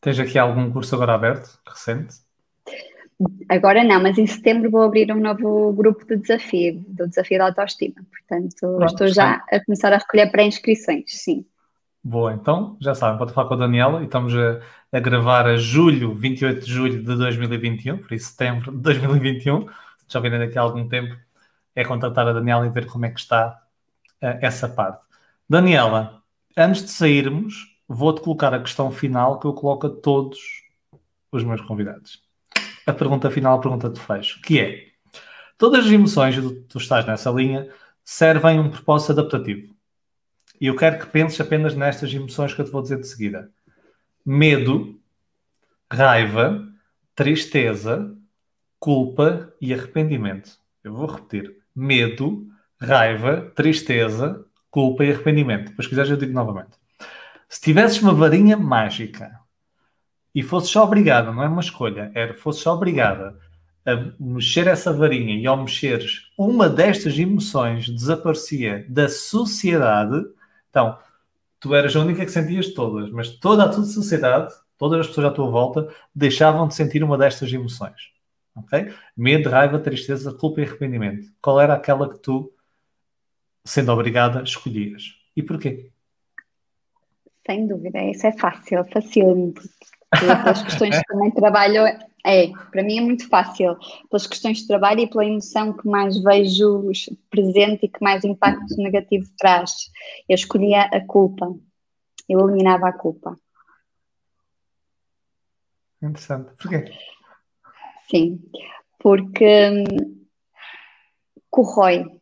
Tens 0.00 0.18
aqui 0.18 0.38
algum 0.38 0.70
curso 0.70 0.94
agora 0.94 1.12
aberto, 1.12 1.60
recente? 1.68 2.14
Agora 3.46 3.84
não, 3.84 4.02
mas 4.02 4.16
em 4.16 4.26
setembro 4.26 4.70
vou 4.70 4.80
abrir 4.80 5.12
um 5.12 5.20
novo 5.20 5.70
grupo 5.74 6.06
de 6.06 6.16
desafio, 6.16 6.82
do 6.88 7.06
desafio 7.06 7.36
da 7.36 7.46
autoestima. 7.46 7.96
Portanto, 8.10 8.56
Pronto, 8.60 8.86
estou 8.86 9.08
já 9.08 9.44
a 9.52 9.62
começar 9.62 9.92
a 9.92 9.98
recolher 9.98 10.30
pré-inscrições, 10.30 11.04
sim. 11.08 11.44
Boa, 12.02 12.32
então 12.32 12.78
já 12.80 12.94
sabem, 12.94 13.18
pode 13.18 13.34
falar 13.34 13.48
com 13.48 13.54
a 13.54 13.58
Daniela 13.58 14.00
e 14.00 14.04
estamos 14.04 14.34
a, 14.34 14.60
a, 14.90 14.98
gravar 14.98 15.46
a 15.46 15.58
julho, 15.58 16.14
28 16.14 16.64
de 16.64 16.72
julho 16.72 16.98
de 17.02 17.16
2021, 17.16 17.98
por 17.98 18.14
isso 18.14 18.30
setembro 18.30 18.72
de 18.72 18.78
2021. 18.78 19.66
Já 20.08 20.20
virem 20.20 20.38
daqui 20.38 20.56
a 20.56 20.62
algum 20.62 20.88
tempo, 20.88 21.14
é 21.74 21.84
contactar 21.84 22.26
a 22.26 22.32
Daniela 22.32 22.64
e 22.66 22.70
ver 22.70 22.86
como 22.86 23.04
é 23.04 23.10
que 23.10 23.20
está 23.20 23.60
essa 24.20 24.68
parte. 24.68 25.06
Daniela, 25.48 26.22
antes 26.56 26.84
de 26.84 26.90
sairmos, 26.90 27.78
vou-te 27.88 28.20
colocar 28.20 28.52
a 28.52 28.60
questão 28.60 28.90
final 28.90 29.38
que 29.38 29.46
eu 29.46 29.52
coloco 29.52 29.86
a 29.86 29.90
todos 29.90 30.38
os 31.32 31.44
meus 31.44 31.60
convidados. 31.60 32.22
A 32.86 32.92
pergunta 32.92 33.30
final, 33.30 33.58
a 33.58 33.60
pergunta 33.60 33.88
de 33.88 34.00
fecho, 34.00 34.40
que 34.42 34.58
é: 34.58 34.86
todas 35.56 35.86
as 35.86 35.92
emoções, 35.92 36.36
tu 36.68 36.78
estás 36.78 37.06
nessa 37.06 37.30
linha, 37.30 37.68
servem 38.04 38.58
um 38.58 38.70
propósito 38.70 39.12
adaptativo. 39.12 39.74
E 40.60 40.66
eu 40.66 40.76
quero 40.76 40.98
que 40.98 41.06
penses 41.06 41.40
apenas 41.40 41.74
nestas 41.74 42.12
emoções 42.12 42.52
que 42.52 42.60
eu 42.60 42.64
te 42.64 42.70
vou 42.70 42.82
dizer 42.82 43.00
de 43.00 43.06
seguida: 43.06 43.50
medo, 44.24 44.98
raiva, 45.90 46.66
tristeza, 47.14 48.16
culpa 48.78 49.52
e 49.60 49.72
arrependimento. 49.72 50.58
Eu 50.82 50.94
vou 50.94 51.06
repetir: 51.06 51.56
medo, 51.74 52.46
raiva, 52.80 53.52
tristeza, 53.54 54.44
culpa 54.70 55.04
e 55.04 55.12
arrependimento. 55.12 55.70
Depois, 55.70 55.86
se 55.86 55.90
quiseres, 55.90 56.10
eu 56.10 56.16
digo 56.16 56.32
novamente. 56.32 56.70
Se 57.48 57.60
tivesses 57.60 58.00
uma 58.02 58.12
varinha 58.12 58.56
mágica 58.56 59.38
e 60.34 60.42
fosses 60.42 60.74
obrigada, 60.76 61.32
não 61.32 61.42
é 61.42 61.48
uma 61.48 61.60
escolha, 61.60 62.12
era 62.14 62.34
fosses 62.34 62.66
obrigada 62.66 63.38
a 63.86 64.12
mexer 64.20 64.66
essa 64.66 64.92
varinha 64.92 65.34
e 65.36 65.46
ao 65.46 65.56
mexeres 65.56 66.30
uma 66.36 66.68
destas 66.68 67.18
emoções 67.18 67.88
desaparecia 67.88 68.84
da 68.86 69.08
sociedade, 69.08 70.26
então 70.68 70.98
tu 71.58 71.74
eras 71.74 71.96
a 71.96 72.00
única 72.00 72.24
que 72.24 72.30
sentias 72.30 72.68
todas, 72.74 73.10
mas 73.10 73.30
toda 73.30 73.64
a 73.64 73.68
tua 73.68 73.84
sociedade, 73.84 74.52
todas 74.76 75.00
as 75.00 75.06
pessoas 75.06 75.28
à 75.28 75.30
tua 75.30 75.50
volta, 75.50 75.88
deixavam 76.14 76.68
de 76.68 76.74
sentir 76.74 77.02
uma 77.02 77.16
destas 77.16 77.50
emoções. 77.50 78.12
ok? 78.54 78.92
Medo, 79.16 79.48
raiva, 79.48 79.78
tristeza, 79.78 80.34
culpa 80.34 80.60
e 80.60 80.64
arrependimento. 80.64 81.26
Qual 81.40 81.58
era 81.58 81.72
aquela 81.72 82.10
que 82.10 82.18
tu 82.18 82.52
sendo 83.68 83.92
obrigada, 83.92 84.42
escolhias. 84.42 85.14
E 85.36 85.42
porquê? 85.42 85.90
Sem 87.46 87.66
dúvida, 87.66 88.02
isso 88.02 88.26
é 88.26 88.32
fácil, 88.32 88.84
fácil. 88.92 89.54
Pelas 90.10 90.62
questões 90.62 90.98
que 90.98 91.04
também 91.04 91.30
trabalho, 91.30 91.84
é, 92.24 92.48
para 92.70 92.82
mim 92.82 92.98
é 92.98 93.00
muito 93.02 93.28
fácil. 93.28 93.76
Pelas 94.10 94.26
questões 94.26 94.58
de 94.58 94.66
trabalho 94.66 95.00
e 95.00 95.06
pela 95.06 95.26
emoção 95.26 95.74
que 95.74 95.86
mais 95.86 96.18
vejo 96.22 96.90
presente 97.30 97.84
e 97.84 97.88
que 97.88 98.02
mais 98.02 98.24
impacto 98.24 98.74
negativo 98.78 99.26
traz. 99.38 99.90
Eu 100.28 100.34
escolhia 100.34 100.82
a 100.84 101.00
culpa. 101.00 101.54
Eu 102.28 102.40
eliminava 102.40 102.88
a 102.88 102.92
culpa. 102.92 103.38
Interessante. 106.02 106.52
Porquê? 106.56 106.92
Sim, 108.10 108.40
porque 108.98 109.70
hum, 109.70 110.26
corrói 111.50 112.17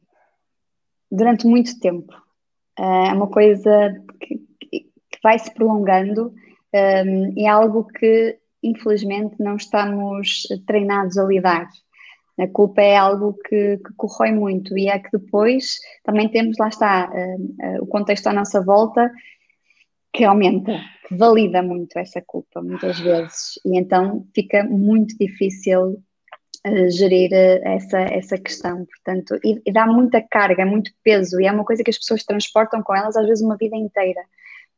durante 1.11 1.47
muito 1.47 1.79
tempo. 1.81 2.13
Uh, 2.79 3.07
é 3.09 3.13
uma 3.13 3.29
coisa 3.29 3.95
que, 4.21 4.37
que 4.61 5.19
vai 5.23 5.39
se 5.39 5.53
prolongando 5.53 6.35
e 7.35 7.47
é 7.47 7.49
algo 7.49 7.85
que, 7.85 8.39
infelizmente, 8.63 9.37
não 9.39 9.57
estamos 9.57 10.43
treinados 10.67 11.17
a 11.17 11.25
lidar. 11.25 11.67
A 12.39 12.47
culpa 12.47 12.83
é 12.83 12.97
algo 12.97 13.33
que, 13.33 13.79
que 13.79 13.95
corrói 13.97 14.31
muito 14.31 14.77
e 14.77 14.89
é 14.89 14.99
que 14.99 15.09
depois 15.11 15.79
também 16.05 16.29
temos, 16.29 16.59
lá 16.59 16.69
está, 16.69 17.11
uh, 17.11 17.83
o 17.83 17.87
contexto 17.87 18.27
à 18.27 18.33
nossa 18.33 18.63
volta 18.63 19.11
que 20.13 20.25
aumenta, 20.25 20.79
que 21.07 21.17
valida 21.17 21.63
muito 21.63 21.99
essa 21.99 22.23
culpa, 22.27 22.61
muitas 22.61 22.99
vezes. 23.01 23.59
E 23.65 23.79
então 23.79 24.27
fica 24.35 24.65
muito 24.65 25.17
difícil 25.19 26.03
gerir 26.91 27.33
eh, 27.33 27.61
essa, 27.65 28.01
essa 28.01 28.39
questão, 28.39 28.85
portanto, 28.87 29.39
e, 29.45 29.61
e, 29.65 29.73
dá 29.73 29.87
muita 29.87 30.21
carga, 30.21 30.65
muito 30.67 30.91
peso, 31.03 31.41
e 31.41 31.47
é 31.47 31.53
uma 31.53 31.65
coisa 31.65 31.83
que 31.85 31.91
as 31.91 31.99
pessoas 31.99 32.25
transportam 32.25 32.83
com 32.83 32.95
elas 32.95 33.17
às 33.17 33.27
vezes 33.27 33.45
uma 33.45 33.57
vida 33.57 33.77
inteira, 33.77 34.21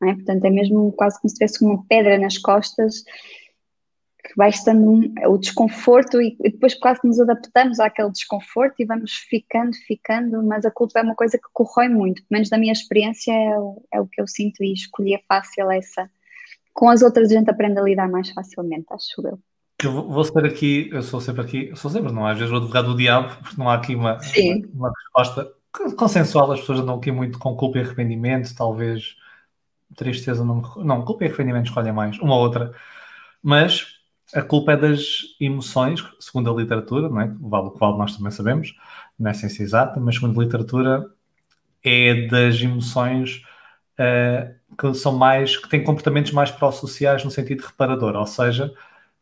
é? 0.02 0.14
Portanto, 0.14 0.44
é 0.44 0.50
mesmo 0.50 0.92
quase 0.92 1.20
como 1.20 1.28
se 1.28 1.34
tivesse 1.36 1.64
uma 1.64 1.84
pedra 1.86 2.18
nas 2.18 2.38
costas 2.38 3.02
que 4.22 4.34
vai 4.36 4.50
estando 4.50 4.90
um, 4.90 5.14
o 5.26 5.38
desconforto 5.38 6.20
e, 6.20 6.36
e, 6.44 6.50
depois 6.50 6.74
quase 6.74 7.00
nos 7.04 7.18
adaptamos 7.18 7.80
àquele 7.80 8.10
desconforto 8.10 8.74
e 8.78 8.84
vamos 8.84 9.12
ficando, 9.12 9.74
ficando, 9.86 10.42
mas 10.42 10.64
a 10.64 10.70
culpa 10.70 11.00
é 11.00 11.02
uma 11.02 11.14
coisa 11.14 11.38
que 11.38 11.48
corrói 11.52 11.88
muito, 11.88 12.22
pelo 12.22 12.28
menos 12.32 12.48
da 12.48 12.58
minha 12.58 12.72
experiência 12.72 13.32
é 13.32 13.58
o, 13.58 13.82
é 13.92 14.00
o 14.00 14.06
que 14.06 14.20
eu 14.20 14.28
sinto 14.28 14.62
e 14.62 14.72
escolhi 14.72 15.18
fácil 15.26 15.70
essa. 15.70 16.10
Com 16.74 16.88
as 16.88 17.02
outras 17.02 17.30
a 17.30 17.34
gente 17.34 17.50
aprende 17.50 17.80
a 17.80 17.82
lidar 17.82 18.08
mais 18.08 18.30
facilmente, 18.30 18.86
acho 18.90 19.26
eu. 19.26 19.38
Eu 19.82 19.92
vou 19.92 20.24
ser 20.24 20.44
aqui, 20.44 20.90
eu 20.92 21.02
sou 21.02 21.20
sempre 21.20 21.40
aqui, 21.40 21.72
sou 21.76 21.88
sempre, 21.88 22.10
não, 22.10 22.26
às 22.26 22.36
vezes 22.36 22.52
o 22.52 22.56
advogado 22.56 22.88
do 22.88 22.96
diabo, 22.96 23.36
porque 23.40 23.56
não 23.56 23.70
há 23.70 23.74
aqui 23.74 23.94
uma, 23.94 24.18
uma, 24.18 24.68
uma, 24.74 24.92
resposta 24.92 25.52
consensual, 25.96 26.50
as 26.50 26.60
pessoas 26.60 26.80
andam 26.80 26.96
aqui 26.96 27.12
muito 27.12 27.38
com 27.38 27.54
culpa 27.54 27.78
e 27.78 27.82
arrependimento, 27.82 28.52
talvez 28.56 29.16
tristeza, 29.94 30.44
não, 30.44 30.62
não 30.78 31.04
culpa 31.04 31.24
e 31.24 31.28
arrependimento 31.28 31.66
escolhem 31.66 31.92
mais, 31.92 32.18
uma 32.18 32.34
ou 32.34 32.40
outra, 32.40 32.74
mas 33.40 33.98
a 34.34 34.42
culpa 34.42 34.72
é 34.72 34.76
das 34.76 35.36
emoções, 35.40 36.04
segundo 36.18 36.50
a 36.50 36.60
literatura, 36.60 37.08
não 37.08 37.20
é? 37.20 37.32
vale 37.40 37.68
o 37.68 37.70
qual 37.70 37.96
nós 37.96 38.16
também 38.16 38.32
sabemos, 38.32 38.74
não 39.16 39.30
é 39.30 39.34
ciência 39.34 39.62
exata, 39.62 40.00
mas 40.00 40.16
segundo 40.16 40.40
a 40.40 40.44
literatura 40.44 41.08
é 41.84 42.26
das 42.26 42.60
emoções 42.60 43.42
uh, 43.98 44.76
que 44.76 44.92
são 44.94 45.16
mais, 45.16 45.56
que 45.56 45.68
têm 45.68 45.84
comportamentos 45.84 46.32
mais 46.32 46.50
pró-sociais 46.50 47.24
no 47.24 47.30
sentido 47.30 47.64
reparador, 47.64 48.16
ou 48.16 48.26
seja, 48.26 48.74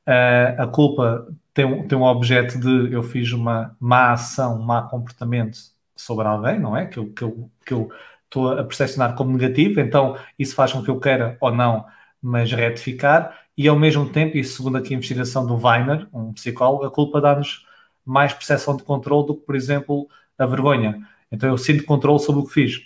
Uh, 0.06 0.62
a 0.62 0.66
culpa 0.68 1.26
tem 1.52 1.88
tem 1.88 1.98
um 1.98 2.04
objeto 2.04 2.60
de 2.60 2.92
eu 2.92 3.02
fiz 3.02 3.32
uma 3.32 3.76
má 3.80 4.12
ação, 4.12 4.60
um 4.60 4.62
má 4.62 4.82
comportamento 4.82 5.58
sobre 5.96 6.26
alguém, 6.28 6.60
não 6.60 6.76
é? 6.76 6.86
Que 6.86 6.98
eu, 6.98 7.12
que 7.12 7.24
eu, 7.24 7.50
que 7.64 7.72
eu 7.74 7.90
estou 8.24 8.50
a 8.58 8.64
percepcionar 8.64 9.14
como 9.16 9.32
negativo, 9.36 9.80
então 9.80 10.16
isso 10.38 10.54
faz 10.54 10.72
com 10.72 10.82
que 10.82 10.90
eu 10.90 11.00
queira 11.00 11.36
ou 11.40 11.50
não, 11.52 11.86
mas 12.22 12.52
retificar, 12.52 13.36
e 13.56 13.66
ao 13.68 13.78
mesmo 13.78 14.08
tempo, 14.10 14.36
e 14.36 14.44
segundo 14.44 14.76
aqui 14.76 14.94
a 14.94 14.96
investigação 14.96 15.46
do 15.46 15.56
Weiner, 15.56 16.06
um 16.12 16.32
psicólogo, 16.32 16.84
a 16.84 16.90
culpa 16.90 17.20
dá-nos 17.20 17.64
mais 18.04 18.32
percepção 18.34 18.76
de 18.76 18.82
controle 18.84 19.26
do 19.26 19.34
que, 19.36 19.46
por 19.46 19.56
exemplo, 19.56 20.08
a 20.38 20.46
vergonha. 20.46 21.00
Então 21.32 21.48
eu 21.48 21.58
sinto 21.58 21.84
controle 21.84 22.20
sobre 22.20 22.42
o 22.42 22.46
que 22.46 22.52
fiz. 22.52 22.80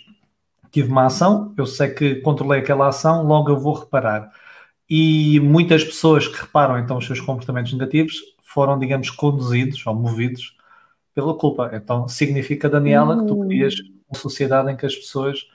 Tive 0.71 0.89
uma 0.89 1.07
ação, 1.07 1.53
eu 1.57 1.65
sei 1.65 1.89
que 1.89 2.15
controlei 2.21 2.61
aquela 2.61 2.87
ação, 2.87 3.23
logo 3.23 3.49
eu 3.49 3.59
vou 3.59 3.73
reparar 3.73 4.31
e 4.93 5.39
muitas 5.39 5.85
pessoas 5.85 6.27
que 6.27 6.41
reparam 6.41 6.77
então 6.77 6.97
os 6.97 7.05
seus 7.05 7.21
comportamentos 7.21 7.71
negativos 7.71 8.21
foram, 8.41 8.77
digamos, 8.77 9.09
conduzidos 9.09 9.87
ou 9.87 9.95
movidos 9.95 10.57
pela 11.15 11.33
culpa. 11.33 11.71
Então 11.73 12.09
significa, 12.09 12.69
Daniela, 12.69 13.17
que 13.17 13.25
tu 13.25 13.39
hum. 13.39 13.47
querias 13.47 13.75
uma 14.09 14.19
sociedade 14.19 14.69
em 14.69 14.75
que 14.75 14.85
as 14.85 14.93
pessoas 14.93 15.47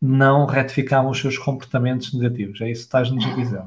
não 0.00 0.46
retificavam 0.46 1.10
os 1.10 1.20
seus 1.20 1.36
comportamentos 1.36 2.14
negativos. 2.14 2.58
É 2.62 2.70
isso 2.70 2.80
que 2.80 2.86
estás-nos 2.86 3.22
a 3.22 3.34
dizer. 3.34 3.62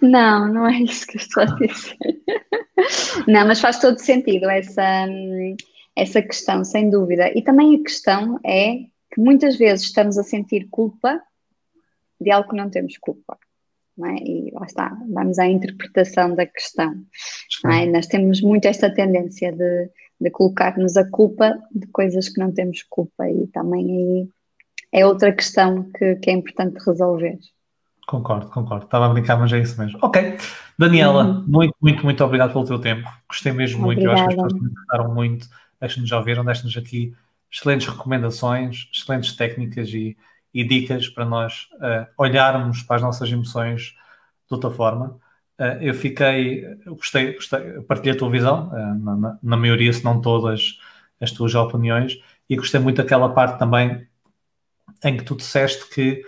Não, 0.00 0.46
não 0.46 0.68
é 0.68 0.78
isso 0.82 1.04
que 1.04 1.16
eu 1.16 1.20
estou 1.20 1.42
a 1.42 1.46
dizer. 1.46 1.98
Não, 3.26 3.46
mas 3.46 3.60
faz 3.60 3.80
todo 3.80 3.98
sentido 3.98 4.48
essa, 4.48 5.06
essa 5.96 6.22
questão, 6.22 6.62
sem 6.62 6.88
dúvida. 6.88 7.36
E 7.36 7.42
também 7.42 7.74
a 7.74 7.82
questão 7.82 8.38
é 8.44 8.76
que 9.12 9.18
muitas 9.18 9.56
vezes 9.56 9.86
estamos 9.86 10.16
a 10.18 10.22
sentir 10.22 10.68
culpa 10.70 11.20
de 12.20 12.30
algo 12.30 12.48
que 12.50 12.56
não 12.56 12.70
temos 12.70 12.96
culpa. 12.98 13.36
É? 14.04 14.14
E 14.22 14.50
lá 14.52 14.66
está, 14.66 14.96
vamos 15.10 15.38
à 15.38 15.46
interpretação 15.46 16.34
da 16.34 16.44
questão. 16.44 16.94
É? 17.66 17.86
Nós 17.86 18.06
temos 18.06 18.42
muito 18.42 18.66
esta 18.66 18.92
tendência 18.92 19.52
de, 19.52 19.90
de 20.20 20.30
colocar-nos 20.30 20.96
a 20.96 21.10
culpa 21.10 21.58
de 21.74 21.86
coisas 21.86 22.28
que 22.28 22.38
não 22.38 22.52
temos 22.52 22.82
culpa, 22.82 23.28
e 23.28 23.46
também 23.48 23.84
aí 23.84 24.28
é 24.92 25.06
outra 25.06 25.32
questão 25.32 25.90
que, 25.96 26.16
que 26.16 26.30
é 26.30 26.34
importante 26.34 26.76
resolver. 26.84 27.38
Concordo, 28.06 28.48
concordo. 28.50 28.84
Estava 28.84 29.06
a 29.06 29.08
brincar, 29.08 29.36
mas 29.36 29.52
é 29.52 29.58
isso 29.58 29.80
mesmo. 29.80 29.98
Ok. 30.00 30.38
Daniela, 30.78 31.24
uhum. 31.24 31.44
muito, 31.48 31.74
muito, 31.80 32.04
muito 32.04 32.24
obrigado 32.24 32.52
pelo 32.52 32.64
teu 32.64 32.78
tempo. 32.78 33.08
Gostei 33.28 33.52
mesmo 33.52 33.82
Obrigada. 33.82 34.06
muito. 34.06 34.06
Eu 34.06 34.12
acho 34.12 34.36
que 34.36 34.42
as 34.44 34.52
pessoas 34.52 34.74
gostaram 34.74 35.14
muito. 35.14 35.48
Deixem-nos 35.80 36.08
já 36.08 36.18
ouviram, 36.18 36.44
deixem-nos 36.44 36.76
aqui 36.76 37.14
excelentes 37.50 37.88
recomendações, 37.88 38.88
excelentes 38.92 39.34
técnicas 39.34 39.88
e, 39.88 40.16
e 40.60 40.64
dicas 40.64 41.08
para 41.08 41.24
nós 41.24 41.68
uh, 41.74 42.06
olharmos 42.18 42.82
para 42.82 42.96
as 42.96 43.02
nossas 43.02 43.30
emoções 43.30 43.94
de 44.48 44.54
outra 44.54 44.70
forma. 44.70 45.18
Uh, 45.58 45.80
eu 45.80 45.94
fiquei, 45.94 46.64
eu 46.84 46.96
gostei, 46.96 47.34
gostei, 47.34 47.80
partilhei 47.82 48.14
a 48.14 48.18
tua 48.18 48.30
visão, 48.30 48.68
uh, 48.68 49.04
na, 49.04 49.38
na, 49.42 49.56
maioria, 49.56 49.92
se 49.92 50.04
não 50.04 50.20
todas, 50.20 50.78
as 51.20 51.30
tuas 51.30 51.54
opiniões, 51.54 52.20
e 52.48 52.56
gostei 52.56 52.80
muito 52.80 52.98
daquela 52.98 53.28
parte 53.32 53.58
também 53.58 54.06
em 55.04 55.16
que 55.16 55.24
tu 55.24 55.34
disseste 55.36 55.88
que 55.90 56.22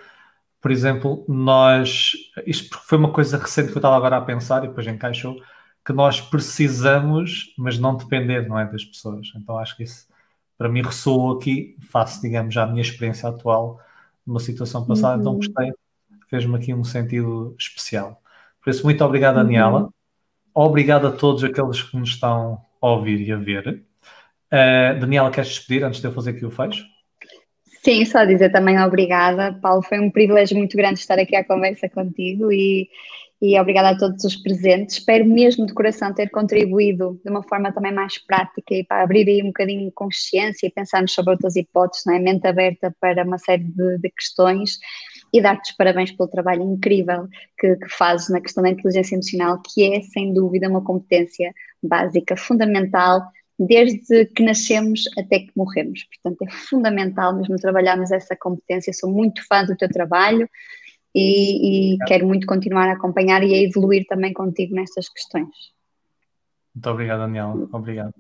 por 0.61 0.71
exemplo, 0.71 1.25
nós, 1.29 2.13
isto 2.47 2.79
foi 2.85 2.99
uma 2.99 3.13
coisa 3.13 3.39
recente 3.39 3.69
que 3.69 3.75
eu 3.75 3.79
estava 3.79 3.97
agora 3.97 4.17
a 4.17 4.21
pensar 4.21 4.65
e 4.65 4.69
depois 4.69 4.87
encaixou, 4.87 5.41
que 5.85 5.93
nós 5.93 6.21
precisamos, 6.21 7.55
mas 7.57 7.79
não 7.79 7.97
depender, 7.97 8.49
não 8.49 8.59
é, 8.59 8.67
das 8.67 8.85
pessoas. 8.85 9.33
Então 9.37 9.57
acho 9.59 9.77
que 9.77 9.85
isso, 9.85 10.07
para 10.59 10.69
mim, 10.69 10.83
ressoou 10.83 11.37
aqui, 11.37 11.77
faço, 11.91 12.21
digamos, 12.21 12.57
a 12.57 12.67
minha 12.67 12.83
experiência 12.83 13.29
atual, 13.29 13.81
numa 14.29 14.39
situação 14.39 14.87
passada, 14.87 15.19
então 15.19 15.33
uhum. 15.33 15.41
então 15.41 15.65
gostei, 15.65 15.73
fez-me 16.29 16.55
aqui 16.57 16.75
um 16.75 16.85
sentido 16.85 17.57
especial. 17.59 18.21
Por 18.63 18.71
isso, 18.71 18.85
muito 18.85 19.03
obrigado, 19.03 19.37
uhum. 19.37 19.43
Daniela. 19.43 19.81
Uhum. 19.85 19.91
Obrigado 20.55 21.07
a 21.07 21.13
todos 21.13 21.43
aqueles 21.43 21.83
que 21.83 21.97
nos 21.97 22.11
estão 22.11 22.61
a 22.81 22.91
ouvir 22.91 23.27
e 23.27 23.33
a 23.33 23.37
ver. 23.37 23.83
Uh, 24.53 25.01
Daniela, 25.01 25.31
queres 25.31 25.49
despedir 25.49 25.83
antes 25.83 26.01
de 26.01 26.07
eu 26.07 26.13
fazer 26.13 26.31
aqui 26.31 26.45
o 26.45 26.51
fecho? 26.51 26.85
Sim, 27.83 28.05
só 28.05 28.25
dizer 28.25 28.51
também 28.51 28.79
obrigada, 28.83 29.53
Paulo. 29.63 29.83
Foi 29.83 29.99
um 29.99 30.11
privilégio 30.11 30.59
muito 30.59 30.77
grande 30.77 30.99
estar 30.99 31.19
aqui 31.19 31.35
à 31.35 31.45
conversa 31.45 31.89
contigo 31.89 32.53
e, 32.53 32.89
e 33.41 33.59
obrigada 33.59 33.91
a 33.91 33.99
todos 33.99 34.25
os 34.25 34.37
presentes. 34.37 34.97
Espero 34.97 35.25
mesmo 35.25 35.65
de 35.65 35.73
coração 35.73 36.13
ter 36.13 36.29
contribuído 36.29 37.21
de 37.25 37.31
uma 37.31 37.43
forma 37.43 37.73
também 37.73 37.93
mais 37.93 38.19
prática 38.19 38.75
e 38.75 38.85
para 38.85 39.03
abrir 39.03 39.29
aí 39.29 39.43
um 39.43 39.49
bocadinho 39.49 39.91
consciência 39.93 40.67
e 40.67 40.71
pensarmos 40.71 41.13
sobre 41.13 41.33
outras 41.33 41.55
hipóteses, 41.55 42.05
não 42.05 42.15
é? 42.15 42.19
mente 42.19 42.47
aberta 42.47 42.95
para 43.01 43.25
uma 43.25 43.39
série 43.39 43.65
de, 43.65 43.99
de 43.99 44.11
questões 44.11 44.79
e 45.33 45.41
dar-te 45.41 45.71
os 45.71 45.77
parabéns 45.77 46.11
pelo 46.11 46.29
trabalho 46.29 46.63
incrível 46.63 47.29
que, 47.59 47.77
que 47.77 47.89
fazes 47.89 48.29
na 48.29 48.41
questão 48.41 48.63
da 48.63 48.71
inteligência 48.71 49.15
emocional, 49.15 49.63
que 49.63 49.95
é 49.95 50.01
sem 50.01 50.33
dúvida 50.33 50.69
uma 50.69 50.83
competência 50.83 51.53
básica, 51.83 52.37
fundamental 52.37 53.23
desde 53.59 54.27
que 54.27 54.43
nascemos 54.43 55.05
até 55.19 55.41
que 55.41 55.51
morremos. 55.55 56.05
Portanto, 56.05 56.43
é 56.49 56.51
fundamental 56.51 57.37
mesmo 57.37 57.57
trabalharmos 57.57 58.11
essa 58.13 58.37
competência. 58.37 58.93
Sou 58.93 59.11
muito 59.11 59.45
fã 59.47 59.65
do 59.65 59.77
teu 59.77 59.89
trabalho 59.89 60.49
e, 61.19 61.95
e 61.95 61.99
quero 62.07 62.27
muito 62.27 62.47
continuar 62.47 62.89
a 62.89 62.93
acompanhar 62.93 63.43
e 63.43 63.55
a 63.55 63.63
evoluir 63.63 64.07
também 64.07 64.33
contigo 64.33 64.75
nestas 64.75 65.09
questões. 65.09 65.49
Muito 66.75 66.91
obrigado, 66.91 67.21
Daniel. 67.21 67.69
Obrigado. 67.73 68.15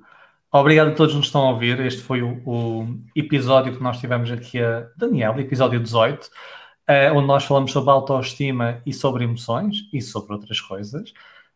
Obrigado 0.50 0.88
a 0.88 0.94
todos 0.94 1.12
que 1.12 1.18
nos 1.18 1.26
estão 1.26 1.42
a 1.42 1.50
ouvir. 1.50 1.78
Este 1.80 2.02
foi 2.02 2.22
o, 2.22 2.40
o 2.44 2.98
episódio 3.14 3.76
que 3.76 3.82
nós 3.82 4.00
tivemos 4.00 4.30
aqui 4.30 4.60
a 4.60 4.88
Daniel, 4.96 5.38
episódio 5.38 5.78
18, 5.78 6.24
uh, 6.24 6.28
eh, 6.88 7.12
onde 7.12 7.26
nós 7.26 7.44
falamos 7.44 7.70
sobre 7.70 7.90
autoestima 7.90 8.82
e 8.84 8.92
sobre 8.92 9.24
emoções 9.24 9.88
e 9.92 10.00
sobre 10.00 10.32
outras 10.32 10.60
coisas. 10.60 11.12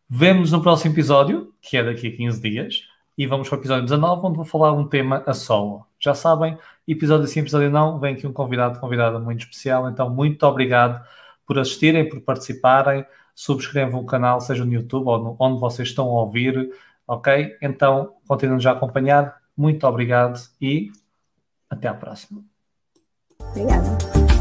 Vemos 0.08 0.52
no 0.52 0.62
próximo 0.62 0.94
episódio, 0.94 1.52
que 1.60 1.76
é 1.76 1.82
daqui 1.82 2.08
a 2.08 2.16
15 2.16 2.40
dias 2.40 2.82
e 3.16 3.26
vamos 3.26 3.48
para 3.48 3.56
o 3.56 3.60
episódio 3.60 3.84
19, 3.84 4.26
onde 4.26 4.36
vou 4.36 4.44
falar 4.44 4.72
um 4.72 4.86
tema 4.86 5.22
a 5.26 5.34
solo. 5.34 5.86
Já 5.98 6.14
sabem, 6.14 6.56
episódio 6.86 7.26
sim, 7.26 7.40
episódio 7.40 7.70
não, 7.70 7.98
vem 7.98 8.14
aqui 8.14 8.26
um 8.26 8.32
convidado, 8.32 8.78
convidada 8.78 9.18
muito 9.18 9.40
especial, 9.40 9.88
então 9.88 10.08
muito 10.10 10.42
obrigado 10.44 11.02
por 11.46 11.58
assistirem, 11.58 12.08
por 12.08 12.20
participarem, 12.20 13.04
subscrevam 13.34 14.00
o 14.00 14.06
canal, 14.06 14.40
seja 14.40 14.64
no 14.64 14.72
YouTube 14.72 15.06
ou 15.06 15.18
no, 15.22 15.36
onde 15.38 15.60
vocês 15.60 15.88
estão 15.88 16.06
a 16.06 16.22
ouvir, 16.22 16.70
ok? 17.06 17.56
Então, 17.60 18.14
continuem 18.26 18.60
já 18.60 18.70
a 18.70 18.74
acompanhar, 18.74 19.36
muito 19.56 19.86
obrigado 19.86 20.40
e 20.60 20.90
até 21.68 21.88
à 21.88 21.94
próxima. 21.94 22.42
Obrigada. 23.40 24.31